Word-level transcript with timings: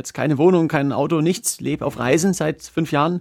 jetzt 0.00 0.14
keine 0.14 0.38
Wohnung, 0.38 0.66
kein 0.66 0.92
Auto, 0.92 1.20
nichts, 1.20 1.60
lebe 1.60 1.84
auf 1.84 1.98
Reisen 1.98 2.32
seit 2.32 2.62
fünf 2.62 2.90
Jahren. 2.90 3.20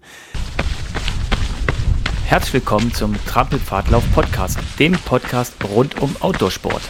Herzlich 2.25 2.53
willkommen 2.53 2.93
zum 2.93 3.17
Trampelpfadlauf 3.25 4.03
Podcast, 4.13 4.57
dem 4.79 4.93
Podcast 4.93 5.55
rund 5.75 6.01
um 6.01 6.15
Outdoorsport. 6.21 6.81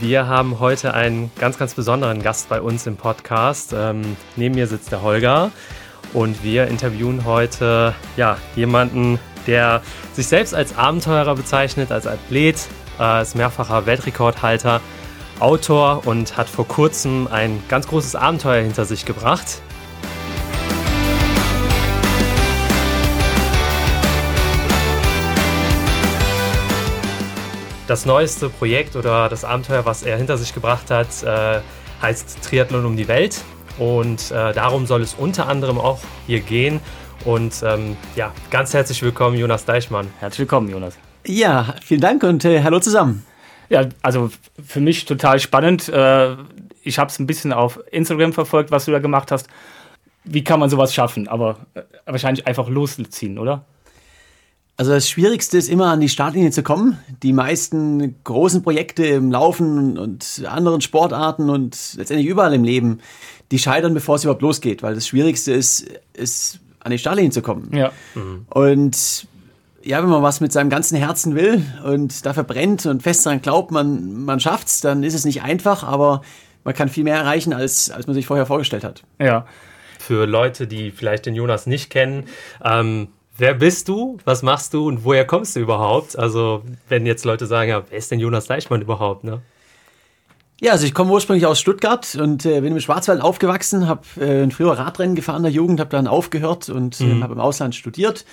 Wir 0.00 0.26
haben 0.26 0.58
heute 0.58 0.94
einen 0.94 1.30
ganz, 1.38 1.58
ganz 1.58 1.74
besonderen 1.74 2.22
Gast 2.22 2.48
bei 2.48 2.62
uns 2.62 2.86
im 2.86 2.96
Podcast. 2.96 3.74
Ähm, 3.76 4.16
neben 4.36 4.54
mir 4.54 4.68
sitzt 4.68 4.90
der 4.90 5.02
Holger 5.02 5.52
und 6.14 6.42
wir 6.42 6.66
interviewen 6.68 7.26
heute 7.26 7.94
ja, 8.16 8.38
jemanden, 8.56 9.18
der 9.46 9.82
sich 10.14 10.28
selbst 10.28 10.54
als 10.54 10.78
Abenteurer 10.78 11.34
bezeichnet, 11.34 11.92
als 11.92 12.06
Athlet, 12.06 12.56
äh, 13.00 13.02
als 13.02 13.34
mehrfacher 13.34 13.86
Weltrekordhalter, 13.86 14.80
Autor 15.40 16.06
und 16.06 16.36
hat 16.36 16.48
vor 16.48 16.68
kurzem 16.68 17.26
ein 17.26 17.62
ganz 17.68 17.88
großes 17.88 18.14
Abenteuer 18.14 18.62
hinter 18.62 18.84
sich 18.84 19.06
gebracht. 19.06 19.62
Das 27.88 28.06
neueste 28.06 28.50
Projekt 28.50 28.94
oder 28.94 29.28
das 29.28 29.44
Abenteuer, 29.44 29.84
was 29.84 30.04
er 30.04 30.16
hinter 30.16 30.36
sich 30.36 30.54
gebracht 30.54 30.90
hat, 30.90 31.24
äh, 31.24 31.60
heißt 32.02 32.44
Triathlon 32.44 32.84
um 32.84 32.96
die 32.96 33.08
Welt. 33.08 33.42
Und 33.78 34.30
äh, 34.30 34.52
darum 34.52 34.86
soll 34.86 35.00
es 35.02 35.14
unter 35.14 35.48
anderem 35.48 35.78
auch 35.78 35.98
hier 36.26 36.40
gehen. 36.40 36.80
Und 37.24 37.62
ähm, 37.64 37.96
ja, 38.14 38.32
ganz 38.50 38.74
herzlich 38.74 39.02
willkommen, 39.02 39.36
Jonas 39.36 39.64
Deichmann. 39.64 40.08
Herzlich 40.20 40.40
willkommen, 40.40 40.68
Jonas. 40.68 41.09
Ja, 41.26 41.74
vielen 41.82 42.00
Dank 42.00 42.22
und 42.22 42.44
äh, 42.44 42.62
hallo 42.62 42.80
zusammen. 42.80 43.24
Ja, 43.68 43.88
also 44.02 44.30
für 44.64 44.80
mich 44.80 45.04
total 45.04 45.38
spannend. 45.38 45.88
Äh, 45.88 46.36
ich 46.82 46.98
habe 46.98 47.10
es 47.10 47.18
ein 47.18 47.26
bisschen 47.26 47.52
auf 47.52 47.78
Instagram 47.90 48.32
verfolgt, 48.32 48.70
was 48.70 48.86
du 48.86 48.90
da 48.92 48.98
gemacht 48.98 49.30
hast. 49.30 49.48
Wie 50.24 50.44
kann 50.44 50.60
man 50.60 50.70
sowas 50.70 50.94
schaffen? 50.94 51.28
Aber 51.28 51.66
äh, 51.74 51.82
wahrscheinlich 52.06 52.46
einfach 52.46 52.68
losziehen, 52.68 53.38
oder? 53.38 53.64
Also 54.76 54.92
das 54.92 55.10
Schwierigste 55.10 55.58
ist 55.58 55.68
immer 55.68 55.88
an 55.88 56.00
die 56.00 56.08
Startlinie 56.08 56.52
zu 56.52 56.62
kommen. 56.62 56.98
Die 57.22 57.34
meisten 57.34 58.16
großen 58.24 58.62
Projekte 58.62 59.04
im 59.04 59.30
Laufen 59.30 59.98
und 59.98 60.42
anderen 60.46 60.80
Sportarten 60.80 61.50
und 61.50 61.76
letztendlich 61.96 62.26
überall 62.26 62.54
im 62.54 62.64
Leben, 62.64 63.00
die 63.50 63.58
scheitern, 63.58 63.92
bevor 63.92 64.14
es 64.14 64.24
überhaupt 64.24 64.40
losgeht, 64.40 64.82
weil 64.82 64.94
das 64.94 65.06
Schwierigste 65.06 65.52
ist, 65.52 65.86
ist 66.14 66.60
an 66.80 66.92
die 66.92 66.98
Startlinie 66.98 67.30
zu 67.30 67.42
kommen. 67.42 67.68
Ja. 67.76 67.92
Mhm. 68.14 68.46
Und 68.48 69.26
ja, 69.82 70.02
wenn 70.02 70.10
man 70.10 70.22
was 70.22 70.40
mit 70.40 70.52
seinem 70.52 70.70
ganzen 70.70 70.96
Herzen 70.96 71.34
will 71.34 71.64
und 71.84 72.26
dafür 72.26 72.44
brennt 72.44 72.86
und 72.86 73.02
fest 73.02 73.26
daran 73.26 73.40
glaubt, 73.40 73.70
man, 73.70 74.24
man 74.24 74.40
schafft's, 74.40 74.80
dann 74.80 75.02
ist 75.02 75.14
es 75.14 75.24
nicht 75.24 75.42
einfach, 75.42 75.82
aber 75.84 76.22
man 76.64 76.74
kann 76.74 76.88
viel 76.88 77.04
mehr 77.04 77.16
erreichen, 77.16 77.52
als, 77.52 77.90
als 77.90 78.06
man 78.06 78.14
sich 78.14 78.26
vorher 78.26 78.46
vorgestellt 78.46 78.84
hat. 78.84 79.02
Ja. 79.18 79.46
Für 79.98 80.26
Leute, 80.26 80.66
die 80.66 80.90
vielleicht 80.90 81.26
den 81.26 81.34
Jonas 81.34 81.66
nicht 81.66 81.90
kennen, 81.90 82.24
ähm, 82.64 83.08
Wer 83.40 83.54
bist 83.54 83.88
du? 83.88 84.18
Was 84.26 84.42
machst 84.42 84.74
du 84.74 84.86
und 84.86 85.02
woher 85.02 85.26
kommst 85.26 85.56
du 85.56 85.60
überhaupt? 85.60 86.18
Also, 86.18 86.62
wenn 86.90 87.06
jetzt 87.06 87.24
Leute 87.24 87.46
sagen, 87.46 87.70
ja, 87.70 87.82
wer 87.88 87.96
ist 87.96 88.10
denn 88.10 88.20
Jonas 88.20 88.46
Deichmann 88.46 88.82
überhaupt? 88.82 89.24
Ne? 89.24 89.40
Ja, 90.60 90.72
also 90.72 90.84
ich 90.84 90.92
komme 90.92 91.10
ursprünglich 91.10 91.46
aus 91.46 91.58
Stuttgart 91.58 92.16
und 92.16 92.44
äh, 92.44 92.60
bin 92.60 92.74
im 92.74 92.80
Schwarzwald 92.80 93.22
aufgewachsen, 93.22 93.88
habe 93.88 94.02
äh, 94.20 94.42
ein 94.42 94.50
früher 94.50 94.72
Radrennen 94.72 95.16
gefahren 95.16 95.38
in 95.38 95.44
der 95.44 95.52
Jugend, 95.52 95.80
habe 95.80 95.88
dann 95.88 96.06
aufgehört 96.06 96.68
und 96.68 97.00
äh, 97.00 97.04
mhm. 97.04 97.22
habe 97.22 97.32
im 97.32 97.40
Ausland 97.40 97.74
studiert. 97.74 98.26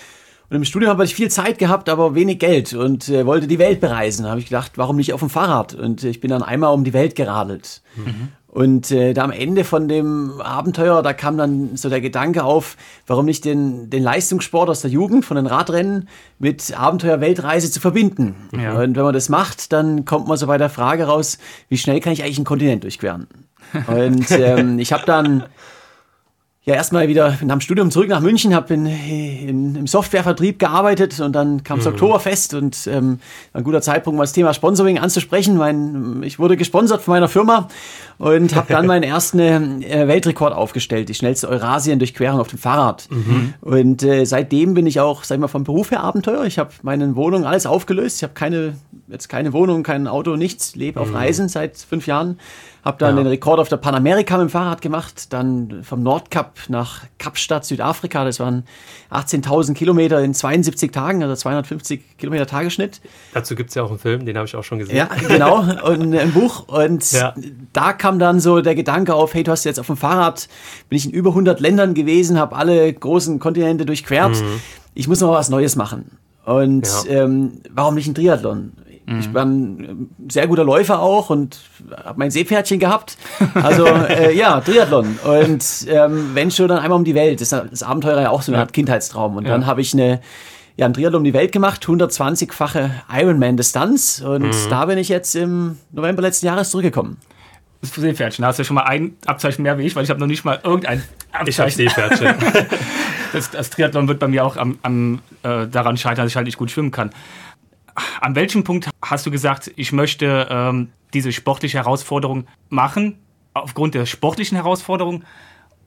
Und 0.50 0.56
im 0.56 0.64
Studium 0.64 0.92
habe 0.92 1.04
ich 1.04 1.14
viel 1.14 1.30
Zeit 1.30 1.58
gehabt, 1.58 1.90
aber 1.90 2.16
wenig 2.16 2.40
Geld 2.40 2.74
und 2.74 3.10
äh, 3.10 3.26
wollte 3.26 3.48
die 3.48 3.60
Welt 3.60 3.82
bereisen. 3.82 4.24
Da 4.24 4.30
habe 4.30 4.40
ich 4.40 4.46
gedacht, 4.46 4.74
warum 4.76 4.96
nicht 4.96 5.14
auf 5.14 5.20
dem 5.20 5.30
Fahrrad? 5.30 5.74
Und 5.74 6.04
ich 6.04 6.22
bin 6.22 6.30
dann 6.30 6.42
einmal 6.42 6.74
um 6.74 6.86
die 6.86 6.94
Welt 6.94 7.16
geradelt. 7.16 7.82
Mhm. 7.96 8.30
Und 8.48 8.90
äh, 8.92 9.14
da 9.14 9.24
am 9.24 9.32
Ende 9.32 9.66
von 9.66 9.88
dem 9.88 10.42
Abenteuer, 10.42 11.04
da 11.04 11.14
kam 11.14 11.38
dann 11.38 11.76
so 11.76 11.90
der 11.90 12.02
Gedanke 12.02 12.44
auf, 12.44 12.78
warum 13.06 13.26
nicht 13.26 13.46
den, 13.46 13.90
den 13.90 14.02
Leistungssport 14.02 14.70
aus 14.70 14.82
der 14.82 14.90
Jugend, 14.90 15.26
von 15.26 15.36
den 15.36 15.46
Radrennen, 15.48 16.08
mit 16.40 16.76
Abenteuer-Weltreise 16.76 17.70
zu 17.70 17.80
verbinden. 17.82 18.36
Ja. 18.58 18.80
Und 18.80 18.96
wenn 18.96 19.04
man 19.04 19.14
das 19.14 19.30
macht, 19.30 19.74
dann 19.74 20.06
kommt 20.06 20.28
man 20.28 20.38
so 20.38 20.48
bei 20.48 20.58
der 20.58 20.70
Frage 20.70 21.04
raus, 21.04 21.38
wie 21.70 21.78
schnell 21.78 22.00
kann 22.00 22.14
ich 22.14 22.24
eigentlich 22.24 22.38
einen 22.38 22.46
Kontinent 22.46 22.84
durchqueren? 22.84 23.28
Und 23.88 24.32
ähm, 24.32 24.80
ich 24.80 24.94
habe 24.94 25.04
dann 25.06 25.44
ja 26.68 26.76
erstmal 26.76 27.08
wieder 27.08 27.38
nach 27.46 27.56
dem 27.56 27.62
Studium 27.62 27.92
zurück 27.92 28.10
nach 28.10 28.20
München, 28.20 28.54
habe 28.54 28.74
in, 28.74 28.86
in, 28.86 29.76
im 29.78 29.88
Softwarevertrieb 29.88 30.60
gearbeitet 30.60 31.18
und 31.22 31.32
dann 31.32 31.64
kam 31.64 31.78
das 31.78 31.86
mhm. 31.88 31.94
Oktoberfest 31.94 32.54
und 32.56 32.88
ähm, 32.88 33.20
ein 33.54 33.64
guter 33.64 33.82
Zeitpunkt, 33.82 34.18
mal 34.18 34.24
das 34.24 34.34
Thema 34.34 34.54
Sponsoring 34.54 35.00
anzusprechen. 35.00 35.56
Mein, 35.56 36.22
ich 36.24 36.40
wurde 36.40 36.58
gesponsert 36.58 37.02
von 37.02 37.14
meiner 37.14 37.30
Firma 37.30 37.70
und 38.18 38.54
habe 38.54 38.68
dann 38.68 38.86
meinen 38.86 39.04
ersten 39.04 39.40
äh, 39.82 40.10
Weltrekord 40.10 40.54
aufgestellt, 40.54 41.08
die 41.08 41.14
schnellste 41.14 41.48
Eurasien-Durchquerung 41.48 42.42
auf 42.42 42.50
dem 42.50 42.60
Fahrrad. 42.60 43.08
Mhm. 43.12 43.54
Und 43.62 44.04
äh, 44.04 44.26
seitdem 44.26 44.74
bin 44.74 44.88
ich 44.88 45.00
auch, 45.00 45.24
sag 45.24 45.36
ich 45.36 45.42
mal, 45.42 45.48
vom 45.48 45.64
Beruf 45.64 45.92
her 45.92 46.02
Abenteuer. 46.04 46.44
Ich 46.44 46.60
habe 46.60 46.72
meine 46.82 47.16
Wohnung 47.16 47.46
alles 47.46 47.66
aufgelöst. 47.66 48.18
Ich 48.18 48.24
habe 48.24 48.34
keine, 48.34 48.74
jetzt 49.08 49.30
keine 49.30 49.54
Wohnung, 49.54 49.84
kein 49.84 50.06
Auto, 50.06 50.36
nichts, 50.36 50.76
lebe 50.76 51.00
auf 51.00 51.12
mhm. 51.12 51.16
Reisen 51.16 51.48
seit 51.48 51.78
fünf 51.78 52.08
Jahren 52.08 52.38
habe 52.88 52.98
dann 53.00 53.18
ja. 53.18 53.24
den 53.24 53.28
Rekord 53.28 53.60
auf 53.60 53.68
der 53.68 53.76
Panamerika 53.76 54.38
mit 54.38 54.48
dem 54.48 54.50
Fahrrad 54.50 54.82
gemacht, 54.82 55.34
dann 55.34 55.84
vom 55.84 56.04
Nordkap 56.04 56.54
nach 56.70 57.04
Kapstadt, 57.18 57.66
Südafrika. 57.66 58.24
Das 58.24 58.40
waren 58.40 58.64
18.000 59.12 59.74
Kilometer 59.74 60.22
in 60.22 60.34
72 60.34 60.94
Tagen, 60.94 61.22
also 61.22 61.36
250 61.36 62.18
Kilometer 62.18 62.48
Tagesschnitt. 62.48 63.02
Dazu 63.34 63.56
gibt 63.56 63.70
es 63.72 63.76
ja 63.76 63.84
auch 63.84 63.90
einen 63.90 64.00
Film, 64.00 64.26
den 64.26 64.38
habe 64.38 64.48
ich 64.48 64.56
auch 64.56 64.64
schon 64.64 64.80
gesehen. 64.80 64.96
Ja, 64.96 65.10
genau, 65.28 65.66
und 65.84 66.16
ein 66.16 66.32
Buch. 66.32 66.70
Und 66.70 67.12
ja. 67.12 67.36
da 67.74 67.92
kam 67.92 68.20
dann 68.20 68.40
so 68.40 68.62
der 68.62 68.74
Gedanke 68.74 69.14
auf, 69.16 69.34
hey, 69.34 69.44
du 69.44 69.52
hast 69.52 69.66
jetzt 69.66 69.82
auf 69.82 69.88
dem 69.88 69.98
Fahrrad, 69.98 70.48
bin 70.88 70.98
ich 70.98 71.06
in 71.06 71.12
über 71.12 71.32
100 71.32 71.60
Ländern 71.60 71.94
gewesen, 71.94 72.40
habe 72.40 72.56
alle 72.56 72.94
großen 72.94 73.40
Kontinente 73.40 73.86
durchquert. 73.86 74.42
Mhm. 74.42 74.62
Ich 74.94 75.10
muss 75.10 75.20
noch 75.20 75.34
was 75.34 75.50
Neues 75.50 75.76
machen. 75.76 76.18
Und 76.46 76.88
ja. 76.88 77.24
ähm, 77.24 77.60
warum 77.70 77.96
nicht 77.96 78.08
ein 78.08 78.16
Triathlon? 78.16 78.72
Mhm. 79.08 79.20
Ich 79.20 79.34
war 79.34 79.46
ein 79.46 80.10
sehr 80.28 80.48
guter 80.48 80.66
Läufer 80.66 81.00
auch 81.00 81.30
und 81.30 81.62
habe 82.04 82.20
mein 82.20 82.30
Seepferdchen 82.30 82.78
gehabt. 82.78 83.18
Also 83.54 83.86
äh, 83.86 84.36
ja, 84.38 84.60
Triathlon. 84.60 85.18
Und 85.24 85.66
ähm, 85.88 86.32
wenn 86.34 86.52
schon, 86.52 86.68
dann 86.68 86.80
einmal 86.80 86.98
um 86.98 87.06
die 87.06 87.16
Welt. 87.16 87.40
Das, 87.40 87.50
das 87.50 87.84
Abenteuer 87.84 88.22
ja 88.22 88.30
auch 88.30 88.42
so 88.42 88.52
eine 88.52 88.60
Art 88.62 88.74
Kindheitstraum. 88.74 89.38
Und 89.38 89.46
ja. 89.46 89.52
dann 89.52 89.66
habe 89.66 89.82
ich 89.82 89.94
eine 89.94 90.20
ja, 90.76 90.86
ein 90.86 90.94
Triathlon 90.94 91.22
um 91.22 91.24
die 91.24 91.34
Welt 91.34 91.52
gemacht, 91.52 91.84
120-fache 91.86 92.92
Ironman-Distanz. 93.12 94.22
Und 94.22 94.44
mhm. 94.44 94.70
da 94.70 94.86
bin 94.86 95.00
ich 95.00 95.10
jetzt 95.10 95.36
im 95.36 95.78
November 95.92 96.22
letzten 96.22 96.46
Jahres 96.46 96.70
zurückgekommen. 96.70 97.18
Das 97.82 97.94
Seepferdchen, 97.94 98.44
da 98.44 98.50
hast 98.50 98.60
du 98.60 98.64
ja 98.64 98.66
schon 98.66 98.76
mal 98.76 98.84
ein 98.84 99.16
Abzeichen 99.26 99.64
mehr 99.64 99.78
wie 99.78 99.84
ich, 99.84 99.96
weil 99.96 100.04
ich 100.04 100.10
habe 100.10 100.20
noch 100.20 100.28
nicht 100.28 100.44
mal 100.44 100.60
irgendein 100.64 101.04
Abzeichen. 101.32 101.82
Ich 101.82 101.98
habe 101.98 102.16
Seepferdchen. 102.16 102.36
das, 103.34 103.52
das, 103.52 103.70
Triathlon 103.70 104.08
wird 104.08 104.20
bei 104.20 104.28
mir 104.28 104.46
auch 104.46 104.58
am, 104.58 104.78
am 104.84 105.20
äh, 105.44 105.68
daran 105.68 105.98
scheitern, 105.98 106.26
dass 106.26 106.32
ich 106.32 106.36
halt 106.36 106.46
nicht 106.46 106.58
gut 106.58 106.70
schwimmen 106.70 106.92
kann 106.92 107.12
an 108.22 108.36
welchem 108.36 108.64
Punkt 108.64 108.90
hast 109.02 109.26
du 109.26 109.32
gesagt, 109.32 109.72
ich 109.76 109.92
möchte 109.92 110.48
ähm, 110.50 110.90
diese 111.14 111.32
sportliche 111.32 111.78
Herausforderung 111.78 112.48
machen, 112.70 113.20
aufgrund 113.54 113.96
der 113.96 114.06
sportlichen 114.06 114.56
Herausforderung 114.56 115.24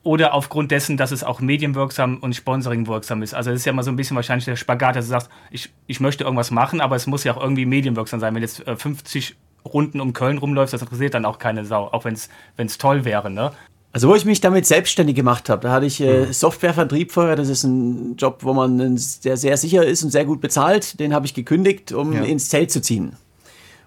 oder 0.02 0.34
aufgrund 0.34 0.70
dessen, 0.70 0.96
dass 0.96 1.12
es 1.12 1.22
auch 1.22 1.40
medienwirksam 1.40 2.18
und 2.18 2.34
sponsoringwirksam 2.34 3.22
ist? 3.22 3.34
Also 3.34 3.50
das 3.50 3.60
ist 3.60 3.64
ja 3.66 3.72
immer 3.72 3.82
so 3.82 3.90
ein 3.90 3.96
bisschen 3.96 4.16
wahrscheinlich 4.16 4.46
der 4.46 4.56
Spagat, 4.56 4.96
dass 4.96 5.06
du 5.06 5.10
sagst, 5.10 5.30
ich, 5.50 5.70
ich 5.86 6.00
möchte 6.00 6.24
irgendwas 6.24 6.50
machen, 6.50 6.80
aber 6.80 6.96
es 6.96 7.06
muss 7.06 7.24
ja 7.24 7.34
auch 7.34 7.42
irgendwie 7.42 7.66
medienwirksam 7.66 8.18
sein. 8.18 8.34
Wenn 8.34 8.42
jetzt 8.42 8.66
äh, 8.66 8.76
50 8.76 9.36
Runden 9.64 10.00
um 10.00 10.12
Köln 10.14 10.38
rumläufst, 10.38 10.72
das 10.72 10.82
interessiert 10.82 11.14
dann 11.14 11.26
auch 11.26 11.38
keine 11.38 11.64
Sau, 11.64 11.88
auch 11.88 12.04
wenn 12.04 12.14
es 12.14 12.78
toll 12.78 13.04
wäre. 13.04 13.30
Ne? 13.30 13.52
Also 13.92 14.08
wo 14.08 14.14
ich 14.14 14.24
mich 14.24 14.40
damit 14.40 14.66
selbstständig 14.66 15.16
gemacht 15.16 15.48
habe, 15.48 15.62
da 15.62 15.72
hatte 15.72 15.86
ich 15.86 16.00
äh, 16.00 16.26
mhm. 16.26 16.32
Softwarevertrieb 16.32 17.10
vorher. 17.10 17.34
Das 17.34 17.48
ist 17.48 17.64
ein 17.64 18.16
Job, 18.16 18.38
wo 18.42 18.52
man 18.52 18.96
sehr, 18.96 19.36
sehr 19.36 19.56
sicher 19.56 19.84
ist 19.84 20.04
und 20.04 20.10
sehr 20.10 20.24
gut 20.24 20.40
bezahlt. 20.40 21.00
Den 21.00 21.12
habe 21.12 21.26
ich 21.26 21.34
gekündigt, 21.34 21.92
um 21.92 22.12
ja. 22.12 22.22
ins 22.22 22.48
Zelt 22.48 22.70
zu 22.70 22.80
ziehen. 22.80 23.16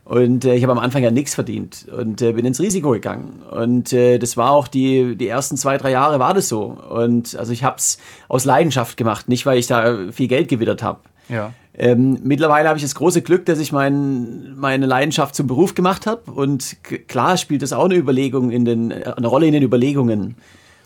Und 0.06 0.44
äh, 0.44 0.56
ich 0.56 0.64
habe 0.64 0.74
am 0.74 0.80
Anfang 0.80 1.02
ja 1.02 1.12
nichts 1.12 1.34
verdient 1.34 1.86
und 1.98 2.22
äh, 2.22 2.34
bin 2.34 2.46
ins 2.46 2.60
Risiko 2.60 2.92
gegangen. 2.92 3.42
Und 3.52 3.94
äh, 3.94 4.18
das 4.18 4.36
war 4.36 4.52
auch 4.52 4.68
die, 4.68 5.16
die 5.16 5.28
ersten 5.28 5.56
zwei, 5.56 5.78
drei 5.78 5.92
Jahre 5.92 6.20
war 6.20 6.34
das 6.34 6.50
so. 6.50 6.78
Und 6.90 7.36
also 7.36 7.54
ich 7.54 7.64
habe 7.64 7.78
es 7.78 7.98
aus 8.28 8.44
Leidenschaft 8.44 8.98
gemacht, 8.98 9.30
nicht 9.30 9.46
weil 9.46 9.58
ich 9.58 9.68
da 9.68 10.12
viel 10.12 10.28
Geld 10.28 10.50
gewittert 10.50 10.84
habe. 10.84 11.00
Ja. 11.30 11.54
Ähm, 11.76 12.20
mittlerweile 12.24 12.68
habe 12.68 12.78
ich 12.78 12.84
das 12.84 12.96
große 12.96 13.22
Glück, 13.22 13.46
dass 13.46 13.60
ich 13.60 13.72
mein, 13.72 14.56
meine 14.58 14.86
Leidenschaft 14.86 15.36
zum 15.36 15.48
Beruf 15.48 15.74
gemacht 15.74 16.06
habe. 16.06 16.32
Und 16.32 16.78
klar 17.08 17.38
spielt 17.38 17.62
das 17.62 17.72
auch 17.72 17.86
eine 17.86 17.96
Überlegung 17.96 18.52
in 18.52 18.66
den, 18.66 18.92
eine 18.92 19.28
Rolle 19.28 19.48
in 19.48 19.54
den 19.54 19.64
Überlegungen. 19.64 20.36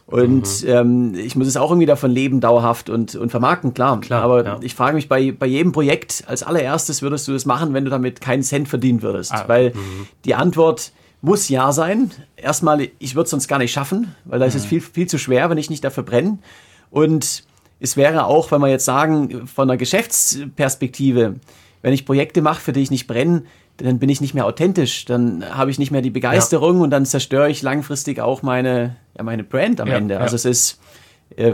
Und 0.08 0.64
mhm. 0.64 0.70
ähm, 0.70 1.16
ich 1.16 1.36
muss 1.36 1.48
es 1.48 1.58
auch 1.58 1.70
irgendwie 1.70 1.86
davon 1.86 2.12
leben, 2.12 2.40
dauerhaft 2.40 2.90
und, 2.90 3.16
und 3.16 3.30
vermarkten, 3.30 3.74
klar. 3.74 4.00
klar 4.00 4.24
Aber 4.24 4.46
ja. 4.46 4.60
ich 4.62 4.74
frage 4.74 4.96
mich 4.96 5.10
bei, 5.10 5.34
bei 5.34 5.46
jedem 5.46 5.74
Projekt, 5.74 6.24
als 6.28 6.44
allererstes 6.44 7.02
würdest 7.02 7.28
du 7.28 7.34
das 7.34 7.46
machen, 7.46 7.74
wenn 7.74 7.84
du 7.84 7.92
damit 7.92 8.22
keinen 8.22 8.42
Cent 8.42 8.70
verdienen 8.70 9.02
würdest. 9.02 9.34
Ah, 9.34 9.44
Weil 9.48 9.72
mhm. 9.72 10.08
die 10.24 10.34
Antwort 10.34 10.94
muss 11.22 11.50
ja 11.50 11.74
sein. 11.74 12.12
Erstmal, 12.38 12.88
ich 13.00 13.16
würde 13.16 13.26
es 13.26 13.32
sonst 13.32 13.50
gar 13.50 13.60
nicht 13.60 13.74
schaffen, 13.74 14.16
weil 14.24 14.40
da 14.40 14.46
ist 14.46 14.56
es 14.56 14.64
mhm. 14.64 14.70
viel, 14.70 14.82
viel 14.82 15.08
zu 15.08 15.18
schwer, 15.18 15.50
wenn 15.50 15.58
ich 15.58 15.70
nicht 15.70 15.84
dafür 15.84 16.04
brenne. 16.04 16.38
Und 16.90 17.44
es 17.82 17.98
wäre 17.98 18.28
auch, 18.28 18.50
wenn 18.52 18.62
wir 18.62 18.70
jetzt 18.70 18.86
sagen, 18.86 19.46
von 19.46 19.68
der 19.68 19.76
Geschäftsperspektive, 19.76 21.36
wenn 21.82 21.94
ich 21.94 22.06
Projekte 22.06 22.42
mache, 22.42 22.62
für 22.62 22.72
die 22.72 22.82
ich 22.82 22.92
nicht 22.92 23.08
brenne, 23.08 23.44
dann 23.78 24.00
bin 24.00 24.10
ich 24.10 24.22
nicht 24.22 24.34
mehr 24.34 24.46
authentisch, 24.46 25.06
dann 25.06 25.46
habe 25.56 25.72
ich 25.72 25.80
nicht 25.80 25.92
mehr 25.92 26.02
die 26.02 26.10
Begeisterung 26.10 26.78
ja. 26.78 26.84
und 26.84 26.90
dann 26.90 27.06
zerstöre 27.06 27.50
ich 27.50 27.62
langfristig 27.62 28.20
auch 28.20 28.42
meine, 28.42 28.96
ja, 29.16 29.24
meine 29.24 29.44
Brand 29.44 29.80
am 29.80 29.88
ja, 29.88 29.98
Ende. 29.98 30.20
Also 30.20 30.36
es 30.36 30.46
ist, 30.46 30.80
äh, 31.36 31.54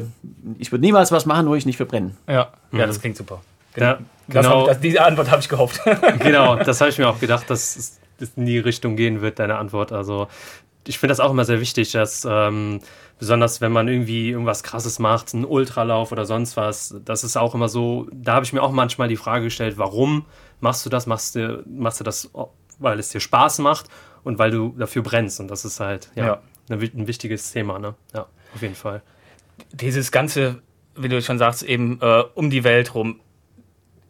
ich 0.57 0.71
würde 0.71 0.83
niemals 0.83 1.11
was 1.11 1.25
machen, 1.25 1.47
wo 1.47 1.55
ich 1.55 1.65
nicht 1.65 1.77
verbrenne. 1.77 2.11
Ja, 2.27 2.51
mhm. 2.71 2.79
ja 2.79 2.87
das 2.87 3.01
klingt 3.01 3.17
super. 3.17 3.41
Genau, 3.73 3.95
genau. 4.29 4.67
Das, 4.67 4.79
diese 4.79 5.03
Antwort 5.03 5.31
habe 5.31 5.41
ich 5.41 5.49
gehofft. 5.49 5.81
genau, 6.19 6.55
das 6.55 6.79
habe 6.79 6.91
ich 6.91 6.97
mir 6.97 7.09
auch 7.09 7.19
gedacht, 7.19 7.49
dass 7.49 7.75
es 7.75 7.99
in 8.35 8.45
die 8.45 8.59
Richtung 8.59 8.95
gehen 8.95 9.21
wird, 9.21 9.39
deine 9.39 9.57
Antwort. 9.57 9.91
Also 9.91 10.27
ich 10.87 10.99
finde 10.99 11.11
das 11.11 11.19
auch 11.19 11.31
immer 11.31 11.45
sehr 11.45 11.59
wichtig, 11.59 11.91
dass 11.91 12.25
ähm, 12.29 12.79
besonders 13.23 13.61
wenn 13.61 13.71
man 13.71 13.87
irgendwie 13.87 14.31
irgendwas 14.31 14.63
Krasses 14.63 14.99
macht, 14.99 15.33
einen 15.33 15.45
Ultralauf 15.45 16.11
oder 16.11 16.25
sonst 16.25 16.57
was, 16.57 16.93
das 17.05 17.23
ist 17.23 17.37
auch 17.37 17.55
immer 17.55 17.69
so, 17.69 18.05
da 18.11 18.33
habe 18.33 18.43
ich 18.43 18.51
mir 18.51 18.61
auch 18.61 18.73
manchmal 18.73 19.07
die 19.07 19.15
Frage 19.15 19.45
gestellt, 19.45 19.77
warum 19.77 20.25
machst 20.59 20.85
du 20.85 20.89
das? 20.89 21.07
Machst 21.07 21.35
du, 21.35 21.63
machst 21.65 22.01
du 22.01 22.03
das, 22.03 22.29
weil 22.79 22.99
es 22.99 23.09
dir 23.09 23.21
Spaß 23.21 23.59
macht 23.59 23.87
und 24.25 24.39
weil 24.39 24.51
du 24.51 24.75
dafür 24.77 25.03
brennst? 25.03 25.39
Und 25.39 25.47
das 25.47 25.63
ist 25.63 25.79
halt 25.79 26.11
ja, 26.15 26.25
ja. 26.25 26.41
ein 26.69 27.07
wichtiges 27.07 27.53
Thema, 27.53 27.79
ne? 27.79 27.95
Ja, 28.13 28.27
auf 28.53 28.61
jeden 28.61 28.75
Fall. 28.75 29.01
Dieses 29.71 30.11
ganze, 30.11 30.61
wie 30.97 31.07
du 31.07 31.21
schon 31.21 31.37
sagst, 31.37 31.63
eben 31.63 32.01
äh, 32.01 32.23
um 32.33 32.49
die 32.49 32.65
Welt 32.65 32.93
rum, 32.93 33.21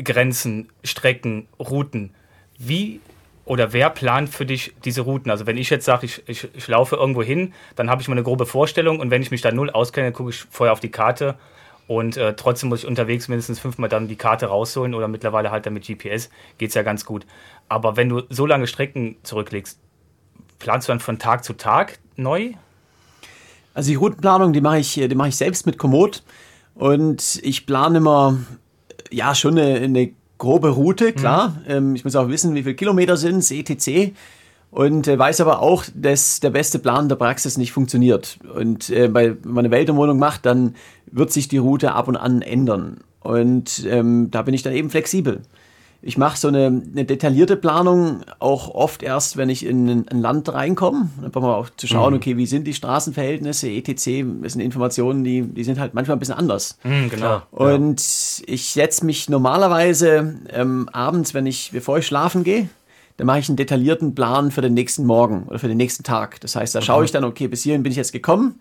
Grenzen, 0.04 0.70
Strecken, 0.84 1.48
Routen. 1.60 2.16
Wie 2.58 3.00
oder 3.46 3.74
wer 3.74 3.90
plant 3.90 4.30
für 4.30 4.46
dich 4.46 4.74
diese 4.86 5.02
Routen? 5.02 5.30
Also 5.30 5.46
wenn 5.46 5.58
ich 5.58 5.70
jetzt 5.70 5.86
sage, 5.86 6.06
ich, 6.06 6.24
ich, 6.28 6.48
ich 6.54 6.68
laufe 6.68 6.96
irgendwo 6.96 7.24
hin, 7.24 7.54
dann 7.76 7.90
habe 7.90 8.02
ich 8.02 8.08
mal 8.08 8.14
eine 8.14 8.24
grobe 8.24 8.46
Vorstellung 8.46 9.00
und 9.00 9.12
wenn 9.12 9.22
ich 9.22 9.32
mich 9.32 9.42
da 9.42 9.52
null 9.52 9.70
auskenne, 9.70 10.12
gucke 10.12 10.30
ich 10.30 10.46
vorher 10.50 10.72
auf 10.72 10.80
die 10.80 10.92
Karte 10.92 11.36
und 11.88 12.16
äh, 12.16 12.36
trotzdem 12.36 12.70
muss 12.70 12.84
ich 12.84 12.88
unterwegs 12.88 13.28
mindestens 13.28 13.60
fünfmal 13.60 13.90
dann 13.90 14.08
die 14.08 14.16
Karte 14.16 14.46
rausholen 14.46 14.94
oder 14.94 15.08
mittlerweile 15.08 15.52
halt 15.52 15.66
dann 15.66 15.74
mit 15.74 15.86
GPS 15.86 16.30
geht 16.58 16.70
es 16.70 16.76
ja 16.76 16.84
ganz 16.84 17.04
gut. 17.04 17.26
Aber 17.68 17.98
wenn 17.98 18.10
du 18.10 18.24
so 18.30 18.46
lange 18.46 18.68
Strecken 18.68 19.18
zurücklegst, 19.24 19.80
planst 20.60 20.88
du 20.88 20.94
dann 20.94 21.02
von 21.02 21.20
Tag 21.20 21.44
zu 21.44 21.54
Tag 21.54 22.00
neu? 22.16 22.52
Also 23.74 23.90
die 23.90 23.96
Routenplanung, 23.96 24.54
die 24.54 24.62
mache 24.62 24.80
ich, 24.80 24.94
die 24.94 25.18
ich 25.28 25.36
selbst 25.36 25.66
mit 25.66 25.78
Komoot 25.78 26.24
und 26.76 27.42
ich 27.44 27.66
plane 27.66 27.98
immer 27.98 28.38
ja 29.12 29.36
schon 29.36 29.58
eine, 29.58 29.76
eine 29.80 30.14
grobe 30.38 30.70
Route, 30.70 31.14
klar. 31.14 31.50
Mhm. 31.50 31.72
Ähm, 31.72 31.96
ich 31.96 32.04
muss 32.04 32.16
auch 32.16 32.30
wissen, 32.30 32.56
wie 32.56 32.64
viele 32.64 32.76
Kilometer 32.76 33.18
sind 33.18 33.50
etc. 33.50 34.14
Und 34.72 35.08
äh, 35.08 35.18
weiß 35.18 35.42
aber 35.42 35.62
auch, 35.62 35.86
dass 35.94 36.40
der 36.40 36.50
beste 36.50 36.80
Plan 36.80 37.08
der 37.08 37.16
Praxis 37.16 37.58
nicht 37.58 37.72
funktioniert. 37.72 38.40
Und 38.56 38.90
äh, 38.90 39.08
bei, 39.08 39.36
wenn 39.44 39.54
man 39.54 39.66
eine 39.66 39.72
Weltumwohnung 39.72 40.18
macht, 40.18 40.46
dann 40.46 40.76
wird 41.12 41.32
sich 41.32 41.48
die 41.48 41.60
Route 41.60 41.94
ab 41.94 42.08
und 42.08 42.18
an 42.18 42.42
ändern. 42.42 42.98
Und 43.20 43.86
ähm, 43.88 44.32
da 44.32 44.42
bin 44.42 44.54
ich 44.54 44.64
dann 44.64 44.74
eben 44.74 44.90
flexibel. 44.90 45.42
Ich 46.06 46.18
mache 46.18 46.38
so 46.38 46.50
eine, 46.50 46.66
eine, 46.66 47.06
detaillierte 47.06 47.56
Planung 47.56 48.24
auch 48.40 48.68
oft 48.76 49.04
erst, 49.04 49.38
wenn 49.38 49.48
ich 49.48 49.66
in 49.66 50.06
ein, 50.10 50.22
Land 50.22 50.52
reinkomme. 50.52 51.10
Einfach 51.24 51.40
mal 51.40 51.56
auch 51.56 51.70
zu 51.78 51.88
schauen, 51.88 52.12
mhm. 52.12 52.18
okay, 52.18 52.36
wie 52.36 52.46
sind 52.46 52.68
die 52.68 52.74
Straßenverhältnisse, 52.74 53.70
etc. 53.70 54.26
Das 54.42 54.52
sind 54.52 54.62
Informationen, 54.62 55.24
die, 55.24 55.44
die 55.44 55.64
sind 55.64 55.80
halt 55.80 55.94
manchmal 55.94 56.18
ein 56.18 56.20
bisschen 56.20 56.36
anders. 56.36 56.78
Mhm, 56.84 57.10
genau. 57.10 57.42
Und 57.52 58.02
ja. 58.02 58.54
ich 58.54 58.74
setze 58.74 59.06
mich 59.06 59.30
normalerweise 59.30 60.36
ähm, 60.50 60.90
abends, 60.92 61.34
wenn 61.34 61.46
ich, 61.46 61.72
bevor 61.72 62.00
ich 62.00 62.06
schlafen 62.06 62.44
gehe, 62.44 62.68
dann 63.16 63.28
mache 63.28 63.40
ich 63.40 63.48
einen 63.48 63.56
detaillierten 63.56 64.14
Plan 64.14 64.52
für 64.52 64.62
den 64.62 64.74
nächsten 64.74 65.06
Morgen 65.06 65.44
oder 65.44 65.60
für 65.60 65.70
den 65.70 65.78
nächsten 65.78 66.04
Tag. 66.04 66.42
Das 66.42 66.58
heißt, 66.58 66.76
da 66.76 66.82
schaue 66.82 67.00
mhm. 67.00 67.06
ich 67.06 67.12
dann, 67.12 67.24
okay, 67.24 67.48
bis 67.48 67.64
hierhin 67.64 67.82
bin 67.82 67.94
ich 67.94 67.98
jetzt 67.98 68.12
gekommen. 68.12 68.60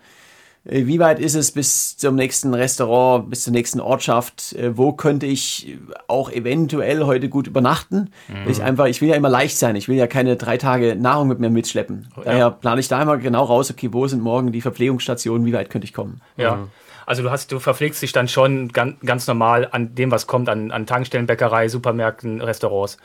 Äh, 0.64 0.86
wie 0.86 0.98
weit 0.98 1.18
ist 1.18 1.34
es 1.34 1.52
bis 1.52 1.96
zum 1.96 2.14
nächsten 2.14 2.54
Restaurant, 2.54 3.28
bis 3.30 3.42
zur 3.42 3.52
nächsten 3.52 3.80
Ortschaft? 3.80 4.52
Äh, 4.54 4.76
wo 4.76 4.92
könnte 4.92 5.26
ich 5.26 5.78
auch 6.08 6.30
eventuell 6.30 7.04
heute 7.04 7.28
gut 7.28 7.46
übernachten? 7.46 8.10
Mhm. 8.28 8.50
Ich 8.50 8.62
einfach, 8.62 8.86
ich 8.86 9.00
will 9.00 9.08
ja 9.08 9.16
immer 9.16 9.28
leicht 9.28 9.58
sein. 9.58 9.76
Ich 9.76 9.88
will 9.88 9.96
ja 9.96 10.06
keine 10.06 10.36
drei 10.36 10.56
Tage 10.56 10.96
Nahrung 10.96 11.28
mit 11.28 11.40
mir 11.40 11.50
mitschleppen. 11.50 12.08
Ja. 12.16 12.22
Daher 12.24 12.50
plane 12.50 12.80
ich 12.80 12.88
da 12.88 13.02
immer 13.02 13.18
genau 13.18 13.44
raus, 13.44 13.70
okay, 13.70 13.88
wo 13.92 14.06
sind 14.06 14.22
morgen 14.22 14.52
die 14.52 14.60
Verpflegungsstationen? 14.60 15.46
Wie 15.46 15.52
weit 15.52 15.70
könnte 15.70 15.86
ich 15.86 15.92
kommen? 15.92 16.20
Ja. 16.36 16.56
Mhm. 16.56 16.70
Also 17.04 17.22
du 17.22 17.30
hast, 17.30 17.50
du 17.50 17.58
verpflegst 17.58 18.00
dich 18.00 18.12
dann 18.12 18.28
schon 18.28 18.68
ganz, 18.68 19.00
ganz 19.04 19.26
normal 19.26 19.68
an 19.72 19.94
dem, 19.96 20.12
was 20.12 20.28
kommt, 20.28 20.48
an, 20.48 20.70
an 20.70 20.86
Tankstellen, 20.86 21.26
Bäckerei, 21.26 21.68
Supermärkten, 21.68 22.40
Restaurants. 22.40 22.96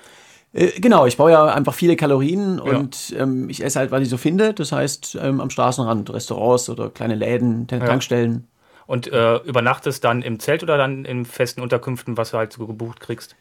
Äh, 0.53 0.79
genau, 0.79 1.05
ich 1.05 1.17
baue 1.17 1.31
ja 1.31 1.45
einfach 1.45 1.73
viele 1.73 1.95
Kalorien 1.95 2.59
und 2.59 3.09
ja. 3.09 3.19
ähm, 3.19 3.49
ich 3.49 3.63
esse 3.63 3.79
halt, 3.79 3.91
was 3.91 4.01
ich 4.01 4.09
so 4.09 4.17
finde. 4.17 4.53
Das 4.53 4.71
heißt, 4.71 5.17
ähm, 5.21 5.41
am 5.41 5.49
Straßenrand, 5.49 6.11
Restaurants 6.11 6.69
oder 6.69 6.89
kleine 6.89 7.15
Läden, 7.15 7.67
Tankstellen. 7.67 8.33
Ja. 8.33 8.39
Und 8.88 9.11
äh, 9.11 9.38
übernachtest 9.39 10.03
dann 10.03 10.21
im 10.21 10.39
Zelt 10.39 10.63
oder 10.63 10.77
dann 10.77 11.03
in 11.03 11.25
festen 11.25 11.61
Unterkünften, 11.61 12.15
was 12.15 12.31
du 12.31 12.38
halt 12.38 12.53
so 12.53 12.65
gebucht 12.65 13.01
kriegst? 13.01 13.35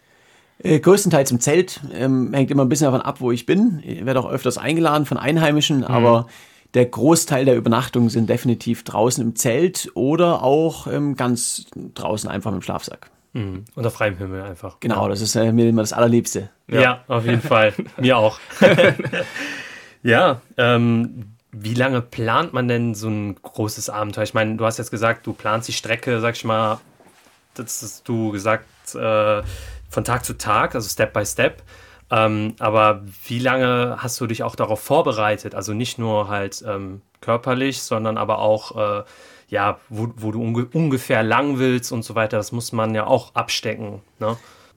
Äh, 0.59 0.81
größtenteils 0.81 1.31
im 1.31 1.41
Zelt. 1.41 1.81
Ähm, 1.95 2.33
hängt 2.33 2.51
immer 2.51 2.65
ein 2.65 2.69
bisschen 2.69 2.87
davon 2.87 3.03
ab, 3.03 3.21
wo 3.21 3.31
ich 3.31 3.47
bin. 3.47 3.81
Ich 3.85 4.05
werde 4.05 4.21
auch 4.21 4.29
öfters 4.29 4.59
eingeladen 4.59 5.07
von 5.07 5.19
Einheimischen, 5.19 5.79
mhm. 5.79 5.85
aber 5.85 6.27
der 6.75 6.87
Großteil 6.87 7.45
der 7.45 7.57
Übernachtungen 7.57 8.09
sind 8.09 8.29
definitiv 8.29 8.83
draußen 8.83 9.23
im 9.23 9.37
Zelt 9.37 9.91
oder 9.95 10.43
auch 10.43 10.87
ähm, 10.89 11.15
ganz 11.15 11.67
draußen 11.95 12.29
einfach 12.29 12.53
im 12.53 12.63
Schlafsack. 12.63 13.11
Mhm. 13.33 13.65
Unter 13.75 13.91
freiem 13.91 14.17
Himmel 14.17 14.43
einfach. 14.43 14.81
Genau, 14.81 15.09
das 15.09 15.21
ist 15.21 15.35
äh, 15.37 15.53
mir 15.53 15.69
immer 15.69 15.83
das 15.83 15.93
Allerliebste. 15.93 16.51
Ja, 16.69 16.81
ja 16.81 17.05
auf 17.09 17.25
jeden 17.25 17.43
Fall. 17.43 17.75
mir 17.99 18.17
auch. 18.17 18.39
ja, 20.03 20.41
ähm, 20.57 21.37
wie 21.53 21.75
lange 21.75 22.03
plant 22.03 22.53
man 22.53 22.69
denn 22.69 22.95
so 22.95 23.09
ein 23.09 23.35
großes 23.37 23.91
Abenteuer? 23.91 24.25
Ich 24.25 24.35
meine, 24.35 24.57
du 24.57 24.65
hast 24.65 24.79
jetzt 24.79 24.91
gesagt, 24.91 25.27
du 25.27 25.33
planst 25.33 25.69
die 25.69 25.73
Strecke, 25.73 26.21
sag 26.21 26.37
ich 26.37 26.45
mal, 26.45 26.81
das 27.55 27.83
hast 27.83 28.09
du 28.09 28.31
gesagt, 28.31 28.67
äh, 28.95 29.43
von 29.89 30.05
Tag 30.05 30.25
zu 30.25 30.37
Tag, 30.37 30.75
also 30.75 30.89
Step 30.89 31.13
by 31.13 31.25
Step. 31.25 31.63
Ähm, 32.11 32.55
aber 32.59 33.03
wie 33.25 33.39
lange 33.39 33.97
hast 33.99 34.21
du 34.21 34.27
dich 34.27 34.43
auch 34.43 34.55
darauf 34.55 34.81
vorbereitet? 34.81 35.55
Also 35.55 35.73
nicht 35.73 35.99
nur 35.99 36.29
halt 36.29 36.63
ähm, 36.67 37.03
körperlich, 37.21 37.83
sondern 37.83 38.17
aber 38.17 38.39
auch 38.39 39.01
äh, 39.01 39.05
ja, 39.49 39.79
wo, 39.89 40.09
wo 40.17 40.33
du 40.33 40.43
unge 40.43 40.67
ungefähr 40.73 41.23
lang 41.23 41.59
willst 41.59 41.93
und 41.93 42.05
so 42.05 42.15
weiter, 42.15 42.37
das 42.37 42.53
muss 42.53 42.73
man 42.73 42.95
ja 42.95 43.07
auch 43.07 43.35
abstecken. 43.35 44.01
Ne? 44.19 44.37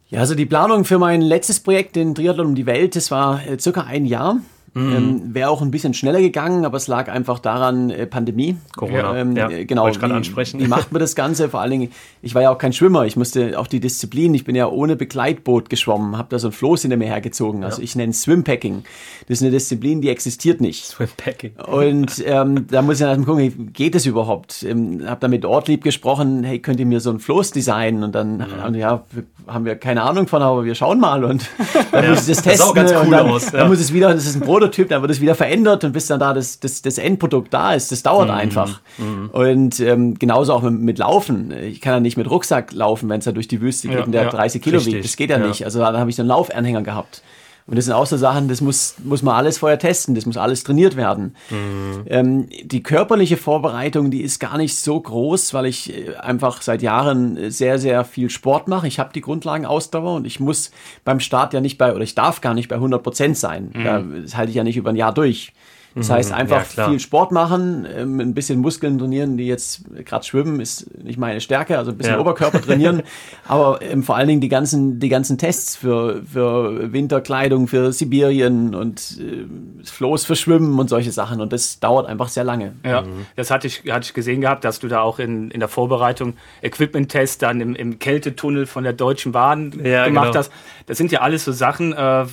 Ja, 0.10 0.19
also 0.19 0.36
die 0.36 0.45
Planung 0.45 0.86
für 0.86 1.00
mein 1.00 1.21
letztes 1.21 1.60
Projekt, 1.60 1.95
den 1.95 2.16
Triathlon 2.16 2.48
um 2.48 2.56
die 2.56 2.66
Welt, 2.66 2.95
das 2.95 3.12
war 3.12 3.45
äh, 3.45 3.60
circa 3.60 3.81
ein 3.81 4.06
Jahr. 4.06 4.38
Mhm. 4.74 4.95
Ähm, 4.95 5.21
Wäre 5.33 5.50
auch 5.50 5.62
ein 5.62 5.71
bisschen 5.71 5.94
schneller 5.94 6.19
gegangen, 6.19 6.66
aber 6.66 6.77
es 6.77 6.88
lag 6.88 7.10
einfach 7.10 7.39
daran, 7.39 7.89
äh, 7.89 8.06
Pandemie. 8.06 8.57
Corona, 8.75 9.18
ähm, 9.18 9.36
ja, 9.36 9.50
äh, 9.50 9.66
genau. 9.66 9.83
Wollte 9.83 10.00
ich 10.00 10.10
wie, 10.10 10.13
ansprechen. 10.13 10.60
Wie 10.60 10.68
macht 10.68 10.92
man 10.92 11.00
das 11.00 11.16
Ganze? 11.16 11.50
Vor 11.50 11.62
allen 11.62 11.71
Dingen, 11.71 11.92
ich 12.21 12.36
war 12.36 12.42
ja 12.42 12.51
auch 12.51 12.57
kein 12.57 12.74
Schwimmer, 12.74 13.06
ich 13.06 13.16
musste 13.16 13.60
auch 13.60 13.68
die 13.68 13.80
Disziplin, 13.80 14.33
ich 14.33 14.44
bin 14.44 14.56
ja 14.56 14.68
ohne 14.68 14.95
Begleitboot 14.95 15.69
geschwommen, 15.69 16.18
habe 16.18 16.30
da 16.30 16.39
so 16.39 16.50
ein 16.50 16.51
Floß 16.51 16.81
hinter 16.83 16.98
mir 16.98 17.07
hergezogen. 17.07 17.63
Also 17.63 17.81
ja. 17.81 17.83
ich 17.83 17.95
nenne 17.95 18.12
es 18.12 18.21
Swimpacking. 18.21 18.83
Das 19.27 19.39
ist 19.39 19.44
eine 19.44 19.51
Disziplin, 19.51 20.01
die 20.01 20.10
existiert 20.10 20.62
nicht. 20.62 20.86
Swimpacking. 20.86 21.51
Und 21.65 22.24
ähm, 22.25 22.67
da 22.67 22.82
muss 22.82 23.00
ich 23.00 23.05
dann 23.05 23.25
gucken, 23.25 23.74
geht 23.74 23.96
das 23.96 24.05
überhaupt? 24.05 24.63
Ähm, 24.63 25.03
habe 25.05 25.20
dann 25.20 25.32
mit 25.32 25.46
Ortlieb 25.46 25.84
gesprochen, 25.84 26.43
hey, 26.43 26.60
könnt 26.60 26.79
ihr 26.79 26.86
mir 26.86 27.00
so 27.00 27.10
ein 27.10 27.20
Floß 27.20 27.51
designen? 27.51 28.03
Und 28.03 28.15
dann, 28.15 28.38
mhm. 28.38 28.75
ja, 28.75 29.03
haben 29.48 29.65
wir 29.65 29.75
keine 29.75 30.03
Ahnung 30.03 30.27
von, 30.27 30.41
aber 30.41 30.65
wir 30.65 30.75
schauen 30.75 31.00
mal 31.00 31.24
und 31.24 31.50
dann 31.91 32.03
ja. 32.03 32.10
muss 32.12 32.22
ich 32.22 32.36
das 32.36 32.43
testen. 32.43 32.51
Das 32.51 32.58
sah 32.60 32.65
auch 32.65 32.74
ganz 32.74 32.91
cool 32.91 33.12
dann, 33.12 33.29
aus. 33.29 33.51
Ja. 33.51 33.60
Dann 33.60 33.70
muss 33.70 33.79
es 33.79 33.93
wieder, 33.93 34.13
das 34.13 34.25
ist 34.25 34.36
ein 34.36 34.41
Prototyp, 34.60 34.89
dann 34.89 35.01
wird 35.01 35.12
es 35.12 35.22
wieder 35.22 35.36
verändert 35.36 35.84
und 35.84 35.94
bis 35.94 36.08
dann 36.08 36.20
da 36.20 36.34
das, 36.34 36.60
das, 36.60 36.82
das 36.82 36.98
Endprodukt 36.98 37.54
da 37.54 37.74
ist, 37.74 37.92
das 37.92 38.04
dauert 38.04 38.28
mhm. 38.28 38.34
einfach. 38.34 38.82
Mhm. 38.98 39.30
Und 39.32 39.80
ähm, 39.80 40.20
genauso 40.20 40.54
auch 40.54 40.62
mit, 40.63 40.80
mit, 40.80 40.98
Laufen. 40.98 41.51
Ich 41.51 41.80
kann 41.80 41.94
ja 41.94 42.00
nicht 42.01 42.18
mit 42.18 42.30
Rucksack 42.30 42.74
laufen, 42.74 43.10
wenn 43.10 43.20
es 43.20 43.25
da 43.25 43.32
durch 43.32 43.48
die 43.48 43.62
Wüste 43.62 43.88
geht 43.88 43.98
ja, 43.98 44.04
und 44.04 44.12
der 44.12 44.30
30 44.30 44.62
Kilo 44.62 44.86
wiegt. 44.86 45.04
Das 45.04 45.16
geht 45.16 45.30
ja, 45.30 45.38
nicht. 45.38 45.63
Also 45.63 45.80
dann 45.80 45.98
habe 45.98 46.10
ich 46.10 46.16
so 46.18 46.22
einen 46.22 46.30
Laufanhänger 46.30 46.82
gehabt. 46.82 47.24
Und 47.69 47.75
das 47.75 47.85
sind 47.85 47.93
auch 47.93 48.07
so 48.07 48.17
Sachen, 48.17 48.47
das 48.47 48.61
muss, 48.61 48.95
muss 49.03 49.21
man 49.21 49.35
alles 49.35 49.59
vorher 49.59 49.77
testen, 49.77 50.15
das 50.15 50.25
muss 50.25 50.38
alles 50.38 50.63
trainiert 50.63 50.95
werden. 50.95 51.35
Mhm. 51.51 52.03
Ähm, 52.07 52.49
die 52.63 52.81
körperliche 52.81 53.38
Vorbereitung, 53.38 54.09
die 54.09 54.21
ist 54.21 54.39
gar 54.39 54.57
nicht 54.57 54.75
so 54.75 54.99
groß, 54.99 55.53
weil 55.53 55.67
ich 55.67 55.93
äh, 55.93 56.15
einfach 56.15 56.63
seit 56.63 56.81
Jahren 56.81 57.51
sehr, 57.51 57.77
sehr 57.77 58.05
viel 58.05 58.31
Sport 58.31 58.67
mache. 58.67 58.88
Ich 58.88 58.97
habe 58.97 59.13
die 59.13 59.21
Grundlagenausdauer 59.21 60.15
und 60.15 60.25
ich 60.25 60.39
muss 60.39 60.71
beim 61.05 61.19
Start 61.19 61.53
ja 61.53 61.61
nicht 61.61 61.77
bei, 61.77 61.93
oder 61.93 62.03
ich 62.03 62.15
darf 62.15 62.41
gar 62.41 62.55
nicht 62.55 62.69
bei 62.69 62.75
100 62.75 63.03
Prozent 63.03 63.38
sein. 63.38 63.71
Mhm. 63.75 64.23
Das 64.23 64.35
halte 64.35 64.49
ich 64.49 64.55
ja 64.55 64.63
nicht 64.63 64.77
über 64.77 64.89
ein 64.89 64.95
Jahr 64.95 65.13
durch. 65.13 65.53
Das 65.96 66.08
mhm. 66.08 66.13
heißt, 66.13 66.34
einfach 66.34 66.65
ja, 66.75 66.89
viel 66.89 67.00
Sport 67.00 67.31
machen, 67.31 67.88
ähm, 67.91 68.19
ein 68.19 68.34
bisschen 68.36 68.60
Muskeln 68.60 69.00
trainieren, 69.00 69.38
die 69.38 69.48
jetzt 69.48 69.84
gerade 70.05 70.24
schwimmen, 70.24 70.60
ist 70.60 70.88
nicht 71.03 71.17
meine 71.17 71.41
Stärke, 71.41 71.77
also 71.79 71.91
ein 71.91 71.98
bisschen 71.98 72.13
ja. 72.13 72.19
Oberkörper 72.19 72.62
trainieren, 72.62 73.01
aber 73.48 73.81
ähm, 73.81 74.03
vor 74.03 74.15
allen 74.15 74.27
Dingen 74.27 74.41
die 74.41 74.50
ganzen, 74.50 75.00
die 75.00 75.10
ganzen 75.10 75.39
Tests 75.39 75.75
für, 75.75 76.22
für 76.31 76.93
Winterkleidung, 76.93 77.67
für 77.67 77.91
Sibirien 77.91 78.75
und 78.75 79.19
äh, 79.19 79.46
Floß 79.84 80.25
für 80.25 80.36
Schwimmen 80.36 80.77
und 80.77 80.89
solche 80.89 81.12
Sachen 81.12 81.41
und 81.41 81.51
das 81.51 81.79
dauert 81.79 82.05
einfach 82.05 82.29
sehr 82.29 82.43
lange. 82.43 82.74
Ja, 82.86 83.01
mhm. 83.01 83.25
das 83.36 83.50
hatte 83.50 83.65
ich, 83.65 83.84
hatte 83.89 84.05
ich 84.05 84.13
gesehen 84.13 84.41
gehabt, 84.41 84.63
dass 84.63 84.79
du 84.79 84.88
da 84.88 85.01
auch 85.01 85.17
in, 85.17 85.50
in 85.50 85.60
der 85.60 85.69
Vorbereitung 85.69 86.36
Equipment-Test 86.62 87.41
dann 87.41 87.62
im, 87.62 87.75
im 87.75 87.98
Kältetunnel 87.98 88.67
von 88.67 88.84
der 88.84 88.93
Deutschen 88.93 89.31
Bahn 89.31 89.74
ja, 89.84 90.05
gemacht 90.05 90.27
genau. 90.27 90.39
hast. 90.39 90.51
Das 90.86 91.00
sind 91.00 91.12
ja 91.12 91.22
alles 91.22 91.46
so 91.46 91.51
Sachen, 91.51 91.93
äh, 91.93 92.22
äh, 92.22 92.27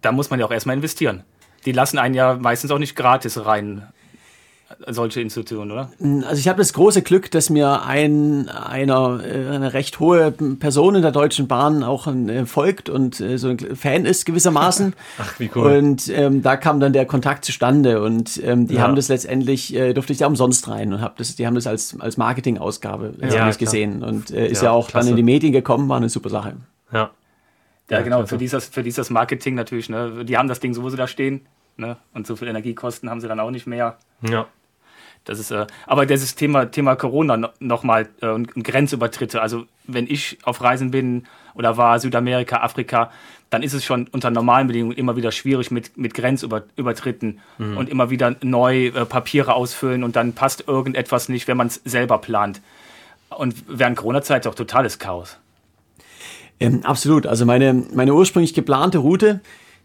da 0.00 0.12
muss 0.12 0.30
man 0.30 0.40
ja 0.40 0.46
auch 0.46 0.50
erstmal 0.50 0.76
investieren 0.76 1.24
die 1.66 1.72
lassen 1.72 1.98
einen 1.98 2.14
ja 2.14 2.34
meistens 2.34 2.70
auch 2.70 2.78
nicht 2.78 2.96
gratis 2.96 3.44
rein. 3.44 3.82
solche 4.88 5.20
Institutionen, 5.20 5.70
oder? 5.70 5.90
Also 6.26 6.40
ich 6.40 6.48
habe 6.48 6.58
das 6.58 6.72
große 6.72 7.02
Glück, 7.02 7.30
dass 7.30 7.50
mir 7.50 7.82
ein, 7.82 8.48
einer, 8.48 9.20
äh, 9.24 9.48
eine 9.48 9.72
recht 9.74 10.00
hohe 10.00 10.32
Person 10.32 10.96
in 10.96 11.02
der 11.02 11.12
Deutschen 11.12 11.46
Bahn 11.46 11.84
auch 11.84 12.08
äh, 12.08 12.46
folgt 12.46 12.88
und 12.88 13.20
äh, 13.20 13.38
so 13.38 13.48
ein 13.48 13.58
Fan 13.58 14.04
ist 14.04 14.26
gewissermaßen. 14.26 14.94
Ach, 15.18 15.38
wie 15.38 15.50
cool. 15.54 15.76
Und 15.76 16.08
ähm, 16.08 16.42
da 16.42 16.56
kam 16.56 16.80
dann 16.80 16.92
der 16.92 17.06
Kontakt 17.06 17.44
zustande 17.44 18.02
und 18.02 18.42
ähm, 18.42 18.66
die 18.66 18.74
ja. 18.74 18.82
haben 18.82 18.96
das 18.96 19.08
letztendlich, 19.08 19.74
äh, 19.74 19.92
durfte 19.92 20.12
ich 20.12 20.18
da 20.18 20.26
umsonst 20.26 20.66
rein 20.68 20.92
und 20.92 21.00
hab 21.00 21.16
das, 21.16 21.36
die 21.36 21.46
haben 21.46 21.54
das 21.54 21.66
als, 21.66 21.98
als 22.00 22.16
Marketingausgabe 22.16 23.14
ja, 23.20 23.50
gesehen 23.50 24.02
und 24.02 24.30
äh, 24.30 24.48
ist 24.48 24.62
ja, 24.62 24.68
ja 24.68 24.72
auch 24.72 24.88
klasse. 24.88 25.06
dann 25.06 25.10
in 25.10 25.16
die 25.16 25.22
Medien 25.22 25.52
gekommen, 25.52 25.88
war 25.88 25.98
eine 25.98 26.08
super 26.08 26.30
Sache. 26.30 26.56
Ja. 26.92 27.10
Ja, 27.88 28.02
genau, 28.02 28.26
für 28.26 28.36
dieses, 28.36 28.66
für 28.66 28.82
dieses 28.82 29.10
Marketing 29.10 29.54
natürlich, 29.54 29.88
ne? 29.88 30.24
Die 30.24 30.36
haben 30.36 30.48
das 30.48 30.58
Ding 30.58 30.74
sowieso 30.74 30.96
da 30.96 31.06
stehen, 31.06 31.46
ne? 31.76 31.96
Und 32.14 32.26
so 32.26 32.36
viel 32.36 32.48
Energiekosten 32.48 33.10
haben 33.10 33.20
sie 33.20 33.28
dann 33.28 33.40
auch 33.40 33.50
nicht 33.50 33.66
mehr. 33.66 33.98
Ja. 34.22 34.46
Das 35.26 35.40
ist, 35.40 35.50
äh, 35.50 35.66
aber 35.86 36.06
das 36.06 36.34
Thema, 36.36 36.70
Thema 36.70 36.94
Corona 36.94 37.52
nochmal 37.58 38.08
äh, 38.22 38.28
und 38.28 38.54
Grenzübertritte. 38.54 39.42
Also 39.42 39.66
wenn 39.84 40.06
ich 40.06 40.38
auf 40.44 40.62
Reisen 40.62 40.92
bin 40.92 41.24
oder 41.54 41.76
war 41.76 41.98
Südamerika, 41.98 42.58
Afrika, 42.62 43.10
dann 43.50 43.62
ist 43.62 43.72
es 43.72 43.84
schon 43.84 44.08
unter 44.08 44.30
normalen 44.30 44.68
Bedingungen 44.68 44.96
immer 44.96 45.16
wieder 45.16 45.32
schwierig 45.32 45.70
mit, 45.70 45.96
mit 45.96 46.14
Grenzübertritten 46.14 47.40
mhm. 47.58 47.76
und 47.76 47.88
immer 47.88 48.10
wieder 48.10 48.36
neu 48.42 48.86
äh, 48.86 49.04
Papiere 49.04 49.54
ausfüllen 49.54 50.04
und 50.04 50.14
dann 50.16 50.32
passt 50.32 50.68
irgendetwas 50.68 51.28
nicht, 51.28 51.48
wenn 51.48 51.56
man 51.56 51.66
es 51.66 51.80
selber 51.84 52.18
plant. 52.18 52.60
Und 53.28 53.56
während 53.68 53.96
Corona-Zeit 53.96 54.46
ist 54.46 54.50
auch 54.50 54.54
totales 54.54 54.98
Chaos. 55.00 55.38
Ähm, 56.60 56.84
absolut. 56.84 57.26
Also 57.26 57.44
meine, 57.44 57.84
meine 57.92 58.14
ursprünglich 58.14 58.54
geplante 58.54 58.98
Route, 58.98 59.40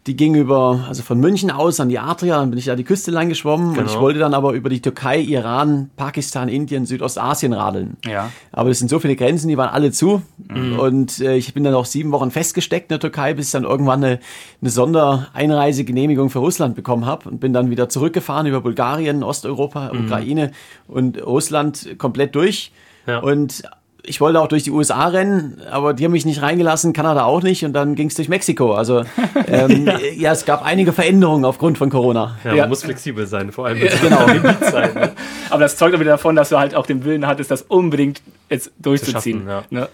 die 0.06 0.16
ging 0.16 0.34
über, 0.34 0.84
also 0.88 1.04
von 1.04 1.20
München 1.20 1.50
aus 1.50 1.78
an 1.78 1.88
die 1.88 1.98
Adria, 1.98 2.40
dann 2.40 2.50
bin 2.50 2.58
ich 2.58 2.64
da 2.64 2.74
die 2.74 2.82
Küste 2.82 3.12
lang 3.12 3.28
geschwommen 3.28 3.68
genau. 3.68 3.80
und 3.80 3.86
ich 3.86 3.92
genau. 3.92 4.02
wollte 4.02 4.18
dann 4.18 4.34
aber 4.34 4.52
über 4.52 4.68
die 4.68 4.82
Türkei, 4.82 5.20
Iran, 5.20 5.90
Pakistan, 5.96 6.48
Indien, 6.48 6.86
Südostasien 6.86 7.52
radeln. 7.52 7.96
Ja. 8.04 8.30
Aber 8.50 8.70
es 8.70 8.80
sind 8.80 8.88
so 8.88 8.98
viele 8.98 9.14
Grenzen, 9.14 9.46
die 9.46 9.56
waren 9.56 9.68
alle 9.68 9.92
zu. 9.92 10.22
Mhm. 10.48 10.78
Und 10.78 11.20
äh, 11.20 11.36
ich 11.36 11.54
bin 11.54 11.62
dann 11.62 11.74
auch 11.74 11.84
sieben 11.84 12.10
Wochen 12.10 12.32
festgesteckt 12.32 12.90
in 12.90 12.94
der 12.94 13.00
Türkei, 13.00 13.34
bis 13.34 13.46
ich 13.46 13.52
dann 13.52 13.62
irgendwann 13.62 14.02
eine, 14.02 14.18
eine 14.60 14.70
Sondereinreisegenehmigung 14.70 16.30
für 16.30 16.40
Russland 16.40 16.74
bekommen 16.74 17.06
habe 17.06 17.28
und 17.28 17.38
bin 17.38 17.52
dann 17.52 17.70
wieder 17.70 17.88
zurückgefahren 17.88 18.46
über 18.46 18.60
Bulgarien, 18.60 19.22
Osteuropa, 19.22 19.92
mhm. 19.92 20.06
Ukraine 20.06 20.50
und 20.88 21.24
Russland 21.24 21.96
komplett 21.98 22.34
durch. 22.34 22.72
Ja. 23.06 23.20
Und 23.20 23.62
ich 24.04 24.20
wollte 24.20 24.40
auch 24.40 24.48
durch 24.48 24.64
die 24.64 24.70
USA 24.70 25.06
rennen, 25.06 25.62
aber 25.70 25.94
die 25.94 26.04
haben 26.04 26.12
mich 26.12 26.24
nicht 26.24 26.42
reingelassen, 26.42 26.92
Kanada 26.92 27.24
auch 27.24 27.42
nicht 27.42 27.64
und 27.64 27.72
dann 27.72 27.94
ging 27.94 28.08
es 28.08 28.14
durch 28.14 28.28
Mexiko. 28.28 28.74
Also 28.74 29.04
ähm, 29.46 29.86
ja. 29.86 29.98
ja. 29.98 30.32
es 30.32 30.44
gab 30.44 30.64
einige 30.64 30.92
Veränderungen 30.92 31.44
aufgrund 31.44 31.78
von 31.78 31.88
Corona. 31.88 32.36
Ja, 32.42 32.50
man 32.50 32.56
ja. 32.56 32.66
muss 32.66 32.82
flexibel 32.82 33.26
sein, 33.26 33.52
vor 33.52 33.66
allem 33.66 33.78
ja. 33.82 33.90
genau. 34.00 34.26
sein, 34.70 34.94
ne? 34.94 35.12
Aber 35.50 35.60
das 35.60 35.76
zeugt 35.76 35.98
wieder 35.98 36.12
davon, 36.12 36.34
dass 36.34 36.48
du 36.48 36.58
halt 36.58 36.74
auch 36.74 36.86
den 36.86 37.04
Willen 37.04 37.26
hattest, 37.26 37.50
das 37.50 37.62
unbedingt 37.62 38.22
jetzt 38.50 38.72
durchzuziehen. 38.78 39.44
Schaffen, 39.46 39.66
ne? 39.70 39.88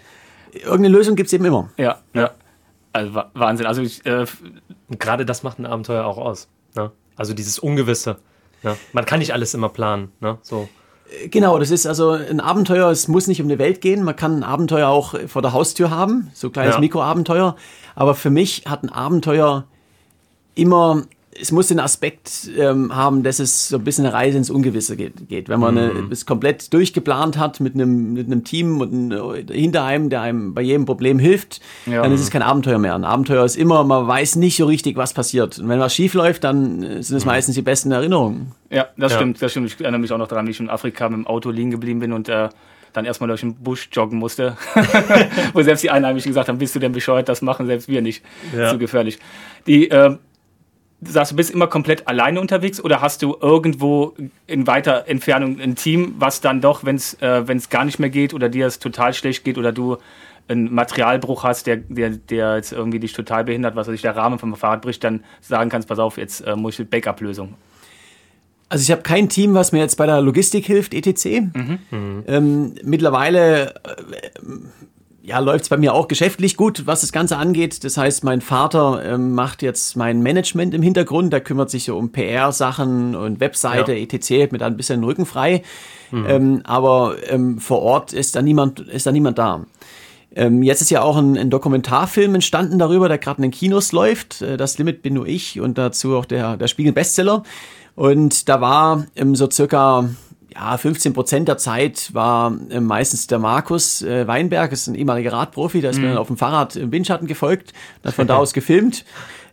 Irgendeine 0.53 0.89
Lösung 0.89 1.15
gibt 1.15 1.27
es 1.27 1.33
eben 1.35 1.45
immer. 1.45 1.71
Ja, 1.77 1.99
ja. 2.15 2.31
Also 2.93 3.23
Wahnsinn. 3.35 3.67
Also 3.67 3.83
ich, 3.83 4.05
äh, 4.07 4.25
gerade 4.99 5.27
das 5.27 5.43
macht 5.43 5.59
ein 5.59 5.67
Abenteuer 5.67 6.05
auch 6.05 6.17
aus. 6.17 6.49
Ne? 6.75 6.91
Also 7.17 7.35
dieses 7.35 7.59
Ungewisse. 7.59 8.17
Ne? 8.63 8.77
Man 8.93 9.05
kann 9.05 9.19
nicht 9.19 9.35
alles 9.35 9.53
immer 9.55 9.69
planen. 9.69 10.11
Ne? 10.21 10.39
So. 10.43 10.69
Genau, 11.31 11.59
das 11.59 11.71
ist 11.71 11.87
also 11.87 12.11
ein 12.11 12.41
Abenteuer, 12.41 12.91
es 12.91 13.09
muss 13.09 13.29
nicht 13.29 13.41
um 13.41 13.49
die 13.49 13.59
Welt 13.59 13.81
gehen, 13.81 14.05
man 14.05 14.15
kann 14.15 14.37
ein 14.37 14.45
Abenteuer 14.45 14.89
auch 14.89 15.15
vor 15.27 15.41
der 15.41 15.53
Haustür 15.53 15.91
haben, 15.91 16.31
so 16.35 16.49
ein 16.49 16.53
kleines 16.53 16.75
ja. 16.75 16.81
Mikroabenteuer, 16.81 17.57
aber 17.95 18.15
für 18.15 18.31
mich 18.31 18.65
hat 18.67 18.83
ein 18.83 18.91
Abenteuer 18.91 19.65
immer 20.55 21.05
es 21.41 21.53
muss 21.53 21.69
den 21.69 21.81
Aspekt 21.81 22.51
ähm, 22.57 22.95
haben, 22.95 23.23
dass 23.23 23.39
es 23.39 23.69
so 23.69 23.79
ein 23.79 23.85
bisschen 23.85 24.07
eine 24.07 24.15
Reise 24.15 24.39
ins 24.39 24.51
Ungewisse 24.51 24.97
geht. 24.97 25.29
geht. 25.29 25.49
Wenn 25.49 25.61
man 25.61 25.75
mhm. 25.75 26.09
es 26.11 26.27
komplett 26.27 26.73
durchgeplant 26.73 27.39
hat 27.39 27.61
mit 27.61 27.75
einem, 27.75 28.13
mit 28.15 28.27
einem 28.27 28.45
Team 28.45 28.81
und 28.81 28.93
ein, 28.93 29.49
hinter 29.51 29.85
einem, 29.85 30.11
der 30.11 30.23
einem 30.23 30.55
bei 30.55 30.63
jedem 30.63 30.85
Problem 30.85 31.19
hilft, 31.19 31.61
ja. 31.87 32.03
dann 32.03 32.13
ist 32.13 32.21
es 32.21 32.31
kein 32.31 32.43
Abenteuer 32.43 32.79
mehr. 32.79 32.95
Ein 32.95 33.05
Abenteuer 33.05 33.45
ist 33.45 33.57
immer, 33.57 33.85
man 33.85 34.07
weiß 34.07 34.37
nicht 34.37 34.57
so 34.57 34.67
richtig, 34.67 34.97
was 34.97 35.13
passiert. 35.13 35.59
Und 35.59 35.69
wenn 35.69 35.81
was 35.81 35.95
schief 35.95 36.15
läuft, 36.15 36.45
dann 36.45 37.03
sind 37.03 37.17
es 37.17 37.25
mhm. 37.25 37.31
meistens 37.31 37.55
die 37.55 37.63
besten 37.63 37.93
Erinnerungen. 37.93 38.53
Ja, 38.71 38.89
das 38.97 39.13
ja. 39.13 39.19
stimmt, 39.19 39.41
das 39.41 39.51
stimmt. 39.51 39.69
Ich 39.69 39.81
erinnere 39.81 40.01
mich 40.01 40.13
auch 40.13 40.19
noch 40.19 40.29
daran, 40.29 40.47
wie 40.47 40.51
ich 40.51 40.61
in 40.61 40.71
Afrika 40.71 41.09
mit 41.09 41.19
dem 41.19 41.27
Auto 41.27 41.51
liegen 41.51 41.71
geblieben 41.71 42.01
bin 42.01 42.13
und 42.13 42.29
äh, 42.29 42.49
dann 42.93 43.05
erstmal 43.05 43.29
durch 43.29 43.41
den 43.41 43.55
Busch 43.55 43.89
joggen 43.93 44.19
musste. 44.19 44.57
Wo 45.53 45.63
selbst 45.63 45.85
die 45.85 45.91
Einheimischen 45.91 46.31
gesagt 46.31 46.49
haben, 46.49 46.59
bist 46.59 46.75
du 46.75 46.79
denn 46.79 46.93
bescheuert, 46.93 47.29
das 47.29 47.43
machen 47.43 47.67
selbst 47.67 47.89
wir 47.89 48.03
nicht. 48.03 48.25
Ja. 48.57 48.71
Zu 48.71 48.79
gefährlich. 48.79 49.19
Die, 49.67 49.91
äh, 49.91 50.17
sagst, 51.03 51.33
du 51.33 51.37
bist 51.37 51.51
immer 51.51 51.67
komplett 51.69 52.09
alleine 52.09 52.41
unterwegs 52.41 52.81
oder 52.81 53.01
hast 53.01 53.23
du 53.23 53.37
irgendwo 53.41 54.15
in 54.47 54.67
weiter 54.67 55.05
Entfernung 55.07 55.61
ein 55.61 55.77
Team, 55.77 56.15
was 56.19 56.41
dann 56.41 56.61
doch, 56.61 56.85
wenn 56.85 56.97
es 56.97 57.15
äh, 57.21 57.45
gar 57.71 57.85
nicht 57.85 57.99
mehr 57.99 58.11
geht 58.11 58.35
oder 58.35 58.49
dir 58.49 58.67
es 58.67 58.79
total 58.79 59.15
schlecht 59.15 59.45
geht 59.45 59.59
oder 59.59 59.73
du 59.73 59.99
einen 60.49 60.73
Materialbruch 60.73 61.45
hast, 61.45 61.67
der, 61.67 61.77
der, 61.77 62.11
der 62.11 62.57
jetzt 62.57 62.73
irgendwie 62.73 62.99
dich 62.99 63.13
total 63.13 63.45
behindert, 63.45 63.77
was 63.77 63.87
weiß 63.87 63.95
ich, 63.95 64.03
der 64.03 64.17
Rahmen 64.17 64.39
vom 64.39 64.57
Fahrrad 64.57 64.83
bricht, 64.83 65.05
dann 65.05 65.23
sagen 65.41 65.71
kannst, 65.71 65.89
pass 65.89 65.99
auf, 65.99 66.17
jetzt 66.17 66.41
äh, 66.41 66.57
muss 66.57 66.79
ich 66.79 66.89
Backup-Lösung. 66.89 67.55
Also 68.71 68.83
ich 68.83 68.91
habe 68.91 69.03
kein 69.03 69.29
Team, 69.29 69.55
was 69.55 69.73
mir 69.73 69.79
jetzt 69.79 69.97
bei 69.97 70.07
der 70.07 70.21
Logistik 70.21 70.67
hilft, 70.67 70.93
etc. 70.95 71.41
Mhm. 71.55 72.25
Ähm, 72.27 72.75
mittlerweile 72.83 73.75
äh, 73.75 74.03
ja, 75.29 75.39
läuft 75.41 75.65
es 75.65 75.69
bei 75.69 75.77
mir 75.77 75.93
auch 75.93 76.09
geschäftlich 76.09 76.57
gut, 76.57 76.87
was 76.87 77.03
das 77.03 77.13
Ganze 77.13 77.37
angeht. 77.37 77.85
Das 77.85 77.99
heißt, 77.99 78.25
mein 78.25 78.41
Vater 78.41 79.03
ähm, 79.05 79.35
macht 79.35 79.61
jetzt 79.61 79.95
mein 79.95 80.23
Management 80.23 80.73
im 80.73 80.81
Hintergrund. 80.81 81.35
Der 81.35 81.43
kümmert 81.43 81.69
sich 81.69 81.85
so 81.85 81.99
um 81.99 82.11
PR-Sachen 82.11 83.15
und 83.15 83.39
Webseite, 83.39 83.93
ja. 83.93 84.03
etc. 84.03 84.51
mit 84.51 84.63
ein 84.63 84.79
bisschen 84.79 85.05
Rücken 85.05 85.27
frei. 85.27 85.63
Mhm. 86.11 86.27
Ähm, 86.27 86.61
aber 86.65 87.17
ähm, 87.29 87.59
vor 87.59 87.83
Ort 87.83 88.15
ist 88.15 88.37
da 88.37 88.43
niemand, 88.43 88.81
ist 88.81 89.07
da 89.07 89.13
niemand 89.13 89.39
da. 89.39 89.67
Ähm, 90.35 90.63
jetzt 90.63 90.81
ist 90.81 90.91
ja 90.91 91.03
auch 91.03 91.19
ein, 91.19 91.37
ein 91.37 91.51
Dokumentarfilm 91.51 92.35
entstanden 92.35 92.79
darüber, 92.79 93.09
der 93.09 93.19
gerade 93.19 93.39
in 93.39 93.43
den 93.43 93.51
Kinos 93.51 93.93
läuft. 93.93 94.41
Äh, 94.41 94.57
das 94.57 94.79
Limit 94.79 95.03
bin 95.03 95.13
nur 95.13 95.27
ich 95.27 95.61
und 95.61 95.77
dazu 95.77 96.17
auch 96.17 96.25
der, 96.25 96.57
der 96.57 96.69
Spiegel-Bestseller. 96.69 97.43
Und 97.97 98.49
da 98.49 98.63
war 98.63 99.07
ähm, 99.15 99.35
so 99.35 99.51
circa 99.51 100.09
ja, 100.59 100.77
15 100.77 101.13
Prozent 101.13 101.49
der 101.49 101.57
Zeit 101.57 102.13
war 102.15 102.53
äh, 102.71 102.81
meistens 102.81 103.29
der 103.29 103.39
Markus 103.39 104.03
äh, 104.03 104.27
Weinberg, 104.27 104.73
ist 104.73 104.89
ein 104.89 104.95
ehemaliger 104.95 105.33
Radprofi, 105.33 105.81
der 105.81 105.91
ist 105.91 105.97
mhm. 105.97 106.03
mir 106.03 106.09
dann 106.11 106.19
auf 106.19 106.27
dem 106.27 106.37
Fahrrad 106.37 106.75
im 106.75 106.91
Windschatten 106.91 107.29
gefolgt, 107.29 107.73
hat 108.05 108.15
von 108.15 108.27
da 108.27 108.37
aus 108.37 108.53
gefilmt. 108.53 109.05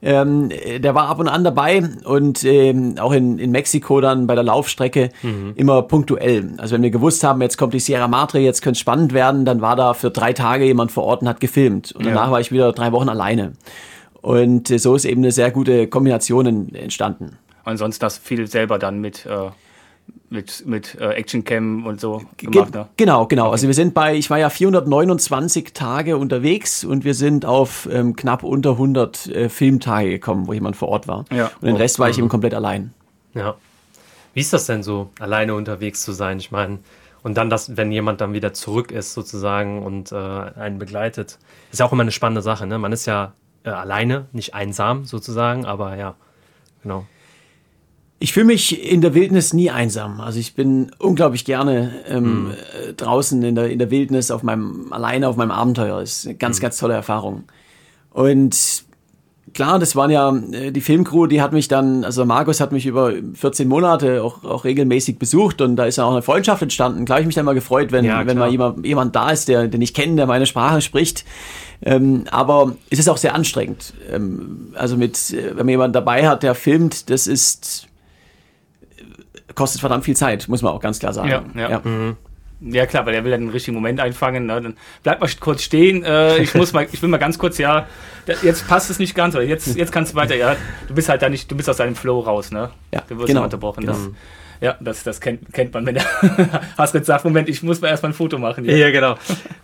Ähm, 0.02 0.50
der 0.50 0.94
war 0.94 1.08
ab 1.08 1.20
und 1.20 1.28
an 1.28 1.44
dabei 1.44 1.82
und 2.04 2.44
ähm, 2.44 2.96
auch 3.00 3.12
in, 3.12 3.40
in 3.40 3.52
Mexiko 3.52 4.02
dann 4.02 4.28
bei 4.28 4.36
der 4.36 4.44
Laufstrecke 4.44 5.10
mhm. 5.22 5.54
immer 5.56 5.84
punktuell. 5.84 6.54
Also 6.58 6.76
wenn 6.76 6.84
wir 6.84 6.92
gewusst 6.92 7.24
haben, 7.24 7.42
jetzt 7.42 7.58
kommt 7.58 7.74
die 7.74 7.80
Sierra 7.80 8.08
Madre, 8.08 8.40
jetzt 8.40 8.62
könnte 8.62 8.78
es 8.78 8.80
spannend 8.80 9.14
werden, 9.14 9.46
dann 9.46 9.62
war 9.62 9.76
da 9.76 9.94
für 9.94 10.12
drei 10.12 10.34
Tage 10.34 10.66
jemand 10.66 10.92
vor 10.92 11.04
Ort 11.04 11.22
und 11.22 11.30
hat 11.30 11.40
gefilmt. 11.40 11.92
Und 11.92 12.06
danach 12.06 12.28
ja. 12.28 12.32
war 12.32 12.40
ich 12.40 12.52
wieder 12.52 12.72
drei 12.72 12.92
Wochen 12.92 13.10
alleine. 13.10 13.54
Und 14.22 14.70
äh, 14.72 14.80
so 14.80 14.96
ist 14.96 15.06
eben 15.06 15.22
eine 15.22 15.32
sehr 15.32 15.52
gute 15.52 15.88
Kombination 15.88 16.74
entstanden. 16.74 17.38
Und 17.64 17.78
sonst 17.78 18.04
das 18.04 18.18
viel 18.18 18.48
selber 18.48 18.78
dann 18.78 19.00
mit 19.00 19.26
äh, 19.26 19.50
mit, 20.30 20.66
mit 20.66 20.96
äh, 21.00 21.12
Actioncam 21.12 21.86
und 21.86 22.00
so 22.00 22.22
gemacht, 22.38 22.74
ne? 22.74 22.88
Genau, 22.98 23.26
genau. 23.26 23.46
Okay. 23.46 23.52
Also 23.52 23.68
wir 23.68 23.74
sind 23.74 23.94
bei, 23.94 24.16
ich 24.16 24.30
war 24.30 24.40
ja 24.40 24.50
429 24.50 25.74
Tage 25.74 26.18
unterwegs 26.18 26.84
und 26.84 27.04
wir 27.06 27.14
sind 27.14 27.46
auf 27.46 27.88
ähm, 27.92 28.16
knapp 28.16 28.44
unter 28.44 28.72
100 28.72 29.28
äh, 29.28 29.50
Filmtage 29.50 30.10
gekommen, 30.10 30.48
wo 30.48 30.54
jemand 30.54 30.76
vor 30.76 30.90
Ort 30.90 31.08
war. 31.08 31.26
Ja. 31.32 31.52
Und 31.62 31.68
den 31.68 31.76
Rest 31.76 32.00
war 32.00 32.10
ich 32.10 32.18
eben 32.18 32.30
komplett 32.30 32.54
allein. 32.54 32.94
Ja. 33.34 33.56
Wie 34.34 34.42
ist 34.42 34.52
das 34.52 34.66
denn 34.66 34.84
so, 34.84 35.12
alleine 35.20 35.56
unterwegs 35.56 36.02
zu 36.02 36.12
sein? 36.12 36.40
Ich 36.40 36.52
meine, 36.52 36.80
und 37.24 37.38
dann 37.38 37.50
das, 37.50 37.78
wenn 37.78 37.92
jemand 37.92 38.22
dann 38.22 38.34
wieder 38.34 38.54
zurück 38.54 38.92
ist 38.92 39.14
sozusagen 39.14 39.82
und 39.82 40.12
äh, 40.12 40.16
einen 40.16 40.78
begleitet, 40.78 41.40
ist 41.72 41.80
ja 41.80 41.86
auch 41.86 41.92
immer 41.92 42.04
eine 42.04 42.12
spannende 42.12 42.42
Sache. 42.42 42.68
Ne? 42.68 42.78
Man 42.78 42.92
ist 42.92 43.06
ja 43.06 43.34
äh, 43.64 43.70
alleine, 43.70 44.26
nicht 44.32 44.54
einsam 44.54 45.06
sozusagen, 45.06 45.66
aber 45.66 45.96
ja, 45.96 46.16
genau. 46.84 47.06
Ich 48.20 48.34
fühle 48.34 48.46
mich 48.46 48.84
in 48.92 49.02
der 49.02 49.14
Wildnis 49.14 49.54
nie 49.54 49.70
einsam. 49.70 50.22
Also 50.22 50.40
ich 50.40 50.56
bin 50.56 50.92
unglaublich 51.00 51.44
gerne 51.44 51.92
ähm, 52.08 52.46
mhm. 52.46 52.54
draußen 52.96 53.44
in 53.44 53.56
der, 53.56 53.70
in 53.70 53.80
der 53.80 53.92
Wildnis 53.92 54.32
auf 54.32 54.42
meinem, 54.42 54.92
alleine 54.92 55.28
auf 55.28 55.36
meinem 55.36 55.52
Abenteuer. 55.52 56.00
Das 56.00 56.20
ist 56.20 56.26
eine 56.26 56.36
ganz, 56.36 56.60
mhm. 56.60 56.62
ganz 56.64 56.78
tolle 56.78 56.94
Erfahrung. 56.94 57.44
Und 58.12 58.86
klar, 59.54 59.80
das 59.80 59.96
waren 59.96 60.12
ja 60.12 60.36
äh, 60.52 60.72
die 60.72 60.82
Filmcrew, 60.82 61.28
die 61.28 61.42
hat 61.42 61.52
mich 61.52 61.68
dann, 61.68 62.04
also 62.04 62.26
Markus 62.26 62.60
hat 62.60 62.72
mich 62.72 62.86
über 62.86 63.14
14 63.34 63.68
Monate 63.68 64.24
auch, 64.24 64.44
auch 64.44 64.64
regelmäßig 64.64 65.18
besucht 65.18 65.62
und 65.62 65.76
da 65.76 65.86
ist 65.86 65.98
ja 65.98 66.06
auch 66.06 66.12
eine 66.12 66.22
Freundschaft 66.22 66.62
entstanden. 66.62 67.06
Klar, 67.06 67.20
ich 67.20 67.26
mich 67.26 67.36
dann 67.36 67.46
mal 67.46 67.56
gefreut, 67.56 67.92
wenn, 67.92 68.06
ja, 68.06 68.26
wenn 68.26 68.38
mal 68.38 68.50
jemand, 68.52 68.86
jemand 68.86 69.16
da 69.16 69.32
ist, 69.32 69.48
der, 69.48 69.68
den 69.68 69.82
ich 69.82 69.94
kenne, 69.94 70.16
der 70.16 70.28
meine 70.28 70.46
Sprache 70.46 70.82
spricht. 70.82 71.26
Ähm, 71.82 72.26
aber 72.32 72.76
es 72.90 73.00
ist 73.00 73.10
auch 73.10 73.18
sehr 73.18 73.36
anstrengend. 73.36 73.94
Ähm, 74.12 74.74
also 74.76 74.98
mit, 74.98 75.34
äh, 75.34 75.50
wenn 75.50 75.66
man 75.66 75.70
jemanden 75.70 75.94
dabei 75.94 76.28
hat, 76.28 76.44
der 76.44 76.56
filmt, 76.56 77.10
das 77.10 77.28
ist 77.28 77.88
kostet 79.56 79.82
verdammt 79.82 80.06
viel 80.06 80.16
Zeit, 80.16 80.48
muss 80.48 80.62
man 80.62 80.74
auch 80.74 80.82
ganz 80.82 81.00
klar 81.00 81.14
sagen. 81.14 81.30
Ja, 81.30 81.44
ja. 81.56 81.70
ja. 81.70 81.82
Mhm. 81.84 82.18
Ja 82.62 82.86
klar, 82.86 83.06
weil 83.06 83.14
er 83.14 83.24
will 83.24 83.32
dann 83.32 83.42
den 83.42 83.50
richtigen 83.50 83.76
Moment 83.76 84.00
einfangen. 84.00 84.46
Ne? 84.46 84.62
Dann 84.62 84.78
bleib 85.04 85.20
mal 85.20 85.30
kurz 85.40 85.62
stehen. 85.62 86.04
Äh, 86.04 86.38
ich 86.38 86.56
muss 86.56 86.74
mal, 86.74 86.88
ich 86.92 87.02
will 87.02 87.10
mal 87.10 87.18
ganz 87.18 87.38
kurz, 87.38 87.58
ja, 87.58 87.86
jetzt 88.44 88.68
passt 88.68 88.90
es 88.90 88.98
nicht 88.98 89.14
ganz, 89.14 89.36
oder 89.36 89.44
jetzt, 89.44 89.76
jetzt 89.76 89.92
kannst 89.92 90.14
du 90.14 90.16
weiter. 90.16 90.36
Ja, 90.36 90.56
du 90.88 90.96
bist 90.96 91.10
halt 91.10 91.22
da 91.22 91.30
nicht, 91.30 91.52
du 91.52 91.56
bist 91.56 91.70
aus 91.70 91.78
deinem 91.78 91.96
Flow 91.96 92.22
raus, 92.22 92.52
ne? 92.52 92.70
Ja, 92.94 93.04
du 93.08 93.18
wirst 93.18 93.28
genau, 93.28 93.44
unterbrochen. 93.44 93.82
Genau. 93.82 93.94
Das, 93.94 94.10
Ja, 94.62 94.78
das, 94.80 95.04
das 95.04 95.20
kennt, 95.20 95.54
kennt 95.54 95.74
man, 95.74 95.86
wenn 95.86 95.96
der 95.96 96.06
Hasrit 96.78 97.06
sagt, 97.06 97.26
Moment, 97.26 97.50
ich 97.50 97.62
muss 97.62 97.82
mal 97.82 97.90
erstmal 97.90 98.12
ein 98.12 98.16
Foto 98.16 98.38
machen. 98.38 98.64
Ja, 98.64 98.76
ja 98.76 98.90
genau. 98.90 99.16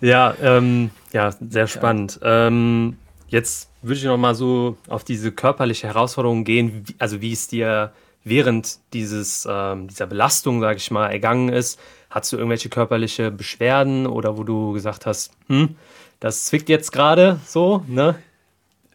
Ja, 0.01 0.35
ähm, 0.41 0.91
ja 1.13 1.31
sehr 1.31 1.67
spannend. 1.67 2.19
Ja. 2.21 2.47
Ähm, 2.47 2.97
jetzt 3.29 3.69
würde 3.81 3.95
ich 3.95 4.03
noch 4.03 4.17
mal 4.17 4.35
so 4.35 4.77
auf 4.89 5.03
diese 5.03 5.31
körperliche 5.31 5.87
Herausforderung 5.87 6.43
gehen, 6.43 6.83
wie, 6.85 6.95
also 6.99 7.21
wie 7.21 7.31
es 7.31 7.47
dir 7.47 7.93
während 8.23 8.79
dieses, 8.93 9.47
ähm, 9.49 9.87
dieser 9.87 10.07
Belastung, 10.07 10.61
sage 10.61 10.77
ich 10.77 10.91
mal, 10.91 11.09
ergangen 11.09 11.49
ist. 11.49 11.79
Hattest 12.09 12.33
du 12.33 12.37
irgendwelche 12.37 12.69
körperliche 12.69 13.31
Beschwerden 13.31 14.05
oder 14.05 14.37
wo 14.37 14.43
du 14.43 14.73
gesagt 14.73 15.05
hast, 15.05 15.31
hm, 15.47 15.75
das 16.19 16.45
zwickt 16.45 16.69
jetzt 16.69 16.91
gerade 16.91 17.39
so, 17.45 17.83
ne? 17.87 18.15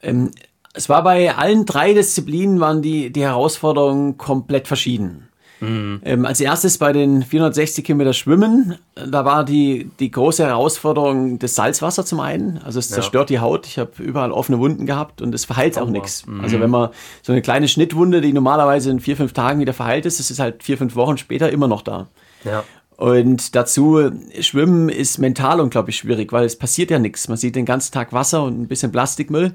Ähm, 0.03 0.31
es 0.75 0.89
war 0.89 1.03
bei 1.03 1.35
allen 1.35 1.65
drei 1.65 1.95
Disziplinen 1.95 2.61
waren 2.61 2.83
die, 2.83 3.11
die 3.11 3.23
Herausforderungen 3.23 4.19
komplett 4.19 4.69
verschieden. 4.69 5.26
Mhm. 5.61 6.01
Ähm, 6.05 6.27
als 6.27 6.41
erstes 6.41 6.79
bei 6.79 6.93
den 6.93 7.23
460 7.23 7.85
Kilometer 7.85 8.13
Schwimmen, 8.13 8.77
da 8.95 9.25
war 9.25 9.45
die, 9.45 9.91
die 9.99 10.11
große 10.11 10.45
Herausforderung 10.45 11.39
das 11.39 11.55
Salzwasser 11.55 12.05
zum 12.05 12.21
einen. 12.21 12.59
Also 12.59 12.79
es 12.79 12.91
zerstört 12.91 13.31
ja. 13.31 13.37
die 13.37 13.41
Haut. 13.41 13.67
Ich 13.67 13.79
habe 13.79 13.91
überall 14.03 14.33
offene 14.33 14.59
Wunden 14.59 14.87
gehabt 14.87 15.23
und 15.23 15.35
es 15.35 15.45
verheilt 15.45 15.79
auch 15.79 15.89
nichts. 15.89 16.27
Mhm. 16.27 16.43
Also 16.43 16.61
wenn 16.61 16.71
man 16.71 16.91
so 17.23 17.33
eine 17.33 17.43
kleine 17.43 17.69
Schnittwunde, 17.69 18.21
die 18.21 18.33
normalerweise 18.33 18.91
in 18.91 19.01
vier, 19.01 19.17
fünf 19.17 19.33
Tagen 19.33 19.61
wieder 19.61 19.73
verheilt 19.73 20.05
ist, 20.07 20.21
das 20.21 20.31
ist 20.31 20.39
halt 20.39 20.63
vier, 20.63 20.77
fünf 20.77 20.95
Wochen 20.95 21.17
später 21.17 21.51
immer 21.51 21.69
noch 21.69 21.83
da. 21.83 22.09
Ja. 22.45 22.65
Und 22.97 23.55
dazu, 23.55 24.11
Schwimmen 24.41 24.89
ist 24.89 25.19
mental 25.19 25.61
unglaublich 25.61 25.97
schwierig, 25.97 26.33
weil 26.33 26.47
es 26.47 26.57
passiert 26.57 26.91
ja 26.91 26.99
nichts. 26.99 27.29
Man 27.29 27.37
sieht 27.37 27.55
den 27.55 27.67
ganzen 27.67 27.93
Tag 27.93 28.13
Wasser 28.13 28.43
und 28.43 28.61
ein 28.61 28.69
bisschen 28.69 28.91
Plastikmüll, 28.91 29.55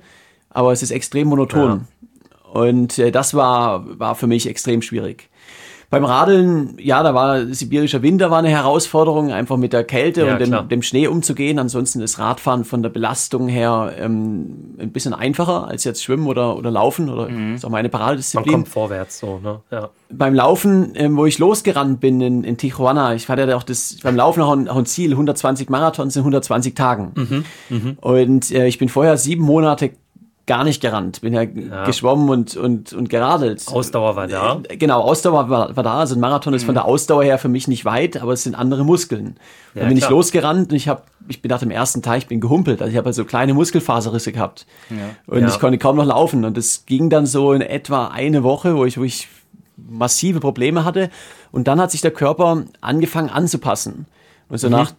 aber 0.50 0.72
es 0.72 0.84
ist 0.84 0.91
extrem 0.91 1.27
monoton. 1.27 1.88
Ja. 2.43 2.51
Und 2.51 3.00
äh, 3.00 3.12
das 3.12 3.34
war, 3.34 4.00
war 4.00 4.15
für 4.15 4.27
mich 4.27 4.48
extrem 4.48 4.81
schwierig. 4.81 5.29
Beim 5.91 6.05
Radeln, 6.05 6.77
ja, 6.79 7.03
da 7.03 7.13
war 7.13 7.48
sibirischer 7.48 8.01
Winter 8.01 8.31
war 8.31 8.39
eine 8.39 8.48
Herausforderung, 8.48 9.33
einfach 9.33 9.57
mit 9.57 9.74
der 9.74 9.83
Kälte 9.83 10.25
ja, 10.25 10.31
und 10.31 10.39
dem, 10.39 10.69
dem, 10.69 10.81
Schnee 10.83 11.07
umzugehen. 11.07 11.60
Ansonsten 11.60 12.00
ist 12.00 12.17
Radfahren 12.17 12.63
von 12.63 12.81
der 12.81 12.89
Belastung 12.89 13.50
her 13.50 13.91
ähm, 14.00 14.75
ein 14.79 14.93
bisschen 14.93 15.13
einfacher 15.13 15.67
als 15.67 15.83
jetzt 15.83 16.01
Schwimmen 16.01 16.27
oder, 16.27 16.55
oder 16.55 16.71
Laufen 16.71 17.10
oder 17.10 17.27
mhm. 17.27 17.55
ist 17.55 17.65
auch 17.65 17.69
meine 17.69 17.89
Paradedisziplin. 17.89 18.53
Man 18.53 18.62
kommt 18.62 18.69
vorwärts 18.69 19.19
so, 19.19 19.39
ne? 19.39 19.60
Ja. 19.69 19.89
Beim 20.10 20.33
Laufen, 20.33 20.93
ähm, 20.95 21.17
wo 21.17 21.25
ich 21.25 21.39
losgerannt 21.39 22.00
bin 22.00 22.21
in, 22.21 22.45
in 22.45 22.55
Tijuana, 22.55 23.13
ich 23.13 23.27
hatte 23.27 23.45
ja 23.45 23.57
auch 23.57 23.63
das 23.63 23.98
beim 24.01 24.15
Laufen 24.15 24.41
auch 24.43 24.53
ein, 24.53 24.69
auch 24.69 24.77
ein 24.77 24.86
Ziel, 24.86 25.12
120 25.12 25.69
Marathons 25.69 26.15
in 26.15 26.21
120 26.21 26.74
Tagen. 26.74 27.12
Mhm. 27.15 27.45
Mhm. 27.67 27.98
Und 28.00 28.50
äh, 28.51 28.65
ich 28.65 28.77
bin 28.77 28.88
vorher 28.88 29.17
sieben 29.17 29.43
Monate 29.43 29.91
gar 30.48 30.63
nicht 30.63 30.81
gerannt. 30.81 31.21
Bin 31.21 31.33
ja, 31.33 31.43
ja, 31.43 31.86
geschwommen 31.86 32.29
und, 32.29 32.55
und, 32.55 32.93
und 32.93 33.10
geradelt. 33.10 33.63
Ausdauer 33.67 34.15
war 34.15 34.27
da. 34.27 34.62
Äh, 34.67 34.77
genau, 34.77 35.01
Ausdauer 35.01 35.50
war, 35.50 35.75
war 35.75 35.83
da. 35.83 36.00
Also 36.00 36.15
ein 36.15 36.19
Marathon 36.19 36.53
ist 36.53 36.63
von 36.63 36.74
der 36.74 36.86
Ausdauer 36.86 37.24
her 37.24 37.38
für 37.38 37.50
mich 37.50 37.67
nicht 37.67 37.86
weit, 37.86 38.21
aber 38.21 38.33
es 38.33 38.43
sind 38.43 38.55
andere 38.55 38.83
Muskeln. 38.83 39.38
Ja, 39.74 39.81
dann 39.81 39.89
bin 39.89 39.98
klar. 39.98 40.10
ich 40.10 40.12
losgerannt 40.12 40.71
und 40.71 40.75
ich 40.75 40.88
habe, 40.88 41.03
ich 41.27 41.41
bin 41.41 41.50
nach 41.50 41.60
dem 41.60 41.71
ersten 41.71 42.01
Teil, 42.01 42.17
ich 42.17 42.27
bin 42.27 42.41
gehumpelt. 42.41 42.81
Also 42.81 42.91
ich 42.91 42.98
habe 42.98 43.05
halt 43.05 43.15
so 43.15 43.25
kleine 43.25 43.53
Muskelfaserrisse 43.53 44.31
gehabt. 44.31 44.65
Ja. 44.89 44.98
Und 45.27 45.48
ich 45.48 45.60
konnte 45.60 45.77
kaum 45.77 45.98
noch 45.98 46.05
laufen. 46.05 46.43
Und 46.43 46.57
es 46.57 46.86
ging 46.86 47.10
dann 47.10 47.25
so 47.25 47.53
in 47.53 47.62
etwa 47.62 48.07
eine 48.07 48.43
Woche, 48.43 48.75
wo 48.75 48.86
ich, 48.86 48.98
wo 48.98 49.03
ich 49.03 49.27
massive 49.77 50.39
Probleme 50.39 50.83
hatte. 50.83 51.10
Und 51.51 51.67
dann 51.67 51.79
hat 51.79 51.91
sich 51.91 52.01
der 52.01 52.12
Körper 52.12 52.63
angefangen 52.81 53.29
anzupassen. 53.29 54.05
Und 54.50 54.57
so 54.57 54.67
mhm. 54.67 54.74
nach 54.74 54.91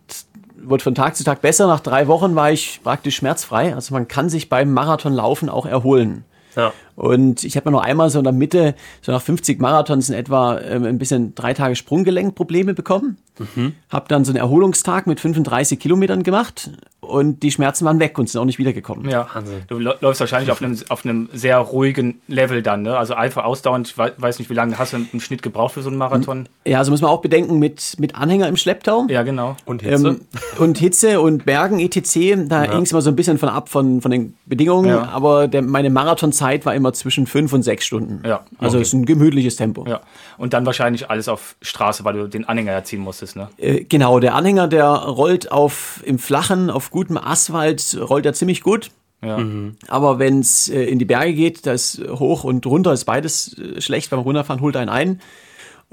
wurde 0.73 0.83
von 0.83 0.95
Tag 0.95 1.14
zu 1.17 1.23
Tag 1.23 1.43
besser. 1.43 1.67
Nach 1.67 1.81
drei 1.81 2.09
Wochen 2.09 2.35
war 2.35 2.50
ich 2.50 2.81
praktisch 2.83 3.17
schmerzfrei. 3.17 3.75
Also 3.75 3.95
man 3.95 4.09
kann 4.09 4.29
sich 4.31 4.49
beim 4.49 4.73
Marathonlaufen 4.73 5.49
auch 5.49 5.67
erholen. 5.67 6.25
Ja. 6.57 6.73
Und 6.94 7.44
ich 7.44 7.56
habe 7.56 7.70
mir 7.70 7.76
noch 7.76 7.82
einmal 7.82 8.11
so 8.11 8.18
in 8.18 8.25
der 8.25 8.32
Mitte, 8.32 8.75
so 9.00 9.12
nach 9.12 9.22
50 9.22 9.61
Marathons 9.61 10.11
in 10.11 10.14
etwa 10.14 10.58
ähm, 10.61 10.84
ein 10.84 10.99
bisschen 10.99 11.34
drei 11.34 11.54
Tage 11.54 11.76
Sprunggelenkprobleme 11.76 12.75
bekommen. 12.75 13.16
Mhm. 13.38 13.75
Habe 13.88 14.08
dann 14.08 14.25
so 14.25 14.32
einen 14.32 14.38
Erholungstag 14.38 15.06
mit 15.06 15.20
35 15.20 15.78
Kilometern 15.78 16.22
gemacht 16.22 16.70
und 17.00 17.42
die 17.42 17.50
Schmerzen 17.50 17.84
waren 17.84 17.99
weg 17.99 18.18
und 18.18 18.28
sind 18.28 18.40
auch 18.40 18.44
nicht 18.44 18.58
wiedergekommen. 18.58 19.08
Ja, 19.08 19.26
Wahnsinn. 19.32 19.62
du 19.68 19.78
läufst 19.78 20.20
wahrscheinlich 20.20 20.50
auf 20.50 20.62
einem, 20.62 20.78
auf 20.88 21.04
einem 21.04 21.28
sehr 21.32 21.58
ruhigen 21.58 22.20
Level 22.28 22.62
dann, 22.62 22.82
ne? 22.82 22.96
Also 22.96 23.14
einfach 23.14 23.44
ausdauernd, 23.44 23.88
ich 23.88 23.99
weiß 23.99 24.38
nicht, 24.38 24.50
wie 24.50 24.54
lange 24.54 24.78
hast 24.78 24.92
du 24.92 24.99
im 25.12 25.20
Schnitt 25.20 25.42
gebraucht 25.42 25.75
für 25.75 25.82
so 25.82 25.88
einen 25.88 25.99
Marathon? 25.99 26.49
Ja, 26.64 26.78
also 26.78 26.90
muss 26.90 27.00
man 27.00 27.11
auch 27.11 27.20
bedenken 27.20 27.58
mit, 27.58 27.97
mit 27.99 28.14
Anhänger 28.14 28.49
im 28.49 28.56
Schlepptau. 28.56 29.06
Ja, 29.08 29.23
genau. 29.23 29.56
Und 29.64 29.82
Hitze. 29.82 30.08
Ähm, 30.08 30.21
und 30.58 30.78
Hitze 30.78 31.21
und 31.21 31.45
Bergen, 31.45 31.80
etc. 31.80 32.49
Da 32.49 32.64
ja. 32.64 32.73
hing 32.73 32.82
es 32.82 32.93
immer 32.93 33.02
so 33.02 33.10
ein 33.10 33.17
bisschen 33.17 33.38
von 33.38 33.49
ab 33.49 33.69
von, 33.69 34.00
von 34.00 34.10
den 34.10 34.34
Bedingungen, 34.47 34.88
ja. 34.88 35.08
aber 35.08 35.49
der, 35.49 35.62
meine 35.62 35.90
Marathonzeit 35.90 36.64
war 36.67 36.75
immer 36.75 36.81
zwischen 36.90 37.26
fünf 37.26 37.52
und 37.52 37.62
sechs 37.62 37.84
Stunden. 37.84 38.23
Ja. 38.26 38.45
Also 38.58 38.76
okay. 38.76 38.82
ist 38.82 38.92
ein 38.92 39.06
gemütliches 39.06 39.56
Tempo. 39.56 39.86
Ja. 39.86 40.00
Und 40.38 40.52
dann 40.52 40.66
wahrscheinlich 40.66 41.10
alles 41.10 41.28
auf 41.28 41.56
Straße, 41.62 42.04
weil 42.04 42.14
du 42.14 42.28
den 42.28 42.49
Anhänger 42.49 42.73
erziehen 42.73 43.00
musstest, 43.00 43.36
ne? 43.36 43.49
Äh, 43.58 43.84
genau, 43.84 44.18
der 44.18 44.34
Anhänger, 44.34 44.68
der 44.68 44.86
rollt 44.86 45.52
auf 45.52 46.02
im 46.04 46.18
Flachen, 46.18 46.71
auf 46.71 46.90
gutem 46.90 47.16
Asphalt, 47.16 47.97
rollt 48.00 48.26
er 48.26 48.32
ziemlich 48.32 48.62
gut. 48.62 48.90
Ja. 49.25 49.38
Mhm. 49.38 49.76
Aber 49.88 50.18
wenn 50.18 50.40
es 50.40 50.68
äh, 50.68 50.82
in 50.82 50.99
die 50.99 51.04
Berge 51.04 51.32
geht, 51.34 51.66
da 51.66 51.73
ist 51.73 52.02
hoch 52.08 52.45
und 52.45 52.66
runter 52.66 52.92
ist 52.92 53.04
beides 53.04 53.56
äh, 53.56 53.80
schlecht. 53.80 54.10
Beim 54.10 54.21
Runterfahren 54.21 54.60
holt 54.60 54.76
einen 54.76 54.90
ein. 54.90 55.21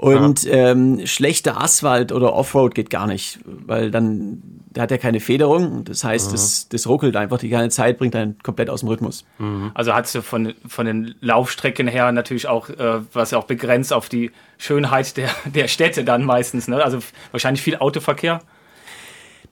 Und 0.00 0.44
ja. 0.44 0.70
ähm, 0.70 1.06
schlechter 1.06 1.60
Asphalt 1.60 2.10
oder 2.10 2.32
Offroad 2.32 2.74
geht 2.74 2.88
gar 2.88 3.06
nicht, 3.06 3.38
weil 3.44 3.90
dann 3.90 4.60
der 4.70 4.84
hat 4.84 4.90
ja 4.90 4.96
keine 4.96 5.20
Federung. 5.20 5.84
Das 5.84 6.04
heißt, 6.04 6.32
das, 6.32 6.70
das 6.70 6.86
ruckelt 6.86 7.16
einfach 7.16 7.36
die 7.36 7.50
ganze 7.50 7.76
Zeit, 7.76 7.98
bringt 7.98 8.16
einen 8.16 8.38
komplett 8.38 8.70
aus 8.70 8.80
dem 8.80 8.88
Rhythmus. 8.88 9.26
Mhm. 9.36 9.72
Also 9.74 9.92
hat 9.92 10.12
du 10.14 10.22
von, 10.22 10.54
von 10.66 10.86
den 10.86 11.16
Laufstrecken 11.20 11.86
her 11.86 12.12
natürlich 12.12 12.48
auch, 12.48 12.70
äh, 12.70 13.00
was 13.12 13.32
ja 13.32 13.38
auch 13.38 13.44
begrenzt 13.44 13.92
auf 13.92 14.08
die 14.08 14.30
Schönheit 14.56 15.18
der, 15.18 15.28
der 15.44 15.68
Städte 15.68 16.02
dann 16.02 16.24
meistens. 16.24 16.66
Ne? 16.66 16.82
Also 16.82 17.00
wahrscheinlich 17.32 17.60
viel 17.60 17.76
Autoverkehr. 17.76 18.40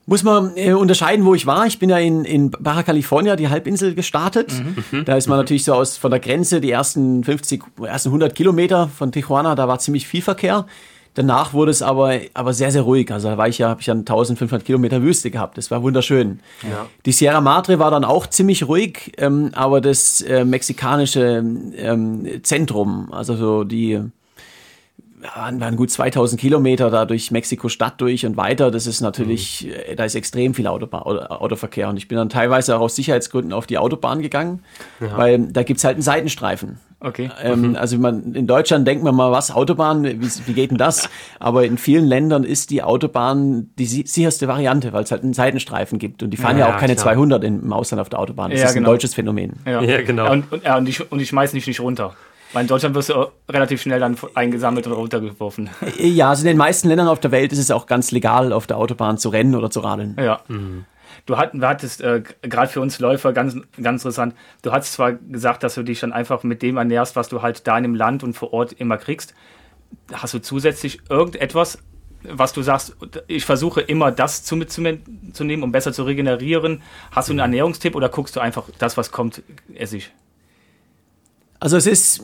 Muss 0.09 0.23
man 0.23 0.53
äh, 0.57 0.73
unterscheiden, 0.73 1.27
wo 1.27 1.35
ich 1.35 1.45
war. 1.45 1.67
Ich 1.67 1.79
bin 1.79 1.91
ja 1.91 1.99
in, 1.99 2.25
in 2.25 2.51
Baja 2.51 2.83
California, 2.83 3.37
die 3.37 3.51
Halbinsel, 3.51 3.95
gestartet. 3.95 4.51
Mhm. 4.91 5.05
Da 5.05 5.17
ist 5.17 5.29
man 5.29 5.37
natürlich 5.37 5.65
so 5.65 5.75
aus 5.75 5.99
von 5.99 6.11
der 6.11 6.19
Grenze, 6.19 6.63
die 6.63 6.71
ersten 6.71 7.23
50, 7.25 7.63
ersten 7.83 8.09
100 8.09 8.35
Kilometer 8.35 8.89
von 8.89 9.13
Tijuana, 9.13 9.55
da 9.55 9.69
war 9.69 9.79
ziemlich 9.81 10.09
viel 10.09 10.23
Verkehr. 10.23 10.65
Danach 11.13 11.53
wurde 11.53 11.73
es 11.73 11.83
aber, 11.83 12.21
aber 12.33 12.55
sehr, 12.55 12.73
sehr 12.73 12.83
ruhig. 12.83 13.13
Also 13.13 13.29
da 13.29 13.37
war 13.37 13.49
ich 13.49 13.59
ja, 13.59 13.69
habe 13.69 13.83
ich 13.83 13.87
ja 13.87 13.93
1500 13.93 14.65
Kilometer 14.65 15.03
Wüste 15.03 15.31
gehabt. 15.31 15.59
Das 15.59 15.71
war 15.71 15.83
wunderschön. 15.83 16.41
Ja. 16.63 16.87
Die 17.05 17.13
Sierra 17.13 17.43
Madre 17.43 17.79
war 17.79 17.91
dann 17.91 18.05
auch 18.05 18.27
ziemlich 18.29 18.67
ruhig, 18.67 19.13
ähm, 19.19 19.51
aber 19.53 19.83
das 19.83 20.23
äh, 20.23 20.47
mexikanische 20.47 21.45
ähm, 21.77 22.27
Zentrum, 22.45 23.13
also 23.13 23.37
so 23.37 23.65
die 23.65 24.01
waren, 25.35 25.61
waren 25.61 25.77
gut 25.77 25.91
2000 25.91 26.41
Kilometer 26.41 26.91
da 26.91 27.05
durch 27.05 27.31
Mexiko-Stadt 27.31 28.01
durch 28.01 28.27
und 28.27 28.37
weiter. 28.37 28.71
Das 28.71 28.87
ist 28.87 29.01
natürlich, 29.01 29.67
mhm. 29.67 29.97
da 29.97 30.05
ist 30.05 30.15
extrem 30.15 30.55
viel 30.55 30.67
Autobahn, 30.67 31.03
Autoverkehr. 31.03 31.89
Und 31.89 31.97
ich 31.97 32.09
bin 32.09 32.17
dann 32.19 32.29
teilweise 32.29 32.77
auch 32.77 32.81
aus 32.81 32.97
Sicherheitsgründen 32.97 33.53
auf 33.53 33.67
die 33.67 33.79
Autobahn 33.79 34.23
gegangen, 34.23 34.63
ja. 35.01 35.17
weil 35.17 35.39
da 35.53 35.63
gibt's 35.63 35.85
halt 35.85 35.95
einen 35.95 36.03
Seitenstreifen. 36.03 36.79
Okay. 37.01 37.31
Ähm, 37.41 37.71
mhm. 37.71 37.77
Also 37.77 37.97
man, 37.97 38.35
in 38.35 38.49
Deutschland 38.49 38.87
denkt 38.87 39.05
man 39.05 39.15
mal, 39.15 39.31
was, 39.31 39.53
Autobahn, 39.53 40.05
wie, 40.05 40.29
wie 40.47 40.53
geht 40.53 40.71
denn 40.73 40.79
das? 40.79 41.09
Aber 41.39 41.65
in 41.65 41.79
vielen 41.79 42.07
Ländern 42.07 42.43
ist 42.43 42.71
die 42.71 42.83
Autobahn 42.83 43.71
die 43.79 43.87
sicherste 43.87 44.49
Variante, 44.49 44.93
weil 44.93 45.05
es 45.05 45.13
halt 45.13 45.23
einen 45.23 45.33
Seitenstreifen 45.33 46.01
gibt. 46.01 46.25
Und 46.25 46.31
die 46.31 46.37
fahren 46.37 46.59
ja, 46.59 46.69
ja 46.69 46.75
auch 46.75 46.81
keine 46.81 46.95
klar. 46.95 47.15
200 47.15 47.45
im 47.45 47.73
Ausland 47.73 48.01
auf 48.01 48.09
der 48.09 48.19
Autobahn. 48.19 48.51
Das 48.51 48.61
ja, 48.61 48.67
ist 48.67 48.75
genau. 48.75 48.89
ein 48.89 48.93
deutsches 48.93 49.15
Phänomen. 49.15 49.53
Ja, 49.65 49.81
ja 49.81 50.03
genau. 50.03 50.33
Und, 50.33 50.53
und, 50.53 50.67
und, 50.67 50.85
die, 50.87 51.03
und 51.09 51.19
die 51.21 51.27
schmeißen 51.27 51.57
dich 51.57 51.69
nicht 51.69 51.81
runter. 51.81 52.15
Weil 52.53 52.63
in 52.63 52.69
Deutschland 52.69 52.95
wirst 52.95 53.11
du 53.11 53.31
relativ 53.49 53.83
schnell 53.83 54.01
dann 54.01 54.17
eingesammelt 54.35 54.87
oder 54.87 54.97
runtergeworfen. 54.97 55.71
Ja, 55.99 56.31
also 56.31 56.43
in 56.43 56.47
den 56.47 56.57
meisten 56.57 56.89
Ländern 56.89 57.09
auf 57.09 57.21
der 57.21 57.31
Welt 57.31 57.53
ist 57.53 57.59
es 57.59 57.71
auch 57.71 57.87
ganz 57.87 58.11
legal, 58.11 58.53
auf 58.53 58.67
der 58.67 58.79
Autobahn 58.79 59.19
zu 59.19 59.29
rennen 59.29 59.55
oder 59.55 59.71
zu 59.71 59.81
radeln. 59.81 60.17
Ja. 60.19 60.41
Mhm. 60.49 60.87
Du 61.27 61.37
hattest, 61.37 62.01
äh, 62.01 62.23
gerade 62.43 62.71
für 62.71 62.81
uns 62.81 63.01
Läufer 63.01 63.33
ganz, 63.33 63.55
ganz 63.83 64.03
interessant, 64.03 64.35
du 64.63 64.73
hast 64.73 64.95
zwar 64.95 65.13
gesagt, 65.13 65.63
dass 65.63 65.75
du 65.75 65.83
dich 65.83 66.01
dann 66.01 66.13
einfach 66.13 66.43
mit 66.43 66.63
dem 66.63 66.79
ernährst, 66.79 67.17
was 67.17 67.29
du 67.29 67.43
halt 67.43 67.67
da 67.67 67.77
in 67.77 67.83
dem 67.83 67.95
Land 67.95 68.23
und 68.23 68.33
vor 68.33 68.55
Ort 68.55 68.73
immer 68.73 68.97
kriegst. 68.97 69.35
Hast 70.13 70.33
du 70.33 70.39
zusätzlich 70.39 71.01
irgendetwas, 71.11 71.79
was 72.23 72.53
du 72.53 72.63
sagst, 72.63 72.97
ich 73.27 73.45
versuche 73.45 73.81
immer 73.81 74.11
das 74.11 74.45
zu 74.45 74.57
mitzunehmen, 74.57 75.63
um 75.63 75.73
besser 75.73 75.93
zu 75.93 76.05
regenerieren? 76.05 76.83
Hast 77.11 77.29
du 77.29 77.33
einen 77.33 77.41
Ernährungstipp 77.41 77.95
oder 77.95 78.09
guckst 78.09 78.35
du 78.37 78.41
einfach 78.41 78.65
das, 78.79 78.97
was 78.97 79.11
kommt, 79.11 79.43
esse 79.75 79.99
ich? 79.99 80.11
Also 81.61 81.77
es 81.77 81.87
ist, 81.87 82.23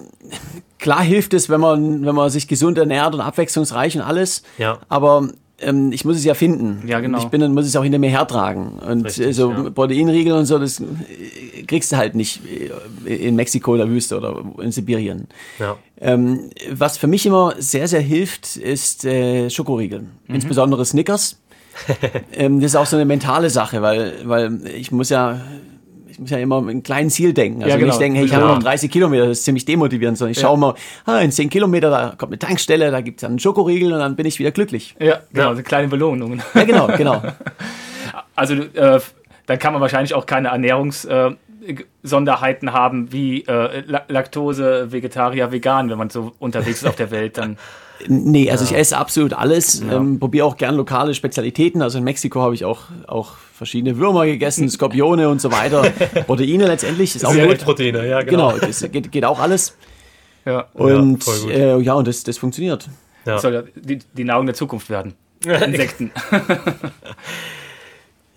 klar 0.78 1.02
hilft 1.02 1.34
es, 1.34 1.48
wenn 1.48 1.60
man, 1.60 2.04
wenn 2.04 2.14
man 2.14 2.30
sich 2.30 2.46
gesund 2.46 2.78
ernährt 2.78 3.14
und 3.14 3.20
abwechslungsreich 3.20 3.96
und 3.96 4.02
alles. 4.02 4.42
Ja. 4.58 4.78
Aber 4.88 5.28
ähm, 5.58 5.92
ich 5.92 6.04
muss 6.04 6.16
es 6.16 6.24
ja 6.24 6.34
finden. 6.34 6.86
Ja, 6.86 7.00
genau. 7.00 7.18
Ich 7.18 7.24
bin 7.26 7.42
und 7.42 7.54
muss 7.54 7.66
es 7.66 7.76
auch 7.76 7.82
hinter 7.82 7.98
mir 7.98 8.10
hertragen. 8.10 8.78
Und 8.78 9.06
Richtig, 9.06 9.34
so 9.34 9.50
ja. 9.50 9.70
Proteinriegel 9.70 10.32
und 10.32 10.46
so, 10.46 10.58
das 10.58 10.82
kriegst 11.66 11.92
du 11.92 11.96
halt 11.96 12.14
nicht 12.14 12.40
in 13.04 13.36
Mexiko 13.36 13.74
oder 13.74 13.88
Wüste 13.88 14.16
oder 14.16 14.42
in 14.60 14.72
Sibirien. 14.72 15.28
Ja. 15.58 15.76
Ähm, 16.00 16.50
was 16.70 16.98
für 16.98 17.06
mich 17.06 17.24
immer 17.26 17.54
sehr, 17.58 17.88
sehr 17.88 18.00
hilft, 18.00 18.56
ist 18.56 19.04
äh, 19.04 19.48
Schokoriegel. 19.48 20.00
Mhm. 20.00 20.34
Insbesondere 20.34 20.84
Snickers. 20.84 21.40
ähm, 22.32 22.60
das 22.60 22.72
ist 22.72 22.76
auch 22.76 22.86
so 22.86 22.96
eine 22.96 23.04
mentale 23.04 23.50
Sache, 23.50 23.82
weil, 23.82 24.14
weil 24.24 24.66
ich 24.66 24.92
muss 24.92 25.08
ja 25.08 25.40
ich 26.14 26.20
muss 26.20 26.30
ja 26.30 26.38
immer 26.38 26.62
ein 26.66 26.82
kleines 26.82 27.14
Ziel 27.14 27.32
denken. 27.32 27.62
Also 27.62 27.70
Ja, 27.70 27.76
genau. 27.76 27.88
nicht 27.88 28.00
denken, 28.00 28.16
hey, 28.16 28.24
ich 28.26 28.34
habe 28.34 28.46
noch 28.46 28.60
30 28.60 28.90
Kilometer, 28.90 29.26
das 29.26 29.38
ist 29.38 29.44
ziemlich 29.44 29.64
demotivierend, 29.64 30.16
sondern 30.16 30.32
ich 30.32 30.38
schaue 30.40 30.56
mal, 30.56 30.74
ah, 31.06 31.18
in 31.18 31.32
10 31.32 31.50
Kilometer, 31.50 31.90
da 31.90 32.14
kommt 32.16 32.32
eine 32.32 32.38
Tankstelle, 32.38 32.90
da 32.90 33.00
gibt 33.00 33.20
es 33.20 33.24
einen 33.24 33.38
Schokoriegel 33.38 33.92
und 33.92 33.98
dann 33.98 34.14
bin 34.16 34.26
ich 34.26 34.38
wieder 34.38 34.52
glücklich. 34.52 34.94
Ja, 35.00 35.20
genau, 35.32 35.54
so 35.54 35.62
kleine 35.62 35.88
Belohnungen. 35.88 36.42
Ja, 36.54 36.64
genau, 36.64 36.86
genau. 36.96 37.22
Also 38.36 38.54
äh, 38.54 39.00
dann 39.46 39.58
kann 39.58 39.72
man 39.72 39.82
wahrscheinlich 39.82 40.12
auch 40.14 40.26
keine 40.26 40.48
Ernährungssonderheiten 40.48 41.36
äh, 41.36 41.43
Sonderheiten 42.02 42.72
haben 42.72 43.12
wie 43.12 43.42
äh, 43.46 43.82
La- 43.86 44.04
Laktose, 44.08 44.92
Vegetarier, 44.92 45.52
Vegan, 45.52 45.90
wenn 45.90 45.98
man 45.98 46.10
so 46.10 46.32
unterwegs 46.38 46.82
ist 46.82 46.88
auf 46.88 46.96
der 46.96 47.10
Welt. 47.10 47.38
Dann 47.38 47.56
Nee, 48.08 48.50
also 48.50 48.64
ich 48.64 48.74
esse 48.74 48.98
absolut 48.98 49.32
alles, 49.34 49.80
ähm, 49.80 50.18
probiere 50.18 50.44
auch 50.46 50.56
gern 50.56 50.74
lokale 50.74 51.14
Spezialitäten. 51.14 51.80
Also 51.80 51.98
in 51.98 52.04
Mexiko 52.04 52.42
habe 52.42 52.52
ich 52.54 52.64
auch, 52.64 52.82
auch 53.06 53.34
verschiedene 53.54 53.96
Würmer 53.98 54.26
gegessen, 54.26 54.68
Skorpione 54.68 55.28
und 55.28 55.40
so 55.40 55.52
weiter. 55.52 55.82
Proteine 56.26 56.66
letztendlich 56.66 57.14
ist 57.14 57.24
auch 57.24 57.32
Sehr 57.32 57.46
gut. 57.46 57.58
Proteine, 57.58 58.06
ja, 58.08 58.20
genau. 58.22 58.52
Genau, 58.52 58.66
das 58.66 58.84
geht, 58.90 59.12
geht 59.12 59.24
auch 59.24 59.38
alles. 59.38 59.76
ja, 60.44 60.66
Und 60.74 61.24
gut. 61.24 61.48
äh, 61.50 61.78
ja, 61.78 61.94
und 61.94 62.08
das, 62.08 62.24
das 62.24 62.36
funktioniert. 62.36 62.88
Ja. 63.26 63.38
soll 63.38 63.54
ja 63.54 63.62
die, 63.76 64.00
die 64.12 64.24
Nahrung 64.24 64.46
der 64.46 64.56
Zukunft 64.56 64.90
werden. 64.90 65.14
Insekten. 65.44 66.10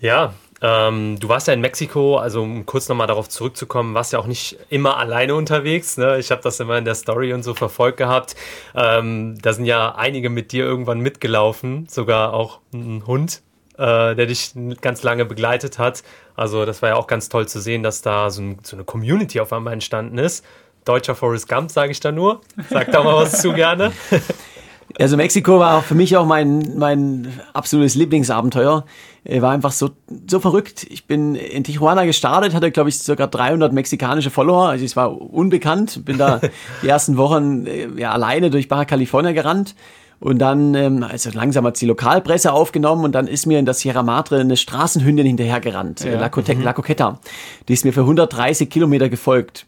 Ja, 0.00 0.34
ähm, 0.60 1.18
du 1.20 1.28
warst 1.28 1.46
ja 1.46 1.54
in 1.54 1.60
Mexiko, 1.60 2.16
also 2.16 2.42
um 2.42 2.66
kurz 2.66 2.88
nochmal 2.88 3.06
darauf 3.06 3.28
zurückzukommen, 3.28 3.94
warst 3.94 4.12
ja 4.12 4.18
auch 4.18 4.26
nicht 4.26 4.58
immer 4.70 4.96
alleine 4.96 5.34
unterwegs. 5.34 5.96
Ne? 5.96 6.18
Ich 6.18 6.30
habe 6.30 6.42
das 6.42 6.58
immer 6.58 6.76
in 6.78 6.84
der 6.84 6.96
Story 6.96 7.32
und 7.32 7.44
so 7.44 7.54
verfolgt 7.54 7.98
gehabt. 7.98 8.34
Ähm, 8.74 9.38
da 9.40 9.52
sind 9.52 9.66
ja 9.66 9.94
einige 9.94 10.30
mit 10.30 10.52
dir 10.52 10.64
irgendwann 10.64 11.00
mitgelaufen, 11.00 11.86
sogar 11.88 12.34
auch 12.34 12.60
ein 12.74 13.06
Hund, 13.06 13.42
äh, 13.76 14.14
der 14.16 14.26
dich 14.26 14.52
ganz 14.80 15.04
lange 15.04 15.24
begleitet 15.24 15.78
hat. 15.78 16.02
Also 16.34 16.64
das 16.64 16.82
war 16.82 16.90
ja 16.90 16.96
auch 16.96 17.06
ganz 17.06 17.28
toll 17.28 17.46
zu 17.46 17.60
sehen, 17.60 17.84
dass 17.84 18.02
da 18.02 18.30
so, 18.30 18.42
ein, 18.42 18.58
so 18.62 18.76
eine 18.76 18.84
Community 18.84 19.38
auf 19.40 19.52
einmal 19.52 19.72
entstanden 19.72 20.18
ist. 20.18 20.44
Deutscher 20.84 21.14
Forrest 21.14 21.48
Gump, 21.48 21.70
sage 21.70 21.92
ich 21.92 22.00
da 22.00 22.10
nur. 22.10 22.40
Sag 22.70 22.90
da 22.90 23.02
mal 23.02 23.14
was 23.14 23.42
zu 23.42 23.52
gerne. 23.52 23.92
Also 24.98 25.16
Mexiko 25.16 25.58
war 25.58 25.82
für 25.82 25.94
mich 25.94 26.16
auch 26.16 26.26
mein, 26.26 26.78
mein 26.78 27.28
absolutes 27.52 27.94
Lieblingsabenteuer. 27.94 28.84
Äh, 29.24 29.42
War 29.42 29.52
einfach 29.52 29.72
so, 29.72 29.90
so 30.26 30.40
verrückt. 30.40 30.86
Ich 30.88 31.06
bin 31.06 31.34
in 31.34 31.64
Tijuana 31.64 32.04
gestartet, 32.04 32.54
hatte 32.54 32.70
glaube 32.70 32.88
ich 32.88 32.98
circa 32.98 33.26
300 33.26 33.72
mexikanische 33.72 34.30
Follower. 34.30 34.68
Also 34.68 34.84
es 34.84 34.96
war 34.96 35.20
unbekannt. 35.20 36.04
Bin 36.04 36.18
da 36.18 36.40
die 36.82 36.88
ersten 36.88 37.16
Wochen 37.16 37.66
äh, 37.66 37.88
ja, 37.96 38.12
alleine 38.12 38.50
durch 38.50 38.68
Baja 38.68 38.84
California 38.84 39.32
gerannt. 39.32 39.74
Und 40.20 40.38
dann, 40.38 40.74
ähm, 40.74 41.04
also 41.04 41.30
langsam 41.32 41.64
hat 41.64 41.80
die 41.80 41.86
Lokalpresse 41.86 42.52
aufgenommen 42.52 43.04
und 43.04 43.12
dann 43.12 43.28
ist 43.28 43.46
mir 43.46 43.60
in 43.60 43.66
der 43.66 43.74
Sierra 43.74 44.02
Madre 44.02 44.40
eine 44.40 44.56
Straßenhündin 44.56 45.24
hinterhergerannt, 45.24 46.02
ja. 46.02 46.18
La, 46.18 46.28
Cote 46.28 46.54
La 46.54 46.72
Coqueta. 46.72 47.20
Die 47.68 47.72
ist 47.72 47.84
mir 47.84 47.92
für 47.92 48.00
130 48.00 48.68
Kilometer 48.68 49.08
gefolgt. 49.08 49.64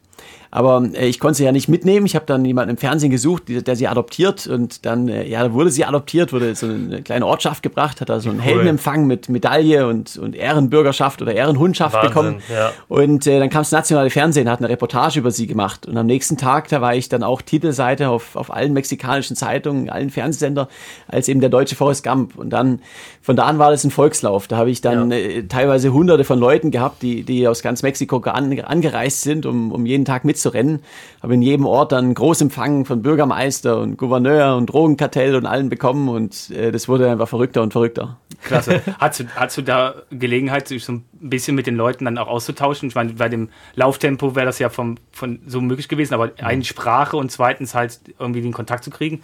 Aber 0.53 0.83
äh, 0.95 1.07
ich 1.07 1.21
konnte 1.21 1.37
sie 1.37 1.45
ja 1.45 1.53
nicht 1.53 1.69
mitnehmen. 1.69 2.07
Ich 2.07 2.15
habe 2.17 2.27
dann 2.27 2.45
jemanden 2.45 2.71
im 2.71 2.77
Fernsehen 2.77 3.11
gesucht, 3.11 3.45
die, 3.49 3.63
der 3.63 3.77
sie 3.77 3.87
adoptiert. 3.87 4.47
Und 4.47 4.85
dann, 4.85 5.09
äh, 5.09 5.27
ja, 5.27 5.53
wurde 5.53 5.71
sie 5.71 5.85
adoptiert, 5.85 6.33
wurde 6.33 6.55
so 6.55 6.67
eine 6.67 7.03
kleine 7.03 7.25
Ortschaft 7.27 7.63
gebracht, 7.63 8.01
hat 8.01 8.09
da 8.09 8.19
so 8.21 8.31
einen 8.31 8.41
Heldenempfang 8.41 9.07
mit 9.07 9.29
Medaille 9.29 9.87
und, 9.87 10.17
und 10.17 10.35
Ehrenbürgerschaft 10.35 11.23
oder 11.23 11.35
Ehrenhundschaft 11.35 11.95
Wahnsinn, 11.95 12.09
bekommen. 12.11 12.43
ja. 12.53 12.73
Und 12.89 13.27
äh, 13.27 13.39
dann 13.39 13.49
kam 13.49 13.61
das 13.61 13.71
nationale 13.71 14.11
Fernsehen, 14.11 14.51
hat 14.51 14.59
eine 14.59 14.69
Reportage 14.69 15.21
über 15.21 15.31
sie 15.31 15.47
gemacht. 15.47 15.87
Und 15.87 15.97
am 15.97 16.07
nächsten 16.07 16.37
Tag, 16.37 16.69
da 16.69 16.81
war 16.81 16.95
ich 16.97 17.09
dann 17.09 17.23
auch 17.23 17.43
Titelseite 17.43 18.09
auf, 18.09 18.35
auf 18.35 18.53
allen 18.53 18.73
mexikanischen 18.73 19.37
Zeitungen, 19.37 19.89
allen 19.89 20.11
Fernsehsender, 20.11 20.69
als 21.07 21.29
eben 21.29 21.41
der 21.41 21.51
deutsche 21.51 21.77
Forrest 21.77 22.03
Gump. 22.03 22.37
Und 22.37 22.51
dann, 22.51 22.81
von 23.23 23.37
da 23.37 23.45
an 23.45 23.59
war 23.59 23.71
das 23.71 23.85
ein 23.85 23.91
Volkslauf. 23.93 24.49
Da 24.49 24.57
habe 24.57 24.71
ich 24.71 24.81
dann 24.81 25.11
Ja. 25.13 25.17
äh, 25.17 25.43
teilweise 25.45 25.93
hunderte 25.93 26.25
von 26.25 26.39
Leuten 26.41 26.71
gehabt, 26.73 27.03
die, 27.03 27.23
die 27.23 27.47
aus 27.47 27.63
ganz 27.63 27.83
Mexiko 27.83 28.19
an, 28.19 28.59
angereist 28.61 29.23
sind, 29.23 29.47
um, 29.47 29.71
um 29.71 29.87
jeden 29.87 30.05
Tag 30.05 30.25
mitzurennen. 30.40 30.83
Habe 31.22 31.35
in 31.35 31.42
jedem 31.42 31.66
Ort 31.66 31.92
dann 31.92 32.14
Großempfang 32.14 32.87
von 32.87 33.03
Bürgermeister 33.03 33.79
und 33.79 33.96
Gouverneur 33.96 34.57
und 34.57 34.66
Drogenkartell 34.66 35.35
und 35.35 35.46
allen 35.46 35.68
bekommen. 35.68 36.09
Und 36.09 36.50
äh, 36.50 36.72
das 36.72 36.88
wurde 36.88 37.11
einfach 37.11 37.29
verrückter 37.29 37.62
und 37.62 37.72
verrückter. 37.72 38.18
Klasse. 38.42 38.81
Hast 38.98 39.20
du, 39.20 39.24
hast 39.37 39.59
du 39.59 39.62
da 39.62 39.94
Gelegenheit, 40.11 40.68
sich 40.68 40.85
so 40.85 40.92
ein 40.92 41.05
bisschen 41.12 41.55
mit 41.55 41.66
den 41.66 41.76
Leuten 41.76 42.07
dann 42.07 42.16
auch 42.16 42.29
auszutauschen? 42.29 42.88
Ich 42.88 42.94
meine, 42.94 43.12
bei 43.12 43.29
dem 43.29 43.50
Lauftempo 43.74 44.35
wäre 44.35 44.46
das 44.46 44.59
ja 44.59 44.70
vom, 44.70 44.96
von 45.12 45.40
so 45.46 45.61
möglich 45.61 45.88
gewesen, 45.88 46.14
aber 46.14 46.31
eine 46.38 46.64
Sprache 46.64 47.16
und 47.16 47.31
zweitens 47.31 47.74
halt 47.74 48.00
irgendwie 48.18 48.40
den 48.40 48.53
Kontakt 48.53 48.85
zu 48.85 48.90
kriegen. 48.90 49.20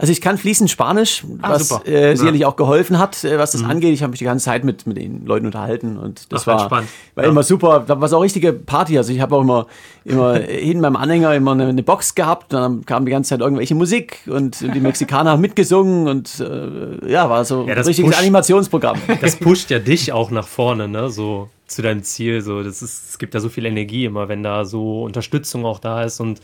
Also 0.00 0.12
ich 0.12 0.22
kann 0.22 0.38
fließend 0.38 0.70
Spanisch, 0.70 1.24
Ah, 1.42 1.50
was 1.50 1.68
super. 1.68 1.86
äh, 1.86 2.16
sicherlich 2.16 2.46
auch 2.46 2.56
geholfen 2.56 2.98
hat, 2.98 3.22
äh, 3.22 3.38
was 3.38 3.52
das 3.52 3.62
angeht. 3.62 3.92
Ich 3.92 4.02
habe 4.02 4.12
mich 4.12 4.18
die 4.18 4.24
ganze 4.24 4.46
Zeit 4.46 4.64
mit, 4.64 4.86
mit 4.86 4.96
den 4.96 5.26
Leuten 5.26 5.44
unterhalten 5.44 5.98
und 5.98 6.32
das 6.32 6.48
Ach, 6.48 6.70
war, 6.70 6.70
war 6.70 6.84
Ja. 7.16 7.24
immer 7.24 7.42
super. 7.42 7.84
Da 7.86 8.00
war 8.00 8.08
so 8.08 8.16
eine 8.16 8.24
richtige 8.24 8.54
Party. 8.54 8.96
Also 8.96 9.12
ich 9.12 9.20
habe 9.20 9.36
auch 9.36 9.42
immer, 9.42 9.66
immer 10.06 10.34
hinten 10.38 10.80
beim 10.80 10.96
Anhänger 10.96 11.34
immer 11.34 11.52
eine, 11.52 11.66
eine 11.68 11.82
Box 11.82 12.14
gehabt. 12.14 12.52
Dann 12.54 12.86
kam 12.86 13.04
die 13.04 13.10
ganze 13.12 13.28
Zeit 13.28 13.40
irgendwelche 13.40 13.74
Musik 13.74 14.20
und 14.26 14.60
die 14.62 14.80
Mexikaner 14.80 15.32
haben 15.32 15.42
mitgesungen 15.42 16.08
und 16.08 16.40
äh, 16.40 17.10
ja, 17.12 17.28
war 17.28 17.44
so 17.44 17.66
Ja, 17.66 17.74
ein 17.74 17.80
richtiges 17.82 18.10
pusht- 18.14 18.18
Animationsprogramm. 18.20 18.96
das 19.20 19.36
pusht 19.36 19.68
ja 19.70 19.80
dich 19.80 20.12
auch 20.14 20.30
nach 20.30 20.48
vorne, 20.48 20.88
ne? 20.88 21.10
So 21.10 21.50
zu 21.66 21.82
deinem 21.82 22.02
Ziel. 22.04 22.40
So, 22.40 22.62
das 22.62 22.80
ist, 22.80 23.10
es 23.10 23.18
gibt 23.18 23.34
ja 23.34 23.40
so 23.40 23.50
viel 23.50 23.66
Energie 23.66 24.06
immer, 24.06 24.28
wenn 24.30 24.42
da 24.42 24.64
so 24.64 25.02
Unterstützung 25.02 25.66
auch 25.66 25.78
da 25.78 26.04
ist 26.04 26.20
und 26.20 26.40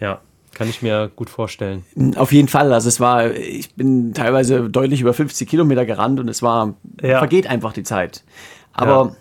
ja, 0.00 0.20
kann 0.54 0.68
ich 0.68 0.82
mir 0.82 1.10
gut 1.14 1.28
vorstellen. 1.30 1.84
Auf 2.16 2.32
jeden 2.32 2.48
Fall. 2.48 2.72
Also 2.72 2.88
es 2.88 3.00
war, 3.00 3.30
ich 3.32 3.74
bin 3.74 4.14
teilweise 4.14 4.68
deutlich 4.70 5.00
über 5.00 5.12
50 5.14 5.48
Kilometer 5.48 5.84
gerannt 5.86 6.20
und 6.20 6.28
es 6.28 6.42
war, 6.42 6.74
Ja. 7.02 7.18
vergeht 7.18 7.46
einfach 7.46 7.72
die 7.72 7.82
Zeit. 7.82 8.24
Aber 8.72 8.90
Ja. 9.10 9.16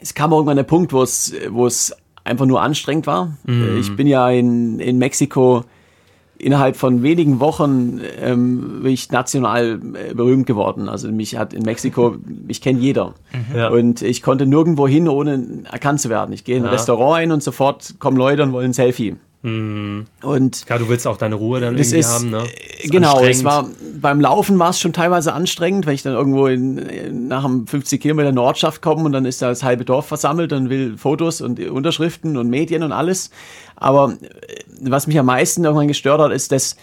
es 0.00 0.14
kam 0.14 0.32
irgendwann 0.32 0.56
der 0.56 0.64
Punkt, 0.64 0.92
wo 0.92 1.02
es, 1.02 1.34
wo 1.50 1.66
es 1.66 1.94
einfach 2.24 2.46
nur 2.46 2.62
anstrengend 2.62 3.06
war. 3.06 3.36
Mhm. 3.44 3.78
Ich 3.80 3.96
bin 3.96 4.06
ja 4.06 4.30
in, 4.30 4.78
in 4.80 4.98
Mexiko 4.98 5.64
innerhalb 6.38 6.74
von 6.76 7.04
wenigen 7.04 7.38
Wochen 7.38 8.00
ähm, 8.20 8.80
bin 8.82 8.92
ich 8.92 9.12
national 9.12 9.80
äh, 9.94 10.12
berühmt 10.12 10.44
geworden. 10.46 10.88
Also 10.88 11.10
mich 11.12 11.36
hat 11.36 11.52
in 11.54 11.62
Mexiko, 11.62 12.16
mich 12.46 12.60
kennt 12.60 12.80
jeder. 12.80 13.14
Ja. 13.54 13.68
Und 13.68 14.02
ich 14.02 14.22
konnte 14.22 14.44
nirgendwo 14.46 14.88
hin, 14.88 15.08
ohne 15.08 15.62
erkannt 15.70 16.00
zu 16.00 16.10
werden. 16.10 16.32
Ich 16.32 16.42
gehe 16.42 16.56
in 16.56 16.62
ein 16.62 16.66
Ja. 16.66 16.72
Restaurant 16.72 17.16
ein 17.18 17.30
und 17.32 17.42
sofort 17.44 17.94
kommen 18.00 18.16
Leute 18.16 18.42
und 18.42 18.52
wollen 18.52 18.70
ein 18.70 18.72
Selfie. 18.72 19.14
Mhm. 19.42 20.06
Und 20.22 20.66
Klar, 20.66 20.78
du 20.78 20.88
willst 20.88 21.06
auch 21.06 21.16
deine 21.16 21.34
Ruhe 21.34 21.60
dann 21.60 21.74
irgendwie 21.76 21.98
ist, 21.98 22.08
haben, 22.08 22.30
ne? 22.30 22.44
äh, 22.44 22.88
genau, 22.88 23.20
es 23.20 23.42
war, 23.42 23.68
beim 24.00 24.20
Laufen 24.20 24.56
war 24.58 24.70
es 24.70 24.78
schon 24.78 24.92
teilweise 24.92 25.32
anstrengend, 25.32 25.84
wenn 25.84 25.94
ich 25.94 26.02
dann 26.02 26.14
irgendwo 26.14 26.46
in, 26.46 27.26
nach 27.26 27.44
einem 27.44 27.66
50 27.66 28.00
Kilometer 28.00 28.40
Ortschaft 28.40 28.82
komme 28.82 29.04
und 29.04 29.12
dann 29.12 29.24
ist 29.24 29.42
da 29.42 29.48
das 29.48 29.64
halbe 29.64 29.84
Dorf 29.84 30.06
versammelt 30.06 30.52
und 30.52 30.70
will 30.70 30.96
Fotos 30.96 31.40
und 31.40 31.58
Unterschriften 31.58 32.36
und 32.36 32.50
Medien 32.50 32.84
und 32.84 32.92
alles. 32.92 33.30
Aber 33.74 34.12
äh, 34.12 34.64
was 34.82 35.08
mich 35.08 35.18
am 35.18 35.26
meisten 35.26 35.64
irgendwann 35.64 35.88
gestört 35.88 36.20
hat, 36.20 36.30
ist, 36.30 36.52
dass 36.52 36.76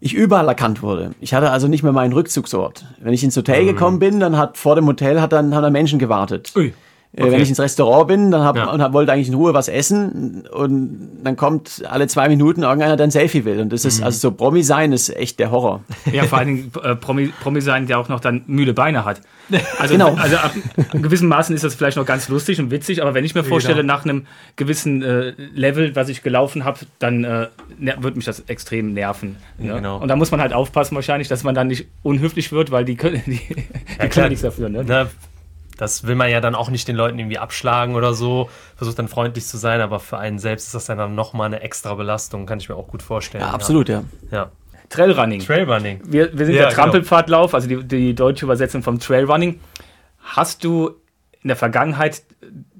ich 0.00 0.14
überall 0.14 0.48
erkannt 0.48 0.82
wurde. 0.82 1.14
Ich 1.20 1.34
hatte 1.34 1.50
also 1.50 1.68
nicht 1.68 1.82
mehr 1.82 1.92
meinen 1.92 2.12
Rückzugsort. 2.12 2.86
Wenn 3.00 3.12
ich 3.12 3.22
ins 3.22 3.36
Hotel 3.36 3.66
gekommen 3.66 3.98
bin, 3.98 4.20
dann 4.20 4.36
hat 4.36 4.56
vor 4.56 4.76
dem 4.76 4.86
Hotel 4.86 5.20
hat 5.20 5.32
dann, 5.32 5.54
haben 5.54 5.62
dann 5.62 5.72
Menschen 5.72 5.98
gewartet. 5.98 6.52
Ui. 6.56 6.72
Äh, 7.18 7.22
Okay. 7.22 7.32
Wenn 7.32 7.40
ich 7.40 7.48
ins 7.48 7.58
Restaurant 7.60 8.06
bin, 8.08 8.30
dann 8.30 8.42
hab, 8.42 8.56
Ja. 8.56 8.70
und 8.70 8.80
hab, 8.80 8.92
wollte 8.92 9.12
eigentlich 9.12 9.26
in 9.28 9.34
Ruhe 9.34 9.52
was 9.52 9.66
essen 9.68 10.46
und 10.52 11.08
dann 11.24 11.34
kommt 11.36 11.82
alle 11.88 12.06
zwei 12.06 12.28
Minuten 12.28 12.62
irgendeiner, 12.62 12.96
der 12.96 13.08
ein 13.08 13.10
Selfie 13.10 13.44
will. 13.44 13.58
Und 13.60 13.72
das 13.72 13.82
Mhm. 13.82 13.88
ist, 13.88 14.02
also 14.02 14.18
so 14.18 14.30
Promi 14.32 14.62
sein 14.62 14.92
ist 14.92 15.08
echt 15.16 15.38
der 15.40 15.50
Horror. 15.50 15.82
Ja, 16.12 16.22
vor 16.24 16.38
allen 16.38 16.46
Dingen 16.48 16.72
äh, 16.82 16.94
Promi, 16.94 17.32
Promi 17.42 17.60
sein, 17.60 17.86
der 17.88 17.98
auch 17.98 18.08
noch 18.08 18.20
dann 18.20 18.42
müde 18.46 18.72
Beine 18.72 19.04
hat. 19.04 19.20
Also, 19.78 19.94
Genau. 19.94 20.14
also 20.14 20.36
ab 20.36 20.52
in 20.92 21.02
gewissen 21.02 21.26
Maßen 21.26 21.54
ist 21.56 21.64
das 21.64 21.74
vielleicht 21.74 21.96
noch 21.96 22.04
ganz 22.06 22.28
lustig 22.28 22.60
und 22.60 22.70
witzig, 22.70 23.00
aber 23.02 23.14
wenn 23.14 23.24
ich 23.24 23.34
mir 23.34 23.42
vorstelle, 23.44 23.80
Genau. 23.80 23.94
nach 23.94 24.04
einem 24.04 24.26
gewissen 24.56 25.02
äh, 25.02 25.32
Level, 25.54 25.96
was 25.96 26.08
ich 26.10 26.22
gelaufen 26.22 26.64
habe, 26.64 26.80
dann 26.98 27.24
äh, 27.24 27.46
wird 27.98 28.16
mich 28.16 28.26
das 28.26 28.40
extrem 28.40 28.92
nerven. 28.92 29.36
Ja, 29.58 29.66
ne? 29.68 29.74
genau. 29.76 29.96
Und 29.98 30.08
da 30.08 30.16
muss 30.16 30.30
man 30.30 30.40
halt 30.40 30.52
aufpassen 30.52 30.94
wahrscheinlich, 30.96 31.28
dass 31.28 31.44
man 31.44 31.54
dann 31.54 31.68
nicht 31.68 31.86
unhöflich 32.02 32.52
wird, 32.52 32.70
weil 32.70 32.84
die 32.84 32.96
können, 32.96 33.22
die, 33.26 33.40
die 33.48 33.54
klar. 33.96 34.08
können 34.08 34.28
nichts 34.28 34.42
dafür. 34.42 34.68
Ne? 34.68 34.84
Ne, 34.84 35.06
das 35.78 36.06
will 36.06 36.16
man 36.16 36.28
ja 36.28 36.40
dann 36.40 36.54
auch 36.54 36.68
nicht 36.68 36.86
den 36.88 36.96
Leuten 36.96 37.18
irgendwie 37.18 37.38
abschlagen 37.38 37.94
oder 37.94 38.12
so. 38.12 38.50
Versucht 38.76 38.98
dann 38.98 39.08
freundlich 39.08 39.46
zu 39.46 39.56
sein, 39.56 39.80
aber 39.80 40.00
für 40.00 40.18
einen 40.18 40.38
selbst 40.38 40.66
ist 40.66 40.74
das 40.74 40.84
dann 40.86 41.14
nochmal 41.14 41.46
eine 41.46 41.62
extra 41.62 41.94
Belastung, 41.94 42.44
kann 42.44 42.58
ich 42.58 42.68
mir 42.68 42.74
auch 42.74 42.88
gut 42.88 43.02
vorstellen. 43.02 43.44
Ja, 43.44 43.50
absolut, 43.50 43.88
ja. 43.88 44.04
Ja. 44.30 44.50
Trailrunning. 44.90 45.40
Trailrunning. 45.40 46.00
Wir, 46.04 46.36
wir 46.36 46.46
sind 46.46 46.56
Ja, 46.56 46.62
der 46.64 46.70
Trampelpfadlauf, 46.70 47.54
also 47.54 47.68
die, 47.68 47.84
die 47.84 48.14
deutsche 48.14 48.44
Übersetzung 48.44 48.82
vom 48.82 48.98
Trailrunning. 48.98 49.60
Hast 50.20 50.64
du 50.64 50.90
in 51.42 51.48
der 51.48 51.56
Vergangenheit 51.56 52.22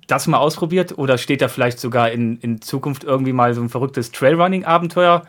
das 0.09 0.27
mal 0.27 0.39
ausprobiert 0.39 0.97
oder 0.99 1.19
steht 1.19 1.43
da 1.43 1.49
vielleicht 1.49 1.79
sogar 1.79 2.11
in, 2.11 2.39
in 2.39 2.61
Zukunft 2.61 3.05
irgendwie 3.05 3.33
mal 3.33 3.55
so 3.55 3.61
ein 3.61 3.69
verrücktes 3.69 4.11
Trailrunning-Abenteuer 4.11 5.23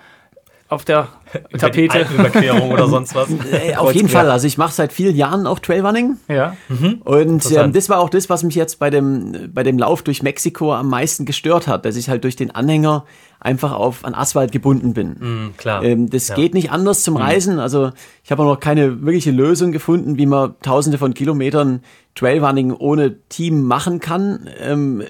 auf 0.69 0.86
der 0.86 1.08
Tapete? 1.58 1.93
Alpenüberquerung 1.93 2.71
oder 2.71 2.88
sonst 2.89 3.15
was. 3.15 3.27
Äh, 3.51 3.75
auf 3.75 3.91
jeden. 3.93 4.08
Fall. 4.08 4.29
Also 4.32 4.47
ich 4.47 4.58
mache 4.58 4.71
seit 4.73 4.93
vielen 4.93 5.15
Jahren 5.15 5.47
auch 5.47 5.60
Trailrunning. 5.60 6.17
Ja. 6.27 6.55
Und 7.03 7.51
ähm, 7.51 7.73
das 7.73 7.89
war 7.89 7.99
auch 7.99 8.10
das, 8.10 8.29
was 8.29 8.43
mich 8.43 8.55
jetzt 8.55 8.79
bei 8.79 8.89
dem, 8.89 9.49
bei 9.53 9.63
dem 9.63 9.77
Lauf 9.77 10.01
durch 10.03 10.23
Mexiko 10.23 10.73
am 10.73 10.89
meisten 10.89 11.25
gestört 11.25 11.67
hat, 11.67 11.86
dass 11.86 11.95
ich 11.95 12.10
halt 12.10 12.23
durch 12.23 12.36
den 12.36 12.51
Anhänger 12.51 13.05
einfach 13.39 13.71
auf 13.73 14.03
an 14.05 14.13
Asphalt 14.13 14.51
gebunden 14.51 14.93
bin. 14.93 15.15
Mhm, 15.19 15.53
klar. 15.58 15.84
Ähm, 15.84 16.10
das 16.10 16.27
Ja. 16.27 16.36
geht 16.36 16.53
nicht 16.53 16.71
anders 16.71 17.03
zum 17.03 17.15
Reisen. 17.17 17.60
Also 17.60 17.91
ich 18.23 18.32
habe 18.32 18.43
auch 18.43 18.47
noch 18.47 18.60
keine 18.60 19.01
wirkliche 19.01 19.32
Lösung 19.32 19.71
gefunden, 19.71 20.17
wie 20.17 20.25
man 20.25 20.55
tausende 20.62 20.97
von 20.97 21.13
Kilometern 21.13 21.82
Trailrunning 22.19 22.73
ohne 22.73 23.15
Team 23.29 23.63
machen 23.63 24.01
kann 24.01 24.49
ähm, 24.60 25.01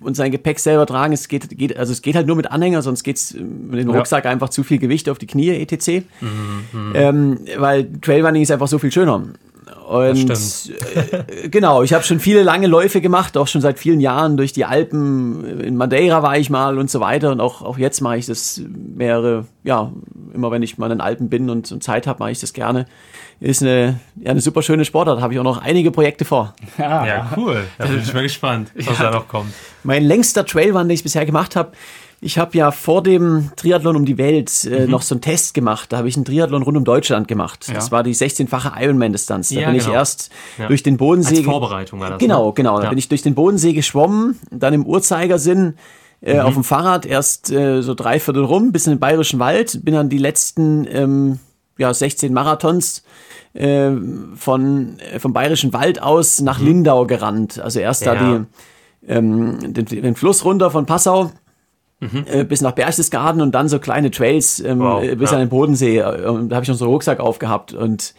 und 0.00 0.16
sein 0.16 0.30
Gepäck 0.30 0.58
selber 0.58 0.86
tragen. 0.86 1.12
Es 1.12 1.28
geht, 1.28 1.50
geht, 1.50 1.76
also 1.76 1.92
es 1.92 2.00
geht 2.00 2.16
halt 2.16 2.26
nur 2.26 2.36
mit 2.36 2.50
Anhänger, 2.50 2.80
sonst 2.80 3.02
geht's 3.02 3.34
mit 3.34 3.78
dem 3.78 3.90
Rucksack 3.90 4.24
ja. 4.24 4.30
einfach 4.30 4.48
zu 4.48 4.62
viel 4.62 4.78
Gewicht 4.78 5.10
auf 5.10 5.18
die 5.18 5.26
Knie, 5.26 5.50
etc. 5.50 6.06
Mhm, 6.22 6.92
ähm, 6.94 7.38
weil 7.58 7.92
Trailrunning 8.00 8.40
ist 8.40 8.50
einfach 8.50 8.68
so 8.68 8.78
viel 8.78 8.90
schöner. 8.90 9.22
Und 9.88 10.30
äh, 10.30 11.48
genau, 11.48 11.82
ich 11.82 11.92
habe 11.92 12.04
schon 12.04 12.20
viele 12.20 12.42
lange 12.42 12.68
Läufe 12.68 13.00
gemacht, 13.00 13.36
auch 13.36 13.48
schon 13.48 13.60
seit 13.60 13.78
vielen 13.78 14.00
Jahren 14.00 14.36
durch 14.36 14.52
die 14.52 14.64
Alpen. 14.64 15.60
In 15.60 15.76
Madeira 15.76 16.22
war 16.22 16.38
ich 16.38 16.50
mal 16.50 16.78
und 16.78 16.88
so 16.88 17.00
weiter. 17.00 17.32
Und 17.32 17.40
auch, 17.40 17.62
auch 17.62 17.76
jetzt 17.76 18.00
mache 18.00 18.18
ich 18.18 18.26
das 18.26 18.62
mehrere, 18.68 19.46
ja, 19.64 19.92
immer 20.32 20.50
wenn 20.52 20.62
ich 20.62 20.78
mal 20.78 20.86
in 20.86 20.98
den 20.98 21.00
Alpen 21.00 21.28
bin 21.28 21.50
und, 21.50 21.70
und 21.72 21.82
Zeit 21.82 22.06
habe, 22.06 22.20
mache 22.20 22.30
ich 22.30 22.40
das 22.40 22.52
gerne. 22.52 22.86
Ist 23.40 23.62
eine, 23.62 23.98
ja, 24.20 24.30
eine 24.30 24.40
super 24.40 24.62
schöne 24.62 24.84
Sportart. 24.84 25.20
Habe 25.20 25.34
ich 25.34 25.40
auch 25.40 25.44
noch 25.44 25.60
einige 25.62 25.90
Projekte 25.90 26.24
vor. 26.24 26.54
Ja, 26.78 27.06
ja 27.06 27.32
cool. 27.36 27.64
Da 27.78 27.86
bin 27.86 28.00
ich 28.00 28.12
mal 28.12 28.22
gespannt, 28.22 28.70
was 28.74 28.98
ja. 28.98 29.04
da 29.04 29.10
noch 29.10 29.28
kommt. 29.28 29.52
Mein 29.82 30.04
längster 30.04 30.44
Trailrun, 30.44 30.88
den 30.88 30.94
ich 30.94 31.02
bisher 31.02 31.24
gemacht 31.24 31.56
habe, 31.56 31.72
ich 32.20 32.38
habe 32.38 32.56
ja 32.56 32.70
vor 32.70 33.02
dem 33.02 33.50
Triathlon 33.56 33.96
um 33.96 34.04
die 34.04 34.16
Welt 34.16 34.64
äh, 34.64 34.84
mhm. 34.84 34.90
noch 34.90 35.02
so 35.02 35.14
einen 35.14 35.20
Test 35.20 35.52
gemacht. 35.52 35.92
Da 35.92 35.98
habe 35.98 36.08
ich 36.08 36.16
einen 36.16 36.24
Triathlon 36.24 36.62
rund 36.62 36.76
um 36.76 36.84
Deutschland 36.84 37.28
gemacht. 37.28 37.68
Ja. 37.68 37.74
Das 37.74 37.92
war 37.92 38.02
die 38.02 38.14
16-fache 38.14 38.72
Ironman-Distanz. 38.80 39.50
Da 39.50 39.60
ja, 39.60 39.68
bin 39.68 39.78
genau. 39.78 39.90
ich 39.90 39.94
erst 39.94 40.30
ja. 40.58 40.66
durch 40.66 40.82
den 40.82 40.96
Bodensee. 40.96 41.36
Als 41.36 41.44
Vorbereitung 41.44 42.00
war 42.00 42.10
das. 42.10 42.18
Genau, 42.18 42.46
ne? 42.46 42.52
genau. 42.54 42.80
Da 42.80 42.88
bin 42.88 42.98
ich 42.98 43.08
durch 43.08 43.22
den 43.22 43.34
Bodensee 43.34 43.74
geschwommen, 43.74 44.40
dann 44.50 44.72
im 44.72 44.86
Uhrzeigersinn 44.86 45.74
äh, 46.22 46.34
mhm. 46.34 46.40
auf 46.40 46.54
dem 46.54 46.64
Fahrrad 46.64 47.04
erst 47.04 47.50
äh, 47.50 47.82
so 47.82 47.94
dreiviertel 47.94 48.44
rum 48.44 48.72
bis 48.72 48.86
in 48.86 48.94
den 48.94 48.98
Bayerischen 48.98 49.38
Wald. 49.38 49.84
Bin 49.84 49.94
dann 49.94 50.08
die 50.08 50.18
letzten 50.18 50.86
ähm, 50.90 51.38
ja, 51.76 51.92
16 51.92 52.32
Marathons 52.32 53.02
äh, 53.52 53.90
von, 54.36 54.98
äh, 55.00 55.18
vom 55.18 55.34
Bayerischen 55.34 55.74
Wald 55.74 56.02
aus 56.02 56.40
nach 56.40 56.60
mhm. 56.60 56.66
Lindau 56.66 57.06
gerannt. 57.06 57.58
Also 57.58 57.78
erst 57.80 58.06
da 58.06 58.14
die, 58.14 58.44
ähm, 59.06 59.74
den, 59.74 59.84
den 59.84 60.14
Fluss 60.14 60.46
runter 60.46 60.70
von 60.70 60.86
Passau 60.86 61.30
Mhm. 62.00 62.24
Äh, 62.26 62.44
bis 62.44 62.60
nach 62.60 62.72
Berchtesgaden 62.72 63.40
und 63.40 63.54
dann 63.54 63.68
so 63.68 63.78
kleine 63.78 64.10
Trails 64.10 64.60
ähm, 64.60 64.80
wow, 64.80 65.02
äh, 65.02 65.14
bis 65.14 65.30
ja. 65.30 65.36
an 65.36 65.42
den 65.44 65.48
Bodensee. 65.48 66.02
Und 66.02 66.50
da 66.50 66.56
habe 66.56 66.64
ich 66.64 66.70
unseren 66.70 66.88
Rucksack 66.88 67.20
aufgehabt 67.20 67.72
und 67.72 68.14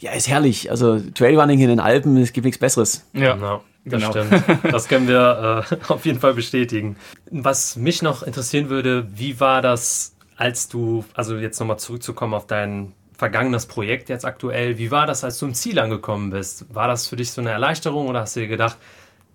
ja, 0.00 0.12
ist 0.12 0.28
herrlich. 0.28 0.70
Also 0.70 1.00
Trailrunning 1.00 1.60
in 1.60 1.68
den 1.68 1.80
Alpen, 1.80 2.16
es 2.18 2.32
gibt 2.32 2.44
nichts 2.44 2.58
Besseres. 2.58 3.06
Ja, 3.14 3.34
genau. 3.34 3.62
Das 3.84 4.00
genau. 4.00 4.10
stimmt. 4.10 4.62
Das 4.72 4.88
können 4.88 5.08
wir 5.08 5.64
äh, 5.70 5.76
auf 5.92 6.04
jeden 6.04 6.20
Fall 6.20 6.34
bestätigen. 6.34 6.96
Was 7.30 7.76
mich 7.76 8.02
noch 8.02 8.22
interessieren 8.22 8.68
würde, 8.68 9.06
wie 9.14 9.40
war 9.40 9.62
das, 9.62 10.14
als 10.36 10.68
du, 10.68 11.04
also 11.14 11.36
jetzt 11.36 11.58
nochmal 11.58 11.78
zurückzukommen 11.78 12.34
auf 12.34 12.46
dein 12.46 12.92
vergangenes 13.16 13.66
Projekt 13.66 14.08
jetzt 14.08 14.24
aktuell, 14.24 14.78
wie 14.78 14.90
war 14.90 15.06
das, 15.06 15.22
als 15.22 15.38
du 15.38 15.46
im 15.46 15.54
Ziel 15.54 15.78
angekommen 15.78 16.30
bist? 16.30 16.66
War 16.74 16.88
das 16.88 17.06
für 17.06 17.16
dich 17.16 17.30
so 17.30 17.40
eine 17.40 17.50
Erleichterung 17.50 18.08
oder 18.08 18.20
hast 18.20 18.36
du 18.36 18.40
dir 18.40 18.48
gedacht, 18.48 18.76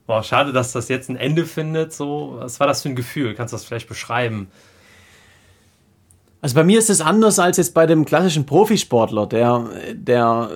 boah, 0.08 0.24
schade, 0.24 0.54
dass 0.54 0.72
das 0.72 0.88
jetzt 0.90 1.10
ein 1.10 1.18
Ende 1.18 1.46
findet. 1.46 1.94
So, 1.94 2.38
was 2.40 2.60
war 2.60 2.66
das 2.66 2.82
für 2.82 2.90
ein 2.90 2.96
Gefühl? 2.96 3.36
Kannst 3.36 3.54
du 3.54 3.56
das 3.56 3.66
vielleicht 3.66 3.88
beschreiben? 3.88 4.48
Also 6.42 6.56
bei 6.56 6.64
mir 6.64 6.80
ist 6.80 6.90
es 6.90 7.02
anders 7.02 7.40
als 7.40 7.58
jetzt 7.58 7.74
bei 7.74 7.86
dem 7.86 8.06
klassischen 8.06 8.46
Profisportler, 8.46 9.28
der, 9.28 9.66
der, 9.94 10.50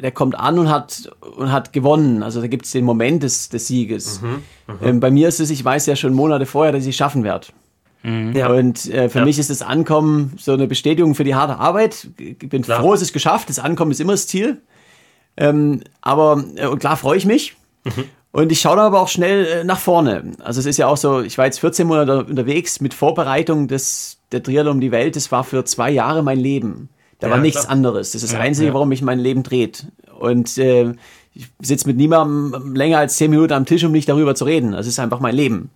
der 0.00 0.10
kommt 0.12 0.34
an 0.34 0.58
und 0.58 0.70
hat, 0.70 1.10
und 1.36 1.52
hat 1.52 1.72
gewonnen. 1.72 2.22
Also 2.22 2.40
da 2.40 2.46
gibt 2.46 2.64
es 2.64 2.72
den 2.72 2.84
Moment 2.84 3.22
des, 3.22 3.48
des 3.48 3.66
Sieges. 3.68 4.20
Mhm, 4.20 4.42
mhm, 4.66 4.74
ähm, 4.82 5.00
bei 5.00 5.10
mir 5.10 5.28
ist 5.28 5.40
es, 5.40 5.50
ich 5.50 5.64
weiß 5.64 5.86
ja 5.86 5.94
schon 5.94 6.14
Monate 6.14 6.46
vorher, 6.46 6.72
dass 6.72 6.82
ich 6.82 6.90
es 6.90 6.96
schaffen 6.96 7.22
werde. 7.22 7.48
Mhm. 8.02 8.34
Ja. 8.34 8.48
Und 8.48 8.86
äh, 8.86 9.08
für 9.08 9.18
ja. 9.20 9.24
mich 9.24 9.38
ist 9.38 9.50
das 9.50 9.62
Ankommen 9.62 10.34
so 10.38 10.52
eine 10.52 10.66
Bestätigung 10.66 11.14
für 11.14 11.24
die 11.24 11.34
harte 11.34 11.58
Arbeit. 11.58 12.08
Ich 12.18 12.38
bin 12.38 12.62
klar. 12.62 12.80
froh, 12.80 12.94
es 12.94 13.02
ist 13.02 13.12
geschafft. 13.12 13.50
Das 13.50 13.58
Ankommen 13.58 13.90
ist 13.90 14.00
immer 14.00 14.12
das 14.12 14.26
Ziel. 14.26 14.62
Ähm, 15.36 15.82
aber 16.00 16.42
äh, 16.56 16.74
klar 16.76 16.96
freue 16.96 17.18
ich 17.18 17.26
mich. 17.26 17.56
Mhm. 17.84 18.04
Und 18.30 18.52
ich 18.52 18.60
schaue 18.60 18.76
da 18.76 18.86
aber 18.86 19.00
auch 19.00 19.08
schnell 19.08 19.46
äh, 19.46 19.64
nach 19.64 19.78
vorne. 19.78 20.32
Also 20.42 20.60
es 20.60 20.66
ist 20.66 20.76
ja 20.76 20.86
auch 20.86 20.96
so, 20.96 21.20
ich 21.22 21.38
war 21.38 21.46
jetzt 21.46 21.60
14 21.60 21.86
Monate 21.86 22.24
unterwegs 22.24 22.80
mit 22.80 22.94
Vorbereitung 22.94 23.68
des, 23.68 24.18
der 24.32 24.42
Triathlon 24.42 24.76
um 24.76 24.80
die 24.80 24.92
Welt. 24.92 25.16
Das 25.16 25.32
war 25.32 25.44
für 25.44 25.64
zwei 25.64 25.90
Jahre 25.90 26.22
mein 26.22 26.38
Leben. 26.38 26.90
Da 27.20 27.28
ja, 27.28 27.32
war 27.32 27.40
nichts 27.40 27.62
klar. 27.62 27.72
anderes. 27.72 28.12
Das 28.12 28.22
ist 28.22 28.32
das 28.32 28.38
ja, 28.38 28.44
Einzige, 28.44 28.68
ja. 28.68 28.74
warum 28.74 28.90
mich 28.90 29.02
mein 29.02 29.18
Leben 29.18 29.42
dreht. 29.42 29.86
Und 30.18 30.58
äh, 30.58 30.92
ich 31.34 31.46
sitze 31.60 31.86
mit 31.86 31.96
niemandem 31.96 32.74
länger 32.74 32.98
als 32.98 33.16
zehn 33.16 33.30
Minuten 33.30 33.52
am 33.52 33.64
Tisch, 33.64 33.84
um 33.84 33.92
nicht 33.92 34.08
darüber 34.08 34.34
zu 34.34 34.44
reden. 34.44 34.72
Das 34.72 34.86
ist 34.86 34.98
einfach 34.98 35.20
mein 35.20 35.34
Leben. 35.34 35.70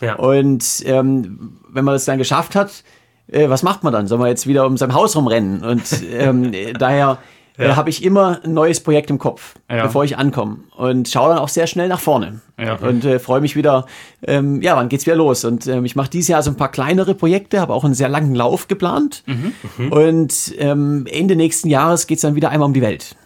Ja. 0.00 0.14
Und 0.14 0.82
ähm, 0.86 1.58
wenn 1.68 1.84
man 1.84 1.94
das 1.94 2.06
dann 2.06 2.18
geschafft 2.18 2.54
hat, 2.54 2.82
äh, 3.28 3.48
was 3.48 3.62
macht 3.62 3.84
man 3.84 3.92
dann? 3.92 4.06
Soll 4.06 4.18
man 4.18 4.28
jetzt 4.28 4.46
wieder 4.46 4.66
um 4.66 4.76
sein 4.76 4.94
Haus 4.94 5.16
rumrennen? 5.16 5.62
Und 5.62 5.82
ähm, 6.10 6.52
daher 6.78 7.18
ja. 7.60 7.72
äh, 7.72 7.72
habe 7.74 7.90
ich 7.90 8.02
immer 8.02 8.40
ein 8.42 8.54
neues 8.54 8.80
Projekt 8.80 9.10
im 9.10 9.18
Kopf, 9.18 9.54
ja. 9.70 9.82
bevor 9.82 10.04
ich 10.04 10.16
ankomme. 10.16 10.60
Und 10.76 11.08
schaue 11.08 11.30
dann 11.30 11.38
auch 11.38 11.48
sehr 11.48 11.66
schnell 11.66 11.88
nach 11.88 12.00
vorne. 12.00 12.40
Ja. 12.58 12.74
Und 12.76 13.04
äh, 13.04 13.18
freue 13.18 13.40
mich 13.40 13.56
wieder, 13.56 13.86
ähm, 14.26 14.62
ja, 14.62 14.76
wann 14.76 14.88
geht's 14.88 15.06
wieder 15.06 15.16
los? 15.16 15.44
Und 15.44 15.66
ähm, 15.66 15.84
ich 15.84 15.96
mache 15.96 16.10
dieses 16.10 16.28
Jahr 16.28 16.42
so 16.42 16.50
ein 16.50 16.56
paar 16.56 16.70
kleinere 16.70 17.14
Projekte, 17.14 17.60
habe 17.60 17.72
auch 17.72 17.84
einen 17.84 17.94
sehr 17.94 18.08
langen 18.08 18.34
Lauf 18.34 18.68
geplant. 18.68 19.22
Mhm. 19.26 19.52
Mhm. 19.76 19.92
Und 19.92 20.54
ähm, 20.58 21.06
Ende 21.10 21.36
nächsten 21.36 21.68
Jahres 21.68 22.06
geht's 22.06 22.22
dann 22.22 22.34
wieder 22.34 22.50
einmal 22.50 22.66
um 22.66 22.74
die 22.74 22.82
Welt. 22.82 23.16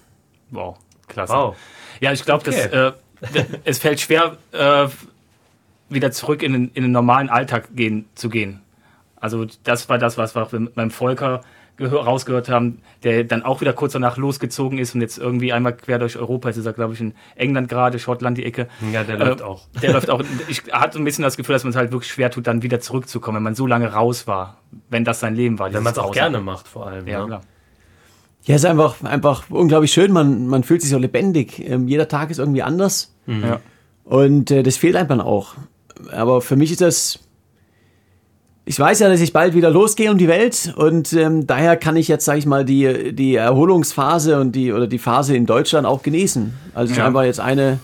Wow, 0.51 0.77
klasse. 1.09 1.33
Wow. 1.33 1.57
Ja, 2.01 2.13
ich 2.13 2.25
glaube, 2.25 2.49
okay. 2.49 2.93
äh, 3.33 3.45
es 3.65 3.79
fällt 3.79 4.01
schwer, 4.01 4.37
äh, 4.53 4.89
wieder 5.89 6.11
zurück 6.11 6.43
in 6.43 6.53
den, 6.53 6.71
in 6.75 6.83
den 6.83 6.93
normalen 6.93 7.29
Alltag 7.29 7.69
gehen, 7.75 8.07
zu 8.15 8.29
gehen. 8.29 8.61
Also 9.17 9.47
das 9.63 9.89
war 9.89 9.99
das, 9.99 10.19
was 10.19 10.35
wir 10.35 10.47
mit 10.59 10.77
meinem 10.77 10.91
Volker 10.91 11.43
rausgehört 11.81 12.49
haben, 12.49 12.79
der 13.03 13.25
dann 13.25 13.43
auch 13.43 13.61
wieder 13.61 13.73
kurz 13.73 13.93
danach 13.93 14.17
losgezogen 14.17 14.79
ist 14.79 14.95
und 14.95 15.01
jetzt 15.01 15.19
irgendwie 15.19 15.53
einmal 15.53 15.77
quer 15.77 15.99
durch 15.99 16.17
Europa, 16.17 16.49
jetzt 16.49 16.59
ist 16.59 16.67
er, 16.67 16.73
glaube 16.73 16.95
ich, 16.95 17.01
in 17.01 17.15
England 17.35 17.69
gerade, 17.69 17.99
Schottland 17.99 18.39
die 18.39 18.45
Ecke. 18.45 18.69
Ja, 18.93 19.03
der 19.03 19.17
äh, 19.21 19.25
läuft 19.25 19.43
auch. 19.43 19.67
Der 19.83 19.93
läuft 19.93 20.11
auch. 20.11 20.23
Ich 20.49 20.63
hatte 20.73 20.99
ein 20.99 21.05
bisschen 21.05 21.23
das 21.23 21.37
Gefühl, 21.37 21.55
dass 21.55 21.65
man 21.65 21.71
es 21.71 21.77
halt 21.77 21.91
wirklich 21.93 22.13
schwer 22.13 22.31
tut, 22.31 22.47
dann 22.47 22.63
wieder 22.63 22.81
zurückzukommen, 22.81 23.37
wenn 23.37 23.43
man 23.43 23.55
so 23.55 23.67
lange 23.67 23.93
raus 23.93 24.27
war, 24.27 24.59
wenn 24.89 25.05
das 25.05 25.21
sein 25.21 25.35
Leben 25.35 25.59
war. 25.59 25.73
Wenn 25.73 25.83
man 25.83 25.93
es 25.93 25.99
auch 25.99 26.13
gerne 26.13 26.41
macht, 26.41 26.69
vor 26.69 26.87
allem. 26.87 27.09
Ja, 27.09 27.21
ne? 27.21 27.27
klar. 27.27 27.41
Ja, 28.45 28.57
ist 28.57 28.67
einfach, 28.67 29.03
einfach 29.03 29.49
unglaublich 29.49 29.93
schön. 29.93 30.13
Man, 30.13 30.47
man 30.47 30.65
fühlt 30.65 30.83
sich 30.83 30.91
so 30.91 30.99
lebendig. 30.99 31.59
Ähm, 31.67 31.89
jeder 31.89 32.09
Tag 32.09 32.31
ist 32.31 32.39
irgendwie 32.39 32.63
anders. 32.63 33.15
Mhm. 33.27 33.43
Ja. 33.43 33.61
Und 34.05 34.51
äh, 34.51 34.63
das 34.63 34.77
fehlt 34.77 34.97
einfach 34.97 35.19
auch. 35.21 35.55
Aber 36.13 36.43
für 36.43 36.57
mich 36.57 36.71
ist 36.71 36.83
das 36.83 37.21
ich 38.67 38.79
weiß 38.79 39.01
ja, 39.01 39.09
dass 39.09 39.21
ich 39.21 39.33
bald 39.33 39.55
wieder 39.55 39.71
losgehe 39.71 40.11
um 40.11 40.17
die 40.17 40.29
Welt 40.29 40.73
und 40.77 41.13
ähm, 41.13 41.47
daher 41.47 41.77
kann 41.77 41.97
ich 41.97 42.09
jetzt, 42.09 42.25
sage 42.25 42.39
ich 42.39 42.47
mal, 42.47 42.65
die, 42.65 43.15
die 43.15 43.35
Erholungsphase 43.35 44.41
und 44.41 44.53
die 44.53 44.73
oder 44.73 44.87
die 44.87 44.99
Phase 44.99 45.37
in 45.37 45.45
Deutschland 45.45 45.87
auch 45.87 46.03
genießen. 46.03 46.55
Also 46.75 46.91
es 46.91 46.97
ja. 46.97 47.03
ist 47.03 47.07
einfach 47.09 47.25
jetzt 47.25 47.41
eine, 47.41 47.79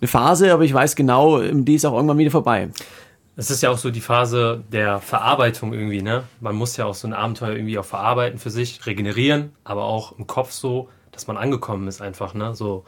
eine 0.00 0.08
Phase, 0.08 0.52
aber 0.52 0.64
ich 0.64 0.72
weiß 0.72 0.96
genau, 0.96 1.40
ähm, 1.40 1.64
die 1.66 1.74
ist 1.74 1.84
auch 1.84 1.92
irgendwann 1.92 2.18
wieder 2.18 2.30
vorbei. 2.30 2.70
Es 3.36 3.50
ist 3.50 3.62
ja 3.62 3.70
auch 3.70 3.78
so 3.78 3.90
die 3.90 4.00
Phase 4.00 4.62
der 4.72 5.00
Verarbeitung 5.00 5.72
irgendwie, 5.72 6.02
ne? 6.02 6.24
Man 6.40 6.54
muss 6.54 6.76
ja 6.76 6.84
auch 6.84 6.94
so 6.94 7.08
ein 7.08 7.14
Abenteuer 7.14 7.54
irgendwie 7.54 7.78
auch 7.78 7.84
verarbeiten 7.84 8.38
für 8.38 8.50
sich, 8.50 8.84
regenerieren, 8.86 9.52
aber 9.64 9.84
auch 9.84 10.18
im 10.18 10.26
Kopf 10.26 10.52
so, 10.52 10.88
dass 11.12 11.26
man 11.26 11.36
angekommen 11.38 11.88
ist 11.88 12.02
einfach, 12.02 12.34
ne? 12.34 12.54
So, 12.54 12.84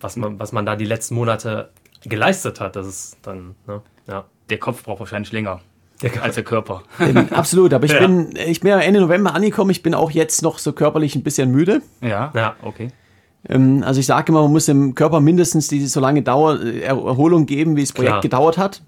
was 0.00 0.16
man, 0.16 0.38
was 0.38 0.52
man 0.52 0.66
da 0.66 0.76
die 0.76 0.84
letzten 0.84 1.14
Monate 1.14 1.70
geleistet 2.04 2.60
hat, 2.60 2.76
das 2.76 2.86
ist 2.86 3.18
dann, 3.22 3.54
ne? 3.66 3.82
Ja. 4.06 4.24
Der 4.50 4.58
Kopf 4.58 4.84
braucht 4.84 5.00
wahrscheinlich 5.00 5.32
länger. 5.32 5.60
Der 6.02 6.22
als 6.22 6.34
der 6.34 6.44
Körper. 6.44 6.82
Ähm, 7.00 7.28
absolut, 7.30 7.72
aber 7.72 7.84
ich, 7.84 7.92
ja. 7.92 8.00
bin, 8.00 8.34
ich 8.46 8.60
bin 8.60 8.70
ja 8.70 8.78
Ende 8.80 9.00
November 9.00 9.34
angekommen, 9.34 9.70
ich 9.70 9.82
bin 9.82 9.94
auch 9.94 10.10
jetzt 10.10 10.42
noch 10.42 10.58
so 10.58 10.72
körperlich 10.72 11.14
ein 11.14 11.22
bisschen 11.22 11.50
müde. 11.50 11.82
Ja, 12.00 12.32
ja, 12.34 12.56
okay. 12.62 12.88
Ähm, 13.48 13.82
also 13.84 14.00
ich 14.00 14.06
sage 14.06 14.30
immer, 14.32 14.42
man 14.42 14.52
muss 14.52 14.66
dem 14.66 14.94
Körper 14.94 15.20
mindestens 15.20 15.68
diese 15.68 15.88
so 15.88 16.00
lange 16.00 16.22
Dauer, 16.22 16.60
äh, 16.60 16.80
Erholung 16.80 17.46
geben, 17.46 17.76
wie 17.76 17.82
das 17.82 17.92
Projekt 17.92 18.12
Klar. 18.12 18.20
gedauert 18.20 18.58
hat. 18.58 18.82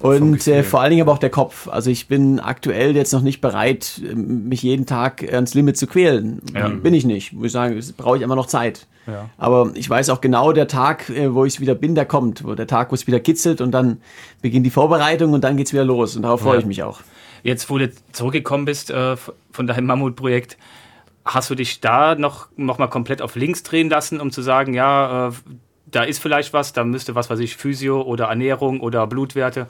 Und 0.00 0.46
äh, 0.48 0.62
vor 0.62 0.80
allen 0.80 0.90
Dingen 0.90 1.02
aber 1.02 1.12
auch 1.12 1.18
der 1.18 1.30
Kopf. 1.30 1.68
Also 1.68 1.90
ich 1.90 2.08
bin 2.08 2.38
aktuell 2.40 2.94
jetzt 2.94 3.12
noch 3.12 3.22
nicht 3.22 3.40
bereit, 3.40 4.02
ähm, 4.04 4.48
mich 4.48 4.62
jeden 4.62 4.86
Tag 4.86 5.24
ans 5.32 5.54
Limit 5.54 5.76
zu 5.76 5.86
quälen. 5.86 6.42
Ja. 6.52 6.68
Bin 6.68 6.94
ich 6.94 7.06
nicht. 7.06 7.32
Muss 7.32 7.46
ich 7.46 7.52
sagen, 7.52 7.80
brauche 7.96 8.16
ich 8.16 8.22
immer 8.22 8.36
noch 8.36 8.46
Zeit. 8.46 8.86
Ja. 9.06 9.28
Aber 9.38 9.70
ich 9.74 9.88
weiß 9.88 10.10
auch 10.10 10.20
genau, 10.20 10.52
der 10.52 10.68
Tag, 10.68 11.08
äh, 11.10 11.34
wo 11.34 11.44
ich 11.44 11.60
wieder 11.60 11.74
bin, 11.74 11.94
der 11.94 12.06
kommt. 12.06 12.44
Wo 12.44 12.54
der 12.54 12.66
Tag, 12.66 12.90
wo 12.90 12.94
es 12.94 13.06
wieder 13.06 13.20
kitzelt 13.20 13.60
und 13.60 13.70
dann 13.72 14.00
beginnt 14.42 14.66
die 14.66 14.70
Vorbereitung 14.70 15.32
und 15.32 15.42
dann 15.42 15.56
geht's 15.56 15.72
wieder 15.72 15.84
los. 15.84 16.16
Und 16.16 16.22
darauf 16.22 16.40
freue 16.40 16.54
ja. 16.54 16.60
ich 16.60 16.66
mich 16.66 16.82
auch. 16.82 17.00
Jetzt, 17.42 17.68
wo 17.70 17.78
du 17.78 17.92
zurückgekommen 18.12 18.64
bist 18.64 18.90
äh, 18.90 19.16
von 19.52 19.66
deinem 19.66 19.86
Mammutprojekt, 19.86 20.56
hast 21.24 21.50
du 21.50 21.54
dich 21.54 21.80
da 21.80 22.14
noch, 22.14 22.48
noch 22.56 22.78
mal 22.78 22.88
komplett 22.88 23.22
auf 23.22 23.36
links 23.36 23.62
drehen 23.62 23.88
lassen, 23.88 24.20
um 24.20 24.30
zu 24.30 24.42
sagen, 24.42 24.74
ja, 24.74 25.28
äh, 25.28 25.32
da 25.94 26.02
ist 26.02 26.18
vielleicht 26.18 26.52
was, 26.52 26.72
da 26.72 26.84
müsste 26.84 27.14
was, 27.14 27.30
was 27.30 27.38
ich, 27.38 27.56
Physio 27.56 28.02
oder 28.02 28.26
Ernährung 28.26 28.80
oder 28.80 29.06
Blutwerte. 29.06 29.68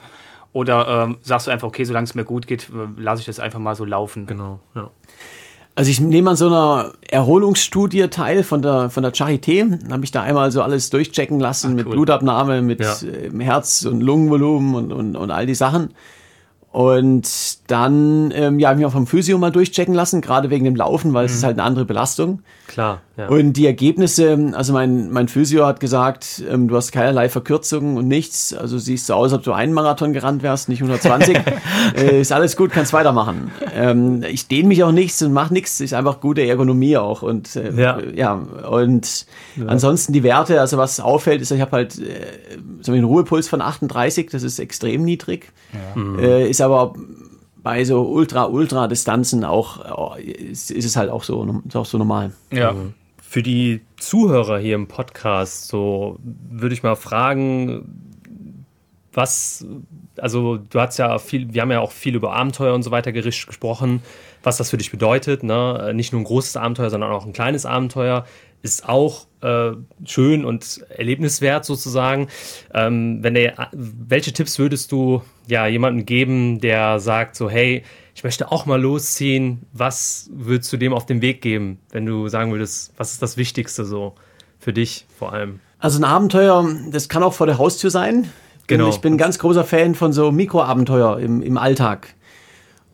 Oder 0.53 1.03
ähm, 1.03 1.17
sagst 1.21 1.47
du 1.47 1.51
einfach, 1.51 1.67
okay, 1.67 1.83
solange 1.83 2.05
es 2.05 2.15
mir 2.15 2.23
gut 2.23 2.47
geht, 2.47 2.69
äh, 2.69 3.01
lasse 3.01 3.19
ich 3.19 3.25
das 3.25 3.39
einfach 3.39 3.59
mal 3.59 3.75
so 3.75 3.83
laufen. 3.83 4.25
Genau, 4.25 4.59
ja. 4.73 4.89
Also 5.75 5.91
ich 5.91 5.99
nehme 5.99 6.29
an 6.29 6.35
so 6.37 6.47
einer 6.47 6.93
Erholungsstudie 7.09 8.07
teil 8.07 8.43
von 8.43 8.61
der, 8.61 8.89
von 8.89 9.03
der 9.03 9.13
Charité. 9.13 9.69
Dann 9.69 9.91
habe 9.91 10.05
ich 10.05 10.11
da 10.11 10.21
einmal 10.23 10.49
so 10.51 10.61
alles 10.61 10.89
durchchecken 10.89 11.41
lassen 11.41 11.71
Ach, 11.71 11.75
mit 11.75 11.89
Blutabnahme, 11.89 12.61
mit 12.61 12.79
ja. 12.79 12.95
Äh, 13.01 13.43
Herz- 13.43 13.85
und 13.85 13.99
Lungenvolumen 13.99 14.75
und, 14.75 14.93
und, 14.93 15.15
und 15.17 15.31
all 15.31 15.45
die 15.45 15.55
Sachen. 15.55 15.93
Und 16.71 17.64
dann, 17.67 18.31
ähm, 18.35 18.59
ja, 18.59 18.69
habe 18.69 18.77
ich 18.77 18.85
mich 18.85 18.85
auch 18.85 18.91
vom 18.91 19.07
Physio 19.07 19.37
mal 19.37 19.51
durchchecken 19.51 19.93
lassen, 19.93 20.21
gerade 20.21 20.49
wegen 20.49 20.65
dem 20.65 20.75
Laufen, 20.75 21.13
weil 21.13 21.25
es 21.25 21.33
ist 21.33 21.43
halt 21.43 21.57
eine 21.57 21.63
andere 21.63 21.85
Belastung. 21.85 22.41
Klar. 22.67 23.01
Ja. 23.17 23.27
Und 23.27 23.53
die 23.53 23.65
Ergebnisse, 23.65 24.51
also 24.53 24.73
mein, 24.73 25.09
mein 25.09 25.27
Physio 25.27 25.65
hat 25.65 25.79
gesagt, 25.79 26.43
ähm, 26.49 26.67
du 26.67 26.75
hast 26.75 26.91
keinerlei 26.91 27.29
Verkürzungen 27.29 27.97
und 27.97 28.07
nichts. 28.07 28.53
Also 28.53 28.77
siehst 28.77 29.09
du 29.09 29.13
aus, 29.13 29.31
als 29.31 29.39
ob 29.39 29.43
du 29.43 29.53
einen 29.53 29.73
Marathon 29.73 30.13
gerannt 30.13 30.43
wärst, 30.43 30.67
nicht 30.69 30.81
120. 30.81 31.37
äh, 31.97 32.21
ist 32.21 32.31
alles 32.31 32.57
gut, 32.57 32.71
kannst 32.71 32.91
weitermachen. 32.93 33.51
Ähm, 33.73 34.23
ich 34.29 34.47
dehne 34.47 34.67
mich 34.67 34.83
auch 34.83 34.91
nichts 34.91 35.21
und 35.21 35.31
mache 35.33 35.53
nichts. 35.53 35.79
Ist 35.79 35.93
einfach 35.93 36.19
gute 36.19 36.45
Ergonomie 36.45 36.97
auch. 36.97 37.21
Und 37.21 37.55
äh, 37.55 37.71
Ja. 37.71 37.99
ja, 38.13 38.33
und 38.69 39.25
ansonsten 39.65 40.11
die 40.11 40.23
Werte, 40.23 40.59
also 40.59 40.77
was 40.77 40.99
auffällt, 40.99 41.41
ist, 41.41 41.51
ich 41.51 41.61
habe 41.61 41.71
halt 41.71 41.97
äh, 41.97 42.25
so 42.81 42.91
einen 42.91 43.05
Ruhepuls 43.05 43.47
von 43.47 43.61
38, 43.61 44.29
das 44.29 44.43
ist 44.43 44.59
extrem 44.59 45.03
niedrig. 45.03 45.51
Äh, 46.19 46.49
ist 46.49 46.61
aber 46.61 46.93
bei 47.65 47.83
so 47.83 48.03
Ultra-Ultra-Distanzen 48.03 49.43
auch, 49.43 50.17
äh, 50.17 50.21
ist, 50.21 50.69
ist 50.69 50.85
es 50.85 50.95
halt 50.95 51.09
auch 51.09 51.23
so, 51.23 51.63
ist 51.67 51.75
auch 51.75 51.87
so 51.87 51.97
normal. 51.97 52.31
Ja. 52.51 52.75
Für 53.19 53.41
die 53.41 53.81
Zuhörer 53.97 54.59
hier 54.59 54.75
im 54.75 54.87
Podcast, 54.87 55.67
so 55.67 56.19
würde 56.23 56.75
ich 56.75 56.83
mal 56.83 56.95
fragen, 56.95 58.21
was, 59.13 59.65
also 60.19 60.57
du 60.57 60.79
hast 60.79 60.99
ja 60.99 61.17
viel, 61.17 61.55
wir 61.55 61.63
haben 61.63 61.71
ja 61.71 61.79
auch 61.79 61.91
viel 61.91 62.13
über 62.13 62.33
Abenteuer 62.33 62.75
und 62.75 62.83
so 62.83 62.91
weiter 62.91 63.11
gericht 63.11 63.47
gesprochen, 63.47 64.03
was 64.43 64.57
das 64.57 64.69
für 64.69 64.77
dich 64.77 64.91
bedeutet. 64.91 65.41
Ne? 65.41 65.91
Nicht 65.95 66.13
nur 66.13 66.21
ein 66.21 66.25
großes 66.25 66.57
Abenteuer, 66.57 66.91
sondern 66.91 67.11
auch 67.11 67.25
ein 67.25 67.33
kleines 67.33 67.65
Abenteuer 67.65 68.27
ist 68.61 68.87
auch 68.87 69.27
äh, 69.41 69.71
schön 70.05 70.43
und 70.43 70.83
erlebniswert 70.89 71.65
sozusagen. 71.65 72.27
Ähm, 72.73 73.19
wenn 73.21 73.35
der, 73.35 73.69
welche 73.71 74.33
Tipps 74.33 74.57
würdest 74.57 74.91
du 74.91 75.21
ja 75.47 75.67
jemandem 75.67 76.05
geben, 76.05 76.59
der 76.59 76.99
sagt 76.99 77.35
so, 77.35 77.49
hey, 77.49 77.83
ich 78.15 78.23
möchte 78.23 78.51
auch 78.51 78.65
mal 78.65 78.81
losziehen. 78.81 79.61
Was 79.73 80.29
würdest 80.33 80.71
du 80.73 80.77
dem 80.77 80.93
auf 80.93 81.05
den 81.05 81.21
Weg 81.21 81.41
geben, 81.41 81.79
wenn 81.91 82.05
du 82.05 82.27
sagen 82.27 82.51
würdest, 82.51 82.93
was 82.97 83.11
ist 83.11 83.21
das 83.21 83.37
Wichtigste 83.37 83.85
so 83.85 84.15
für 84.59 84.73
dich 84.73 85.05
vor 85.19 85.33
allem? 85.33 85.59
Also 85.79 85.99
ein 85.99 86.05
Abenteuer, 86.05 86.67
das 86.89 87.09
kann 87.09 87.21
auch 87.21 87.33
vor 87.33 87.45
der 87.45 87.57
Haustür 87.57 87.91
sein. 87.91 88.31
Genau. 88.67 88.89
Ich 88.89 88.99
bin 88.99 89.13
ein 89.13 89.17
ganz 89.17 89.37
großer 89.37 89.63
Fan 89.63 89.93
von 89.93 90.11
so 90.13 90.31
Mikroabenteuer 90.31 91.19
im, 91.19 91.41
im 91.41 91.57
Alltag. 91.57 92.15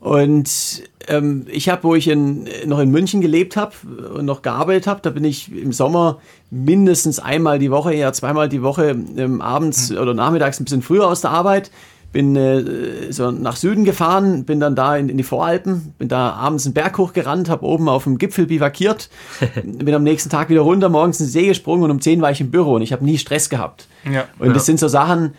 Und 0.02 0.82
ähm, 1.06 1.46
ich 1.48 1.68
habe, 1.68 1.84
wo 1.84 1.94
ich 1.94 2.08
in, 2.08 2.48
noch 2.66 2.80
in 2.80 2.90
München 2.90 3.20
gelebt 3.20 3.56
habe 3.56 3.72
und 4.16 4.24
noch 4.24 4.42
gearbeitet 4.42 4.88
habe, 4.88 4.98
da 5.00 5.10
bin 5.10 5.22
ich 5.22 5.54
im 5.54 5.72
Sommer 5.72 6.18
mindestens 6.50 7.20
einmal 7.20 7.60
die 7.60 7.70
Woche, 7.70 7.94
eher 7.94 8.12
zweimal 8.12 8.48
die 8.48 8.62
Woche 8.62 8.96
ähm, 9.16 9.40
abends 9.40 9.92
oder 9.92 10.12
nachmittags 10.12 10.58
ein 10.58 10.64
bisschen 10.64 10.82
früher 10.82 11.06
aus 11.06 11.20
der 11.20 11.30
Arbeit. 11.30 11.70
Bin 12.10 12.34
äh, 12.34 13.12
so 13.12 13.30
nach 13.30 13.54
Süden 13.54 13.84
gefahren, 13.84 14.44
bin 14.44 14.58
dann 14.58 14.74
da 14.74 14.96
in, 14.96 15.08
in 15.08 15.16
die 15.18 15.22
Voralpen, 15.22 15.94
bin 15.98 16.08
da 16.08 16.32
abends 16.32 16.66
einen 16.66 16.74
Berg 16.74 16.98
hochgerannt, 16.98 17.48
habe 17.48 17.64
oben 17.64 17.88
auf 17.88 18.02
dem 18.02 18.18
Gipfel 18.18 18.46
bivakiert, 18.46 19.08
bin 19.64 19.94
am 19.94 20.02
nächsten 20.02 20.30
Tag 20.30 20.48
wieder 20.50 20.62
runter, 20.62 20.88
morgens 20.88 21.20
in 21.20 21.26
den 21.26 21.30
See 21.30 21.46
gesprungen 21.46 21.84
und 21.84 21.90
um 21.92 22.00
10 22.00 22.20
war 22.20 22.32
ich 22.32 22.40
im 22.40 22.50
Büro 22.50 22.74
und 22.74 22.82
ich 22.82 22.92
habe 22.92 23.04
nie 23.04 23.18
Stress 23.18 23.48
gehabt. 23.48 23.86
Ja. 24.12 24.24
Und 24.40 24.48
Ja. 24.48 24.52
das 24.52 24.66
sind 24.66 24.80
so 24.80 24.88
Sachen, 24.88 25.34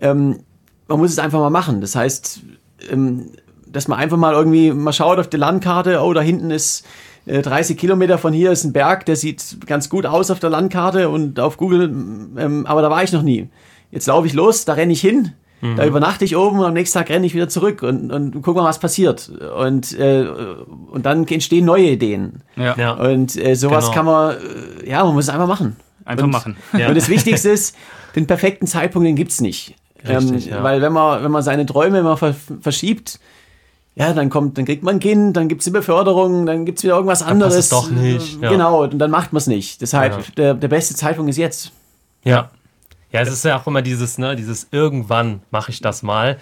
ähm, 0.00 0.38
man 0.88 0.98
muss 1.00 1.10
es 1.10 1.18
einfach 1.18 1.38
mal 1.38 1.50
machen. 1.50 1.82
Das 1.82 1.94
heißt, 1.94 2.40
ähm, 2.90 3.26
dass 3.66 3.88
man 3.88 3.98
einfach 3.98 4.16
mal 4.16 4.34
irgendwie 4.34 4.72
mal 4.72 4.92
schaut 4.92 5.18
auf 5.18 5.28
die 5.28 5.36
Landkarte, 5.36 6.00
oh, 6.02 6.12
da 6.12 6.20
hinten 6.20 6.50
ist 6.50 6.86
äh, 7.26 7.42
30 7.42 7.76
Kilometer 7.76 8.18
von 8.18 8.32
hier 8.32 8.52
ist 8.52 8.64
ein 8.64 8.72
Berg, 8.72 9.06
der 9.06 9.16
sieht 9.16 9.66
ganz 9.66 9.88
gut 9.88 10.06
aus 10.06 10.30
auf 10.30 10.38
der 10.40 10.50
Landkarte 10.50 11.08
und 11.08 11.40
auf 11.40 11.56
Google, 11.56 11.84
ähm, 11.84 12.66
aber 12.66 12.82
da 12.82 12.90
war 12.90 13.02
ich 13.02 13.12
noch 13.12 13.22
nie. 13.22 13.48
Jetzt 13.90 14.06
laufe 14.06 14.26
ich 14.26 14.34
los, 14.34 14.64
da 14.64 14.74
renne 14.74 14.92
ich 14.92 15.00
hin, 15.00 15.32
da 15.76 15.84
übernachte 15.86 16.24
ich 16.24 16.36
oben 16.36 16.58
und 16.58 16.66
am 16.66 16.74
nächsten 16.74 16.98
Tag 16.98 17.08
renne 17.08 17.26
ich 17.26 17.34
wieder 17.34 17.48
zurück 17.48 17.82
und, 17.82 18.12
und 18.12 18.42
guck 18.42 18.54
mal, 18.56 18.64
was 18.64 18.78
passiert. 18.78 19.30
Und, 19.58 19.98
äh, 19.98 20.26
und 20.90 21.06
dann 21.06 21.26
entstehen 21.26 21.64
neue 21.64 21.90
Ideen. 21.90 22.42
Ja. 22.56 22.76
Ja. 22.76 22.92
Und 22.92 23.34
äh, 23.36 23.54
sowas 23.54 23.86
Genau. 23.86 23.94
kann 23.94 24.04
man, 24.04 24.36
äh, 24.36 24.88
ja, 24.88 25.02
man 25.02 25.14
muss 25.14 25.24
es 25.24 25.30
einfach 25.30 25.48
machen. 25.48 25.76
Einfach 26.04 26.24
und, 26.24 26.30
machen. 26.30 26.56
Ja. 26.78 26.88
Und 26.88 26.94
das 26.96 27.08
Wichtigste 27.08 27.48
ist, 27.50 27.74
den 28.14 28.26
perfekten 28.26 28.66
Zeitpunkt, 28.66 29.08
den 29.08 29.16
gibt's 29.16 29.40
nicht. 29.40 29.74
Richtig, 30.06 30.46
ähm, 30.48 30.52
ja. 30.52 30.62
Weil 30.62 30.82
wenn 30.82 30.92
man, 30.92 31.24
wenn 31.24 31.32
man 31.32 31.42
seine 31.42 31.64
Träume 31.66 31.98
immer 32.00 32.16
ver 32.16 32.34
verschiebt, 32.60 33.18
ja, 33.96 34.12
dann 34.12 34.30
kommt, 34.30 34.56
dann 34.58 34.66
kriegt 34.66 34.82
man 34.82 34.96
ein 34.96 35.00
Kind, 35.00 35.36
dann 35.36 35.48
gibt's 35.48 35.66
eine 35.66 35.72
Beförderung, 35.78 36.46
dann 36.46 36.64
gibt's 36.66 36.84
wieder 36.84 36.94
irgendwas 36.94 37.22
anderes. 37.22 37.54
passt 37.54 37.64
es 37.64 37.68
doch 37.70 37.90
nicht, 37.90 38.40
ja. 38.42 38.50
Genau, 38.50 38.84
und 38.84 38.98
dann 38.98 39.10
macht 39.10 39.32
man 39.32 39.38
es 39.38 39.46
nicht. 39.46 39.80
Deshalb, 39.80 40.12
Ja. 40.12 40.22
der, 40.36 40.54
der 40.54 40.68
beste 40.68 40.94
Zeitpunkt 40.94 41.30
ist 41.30 41.38
jetzt. 41.38 41.72
Ja. 42.22 42.50
Ja, 43.10 43.20
es 43.22 43.30
ist 43.30 43.44
ja 43.44 43.58
auch 43.58 43.66
immer 43.66 43.82
dieses, 43.82 44.18
ne, 44.18 44.36
dieses 44.36 44.68
irgendwann 44.70 45.40
mache 45.50 45.70
ich 45.70 45.80
das 45.80 46.02
mal. 46.02 46.38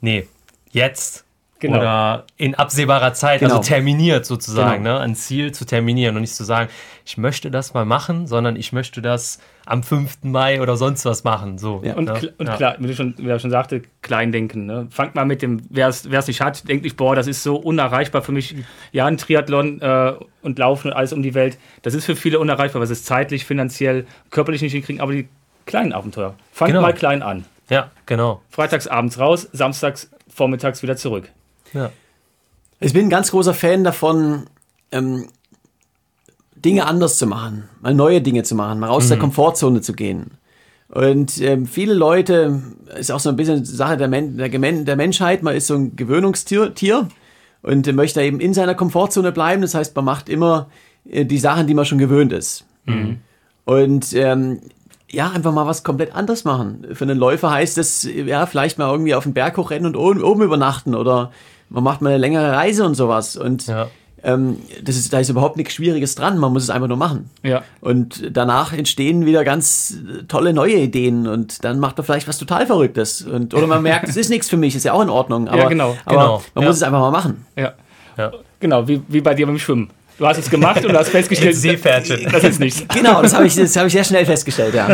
Nee, 0.00 0.28
jetzt. 0.70 1.24
Genau. 1.58 1.78
Oder 1.78 2.26
in 2.36 2.54
absehbarer 2.54 3.14
Zeit, 3.14 3.40
Genau. 3.40 3.56
also 3.58 3.68
terminiert 3.68 4.26
sozusagen, 4.26 4.82
Genau. 4.82 4.96
ne? 4.98 5.00
Ein 5.00 5.14
Ziel 5.14 5.52
zu 5.52 5.64
terminieren 5.64 6.14
und 6.16 6.22
nicht 6.22 6.34
zu 6.34 6.42
sagen, 6.44 6.68
ich 7.04 7.16
möchte 7.18 7.50
das 7.52 7.72
mal 7.74 7.84
machen, 7.84 8.26
sondern 8.26 8.56
ich 8.56 8.72
möchte 8.72 9.00
das 9.00 9.38
am 9.66 9.82
5. 9.82 10.18
Mai 10.24 10.60
oder 10.60 10.76
sonst 10.76 11.04
was 11.04 11.24
machen. 11.24 11.58
So, 11.58 11.80
Ja. 11.84 11.94
Und, 11.94 12.06
ne? 12.06 12.12
kl- 12.14 12.32
und 12.38 12.46
ja. 12.48 12.56
klar, 12.56 12.76
wie 12.78 12.86
du 12.88 12.94
schon, 12.94 13.14
wie 13.18 13.28
er 13.28 13.38
schon 13.38 13.50
sagte, 13.50 13.82
klein 14.02 14.32
denken. 14.32 14.66
Ne? 14.66 14.88
Fangt 14.90 15.14
mal 15.14 15.24
mit 15.24 15.42
dem, 15.42 15.62
wer 15.70 15.88
es 15.88 16.10
wer 16.10 16.18
es 16.18 16.26
nicht 16.26 16.40
hat, 16.40 16.68
denkt 16.68 16.84
nicht, 16.84 16.96
boah, 16.96 17.14
das 17.14 17.26
ist 17.26 17.42
so 17.42 17.56
unerreichbar 17.56 18.22
für 18.22 18.32
mich. 18.32 18.56
Ja, 18.92 19.06
ein 19.06 19.16
Triathlon 19.18 19.80
äh, 19.80 20.14
und 20.42 20.58
Laufen 20.58 20.88
und 20.88 20.94
alles 20.94 21.12
um 21.12 21.22
die 21.22 21.34
Welt, 21.34 21.58
das 21.82 21.94
ist 21.94 22.04
für 22.04 22.16
viele 22.16 22.38
unerreichbar, 22.40 22.82
was 22.82 22.90
es 22.90 23.04
zeitlich, 23.04 23.44
finanziell, 23.44 24.06
körperlich 24.30 24.62
nicht 24.62 24.72
hinkriegen, 24.72 25.00
aber 25.00 25.12
die 25.12 25.28
kleinen 25.66 25.92
Abenteuer. 25.92 26.34
Fangt 26.52 26.70
Genau. 26.70 26.82
mal 26.82 26.92
klein 26.94 27.22
an. 27.22 27.44
Ja, 27.70 27.90
genau. 28.06 28.42
Freitags 28.50 28.88
abends 28.88 29.18
raus, 29.18 29.48
samstags 29.52 30.10
vormittags 30.28 30.82
wieder 30.82 30.96
zurück. 30.96 31.30
Ja. 31.72 31.90
Ich 32.80 32.92
bin 32.92 33.06
ein 33.06 33.10
ganz 33.10 33.30
großer 33.30 33.54
Fan 33.54 33.84
davon, 33.84 34.46
ähm, 34.90 35.28
Dinge 36.64 36.86
anders 36.86 37.18
zu 37.18 37.26
machen, 37.26 37.68
mal 37.80 37.94
neue 37.94 38.20
Dinge 38.20 38.42
zu 38.42 38.54
machen, 38.54 38.80
mal 38.80 38.88
aus 38.90 39.08
der 39.08 39.18
Komfortzone 39.18 39.80
zu 39.80 39.92
gehen. 39.92 40.32
Und 40.88 41.40
ähm, 41.40 41.66
viele 41.66 41.94
Leute, 41.94 42.62
ist 42.98 43.10
auch 43.10 43.20
so 43.20 43.30
ein 43.30 43.36
bisschen 43.36 43.64
Sache 43.64 43.96
der, 43.96 44.08
Men 44.08 44.36
der, 44.36 44.48
der 44.48 44.96
Menschheit, 44.96 45.42
man 45.42 45.56
ist 45.56 45.66
so 45.66 45.74
ein 45.74 45.96
Gewöhnungstier 45.96 46.74
Tier 46.74 47.08
und 47.62 47.88
äh, 47.88 47.92
möchte 47.92 48.20
eben 48.22 48.40
in 48.40 48.52
seiner 48.52 48.74
Komfortzone 48.74 49.32
bleiben. 49.32 49.62
Das 49.62 49.74
heißt, 49.74 49.96
man 49.96 50.04
macht 50.04 50.28
immer 50.28 50.68
äh, 51.08 51.24
die 51.24 51.38
Sachen, 51.38 51.66
die 51.66 51.74
man 51.74 51.86
schon 51.86 51.98
gewöhnt 51.98 52.32
ist. 52.32 52.66
Und 53.64 54.12
ähm, 54.12 54.60
ja, 55.10 55.30
einfach 55.30 55.52
mal 55.52 55.66
was 55.66 55.82
komplett 55.84 56.14
anderes 56.14 56.44
machen. 56.44 56.86
Für 56.92 57.04
einen 57.04 57.18
Läufer 57.18 57.50
heißt 57.50 57.78
es, 57.78 58.02
ja, 58.02 58.46
vielleicht 58.46 58.78
mal 58.78 58.90
irgendwie 58.90 59.14
auf 59.14 59.24
den 59.24 59.34
Berg 59.34 59.56
hochrennen 59.56 59.86
und 59.86 59.96
oben, 59.96 60.22
oben 60.22 60.42
übernachten 60.42 60.94
oder 60.94 61.32
man 61.68 61.84
macht 61.84 62.02
mal 62.02 62.10
eine 62.10 62.18
längere 62.18 62.52
Reise 62.52 62.84
und 62.84 62.94
sowas. 62.94 63.36
Und 63.36 63.66
Ja. 63.66 63.88
Ähm, 64.24 64.58
das 64.82 64.96
ist, 64.96 65.12
da 65.12 65.18
ist 65.18 65.28
überhaupt 65.28 65.56
nichts 65.56 65.74
Schwieriges 65.74 66.14
dran, 66.14 66.38
man 66.38 66.52
muss 66.52 66.62
es 66.62 66.70
einfach 66.70 66.88
nur 66.88 66.96
machen. 66.96 67.30
Ja. 67.42 67.62
Und 67.80 68.30
danach 68.30 68.72
entstehen 68.72 69.26
wieder 69.26 69.44
ganz 69.44 69.98
tolle 70.28 70.52
neue 70.52 70.76
Ideen 70.76 71.26
und 71.26 71.64
dann 71.64 71.80
macht 71.80 71.96
man 71.98 72.04
vielleicht 72.04 72.28
was 72.28 72.38
total 72.38 72.66
Verrücktes. 72.66 73.22
Und, 73.22 73.54
oder 73.54 73.66
man 73.66 73.82
merkt, 73.82 74.08
es 74.08 74.16
ist 74.16 74.30
nichts 74.30 74.48
für 74.48 74.56
mich, 74.56 74.76
ist 74.76 74.84
ja 74.84 74.92
auch 74.92 75.02
in 75.02 75.10
Ordnung. 75.10 75.48
Aber, 75.48 75.68
genau, 75.68 75.96
aber 76.04 76.16
genau, 76.16 76.42
man 76.54 76.62
ja. 76.62 76.68
muss 76.68 76.76
es 76.76 76.82
einfach 76.82 77.00
mal 77.00 77.10
machen. 77.10 77.44
Ja. 77.56 77.72
Ja. 78.16 78.32
Genau, 78.60 78.86
wie, 78.86 79.02
wie 79.08 79.20
bei 79.20 79.34
dir 79.34 79.46
beim 79.46 79.58
Schwimmen. 79.58 79.90
Du 80.18 80.26
hast 80.26 80.38
es 80.38 80.50
gemacht 80.50 80.84
und 80.84 80.92
du 80.92 80.98
hast 80.98 81.08
festgestellt, 81.08 81.56
Seepferdchen. 81.56 82.28
das 82.30 82.44
ist 82.44 82.60
nichts. 82.60 82.84
Genau, 82.94 83.22
das 83.22 83.34
habe 83.34 83.46
ich, 83.46 83.56
das 83.56 83.74
hab 83.76 83.86
ich 83.86 83.92
sehr 83.92 84.04
schnell 84.04 84.24
festgestellt, 84.26 84.74
ja. 84.74 84.88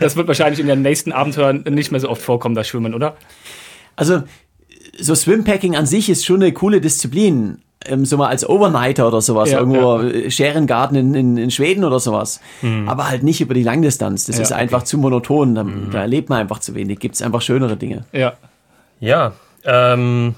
Das 0.00 0.16
wird 0.16 0.28
wahrscheinlich 0.28 0.60
in 0.60 0.66
den 0.66 0.82
nächsten 0.82 1.12
Abenteuern 1.12 1.64
nicht 1.70 1.90
mehr 1.90 2.00
so 2.00 2.10
oft 2.10 2.20
vorkommen, 2.20 2.54
das 2.54 2.68
Schwimmen, 2.68 2.92
oder? 2.92 3.16
Also, 3.96 4.24
so 4.98 5.14
Swimpacking 5.14 5.76
an 5.76 5.86
sich 5.86 6.10
ist 6.10 6.26
schon 6.26 6.42
eine 6.42 6.52
coole 6.52 6.80
Disziplin. 6.80 7.62
Ähm, 7.86 8.04
so 8.04 8.16
mal 8.16 8.28
als 8.28 8.48
Overnighter 8.48 9.06
oder 9.06 9.20
sowas, 9.20 9.50
Ja, 9.50 9.60
irgendwo 9.60 9.98
äh, 9.98 10.30
Scherengarten 10.30 10.96
in, 10.96 11.14
in, 11.14 11.36
in 11.38 11.50
Schweden 11.50 11.84
oder 11.84 12.00
sowas. 12.00 12.40
Aber 12.86 13.08
halt 13.08 13.22
nicht 13.22 13.40
über 13.40 13.54
die 13.54 13.62
Langdistanz. 13.62 14.24
Das 14.26 14.36
Ja, 14.36 14.42
ist 14.42 14.52
okay. 14.52 14.60
einfach 14.62 14.82
zu 14.82 14.98
monoton. 14.98 15.54
Da, 15.54 15.64
da 15.92 16.00
erlebt 16.00 16.28
man 16.28 16.40
einfach 16.40 16.58
zu 16.58 16.74
wenig. 16.74 16.98
Gibt 16.98 17.14
es 17.14 17.22
einfach 17.22 17.40
schönere 17.40 17.76
Dinge. 17.76 18.04
Ja. 18.12 18.32
Ja, 19.00 19.32
ähm, 19.64 20.34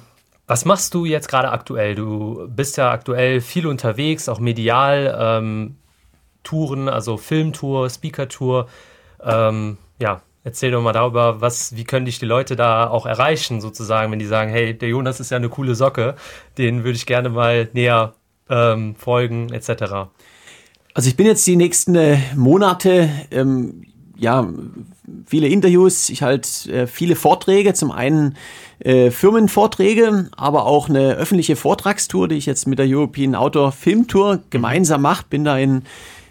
was 0.46 0.64
machst 0.66 0.92
du 0.92 1.06
jetzt 1.06 1.28
gerade 1.28 1.50
aktuell? 1.50 1.94
Du 1.94 2.46
bist 2.48 2.76
ja 2.76 2.90
aktuell 2.90 3.40
viel 3.40 3.66
unterwegs, 3.66 4.28
auch 4.28 4.38
medial, 4.38 5.16
ähm, 5.18 5.76
Touren, 6.42 6.88
also 6.88 7.16
Filmtour, 7.16 7.88
Speakertour. 7.88 8.66
Ähm, 9.24 9.78
ja, 9.98 10.20
erzähl 10.44 10.70
doch 10.70 10.82
mal 10.82 10.92
darüber, 10.92 11.40
was, 11.40 11.76
wie 11.76 11.84
können 11.84 12.06
dich 12.06 12.18
die 12.18 12.26
Leute 12.26 12.56
da 12.56 12.88
auch 12.88 13.06
erreichen, 13.06 13.60
sozusagen, 13.60 14.10
wenn 14.12 14.18
die 14.18 14.26
sagen, 14.26 14.50
hey, 14.50 14.76
der 14.76 14.88
Jonas 14.88 15.20
ist 15.20 15.30
ja 15.30 15.36
eine 15.36 15.48
coole 15.48 15.74
Socke, 15.74 16.16
den 16.58 16.84
würde 16.84 16.96
ich 16.96 17.06
gerne 17.06 17.28
mal 17.28 17.68
näher 17.72 18.14
ähm, 18.48 18.94
folgen, 18.96 19.52
etc. 19.52 20.10
Also 20.94 21.08
ich 21.08 21.16
bin 21.16 21.26
jetzt 21.26 21.46
die 21.46 21.56
nächsten 21.56 21.94
äh, 21.94 22.18
Monate, 22.34 23.08
ähm, 23.30 23.84
ja, 24.16 24.46
viele 25.26 25.48
Interviews, 25.48 26.10
ich 26.10 26.22
halte 26.22 26.72
äh, 26.72 26.86
viele 26.86 27.16
Vorträge, 27.16 27.74
zum 27.74 27.90
einen 27.90 28.36
äh, 28.80 29.10
Firmenvorträge, 29.10 30.30
aber 30.36 30.66
auch 30.66 30.88
eine 30.88 31.14
öffentliche 31.14 31.56
Vortragstour, 31.56 32.28
die 32.28 32.36
ich 32.36 32.46
jetzt 32.46 32.66
mit 32.66 32.78
der 32.78 32.86
European 32.86 33.34
Outdoor 33.34 33.72
Film 33.72 34.08
Tour 34.08 34.40
gemeinsam 34.50 35.02
mache. 35.02 35.24
Bin 35.28 35.44
da 35.44 35.56
in 35.58 35.82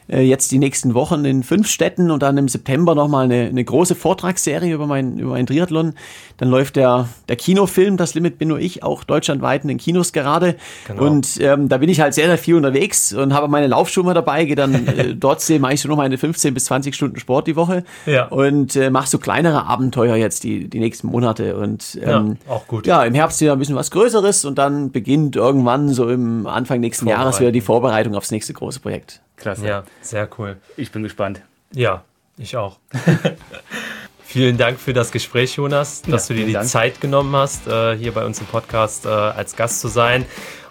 äh, 0.10 0.22
jetzt 0.22 0.52
die 0.52 0.60
nächsten 0.60 0.94
Wochen 0.94 1.26
in 1.26 1.44
fünf 1.44 1.68
Städten 1.68 2.12
und 2.12 2.24
dann 2.24 2.38
im 2.38 2.48
September 2.48 2.96
nochmal 2.96 3.26
eine, 3.26 3.48
eine 3.48 3.64
große 3.64 3.96
Vortragsserie 3.96 4.74
über 4.74 4.88
mein, 4.88 5.20
über 5.20 5.32
mein 5.32 5.46
Triathlon. 5.46 5.94
Dann 6.38 6.50
läuft 6.50 6.76
der, 6.76 7.10
der 7.28 7.36
Kinofilm, 7.36 7.98
das 7.98 8.14
Limit 8.16 8.38
bin 8.38 8.48
nur 8.48 8.60
ich, 8.60 8.84
auch 8.84 9.04
deutschlandweit 9.04 9.64
in 9.64 9.68
den 9.68 9.78
Kinos 9.78 10.14
gerade. 10.14 10.56
Genau. 10.88 11.04
Und 11.04 11.40
ähm, 11.42 11.70
da 11.70 11.78
bin 11.78 11.90
ich 11.90 12.00
halt 12.00 12.14
sehr, 12.14 12.28
sehr 12.28 12.38
viel 12.38 12.56
unterwegs 12.56 13.14
und 13.14 13.34
habe 13.34 13.48
meine 13.48 13.68
Laufschuhe 13.68 14.04
mal 14.04 14.14
dabei, 14.14 14.46
gehe 14.46 14.56
dann 14.56 14.88
äh, 14.98 15.16
trotzdem 15.20 15.62
mache 15.62 15.74
ich 15.74 15.82
so 15.82 15.90
noch 15.90 15.98
meine 15.98 16.18
15 16.18 16.54
bis 16.54 16.66
20 16.66 16.96
Stunden 16.96 17.20
Sport 17.20 17.48
die 17.48 17.56
Woche 17.56 17.84
ja. 18.06 18.28
und 18.28 18.76
äh, 18.76 18.90
mache 18.90 19.10
so 19.10 19.20
kleinere 19.20 19.66
Abenteuer 19.66 20.16
jetzt 20.16 20.44
die, 20.44 20.70
die 20.70 20.80
nächsten 20.80 21.08
Monate. 21.08 21.58
Und 21.58 22.00
ähm, 22.02 22.38
ja, 22.48 22.54
auch 22.54 22.68
gut. 22.68 22.88
Ja, 22.88 23.04
im 23.04 23.14
Herbst 23.14 23.42
wieder 23.42 23.54
ein 23.54 23.60
bisschen 23.60 23.76
was 23.76 23.92
Größeres 23.92 24.46
und 24.46 24.58
dann 24.58 24.92
beginnt 24.92 25.36
irgendwann 25.36 25.90
so 25.90 26.10
im 26.10 26.48
Anfang 26.48 26.80
nächsten 26.80 27.08
Jahres 27.08 27.40
wieder 27.40 27.52
die 27.52 27.62
Vorbereitung 27.62 28.16
aufs 28.16 28.32
nächste 28.32 28.54
große 28.54 28.80
Projekt. 28.80 29.22
Klasse. 29.40 29.68
Ja, 29.68 29.84
sehr 30.02 30.28
cool. 30.38 30.58
Ich 30.78 30.92
bin 30.92 31.04
gespannt. 31.04 31.42
Ja, 31.74 32.04
ich 32.38 32.56
auch. 32.58 32.80
Vielen 34.24 34.58
Dank 34.58 34.80
für 34.80 34.94
das 34.94 35.12
Gespräch, 35.12 35.56
Jonas, 35.56 36.04
dass 36.04 36.30
ja, 36.30 36.36
du 36.36 36.42
dir 36.42 36.48
die 36.48 36.54
Dank. 36.54 36.68
Zeit 36.68 37.02
genommen 37.02 37.36
hast, 37.36 37.68
äh, 37.68 37.98
hier 37.98 38.12
bei 38.12 38.24
uns 38.24 38.40
im 38.40 38.46
Podcast 38.46 39.06
äh, 39.06 39.10
als 39.10 39.56
Gast 39.56 39.82
zu 39.82 39.88
sein. 39.88 40.26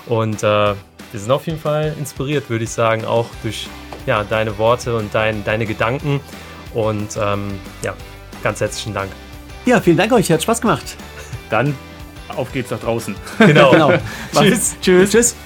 Und 0.06 0.42
äh, 0.44 0.46
wir 0.46 0.76
sind 1.12 1.30
auf 1.30 1.46
jeden 1.46 1.58
Fall 1.58 1.94
inspiriert, 1.98 2.48
würde 2.50 2.64
ich 2.64 2.70
sagen, 2.70 3.04
auch 3.04 3.26
durch 3.42 3.68
ja, 4.06 4.22
deine 4.22 4.58
Worte 4.58 4.96
und 4.96 5.12
dein, 5.12 5.44
deine 5.44 5.66
Gedanken. 5.66 6.20
Und 6.72 7.18
ähm, 7.20 7.58
ja, 7.82 7.94
ganz 8.42 8.60
herzlichen 8.60 8.94
Dank. 8.94 9.10
Ja, 9.66 9.80
vielen 9.80 9.96
Dank 9.96 10.12
euch, 10.12 10.30
hat 10.30 10.42
Spaß 10.42 10.60
gemacht. 10.60 10.96
Dann 11.50 11.74
auf 12.28 12.52
geht's 12.52 12.70
nach 12.70 12.80
draußen. 12.80 13.16
Genau. 13.38 13.70
genau. 13.70 13.92
Tschüss. 14.32 14.76
Tschüss. 14.80 15.10
Tschüss. 15.10 15.36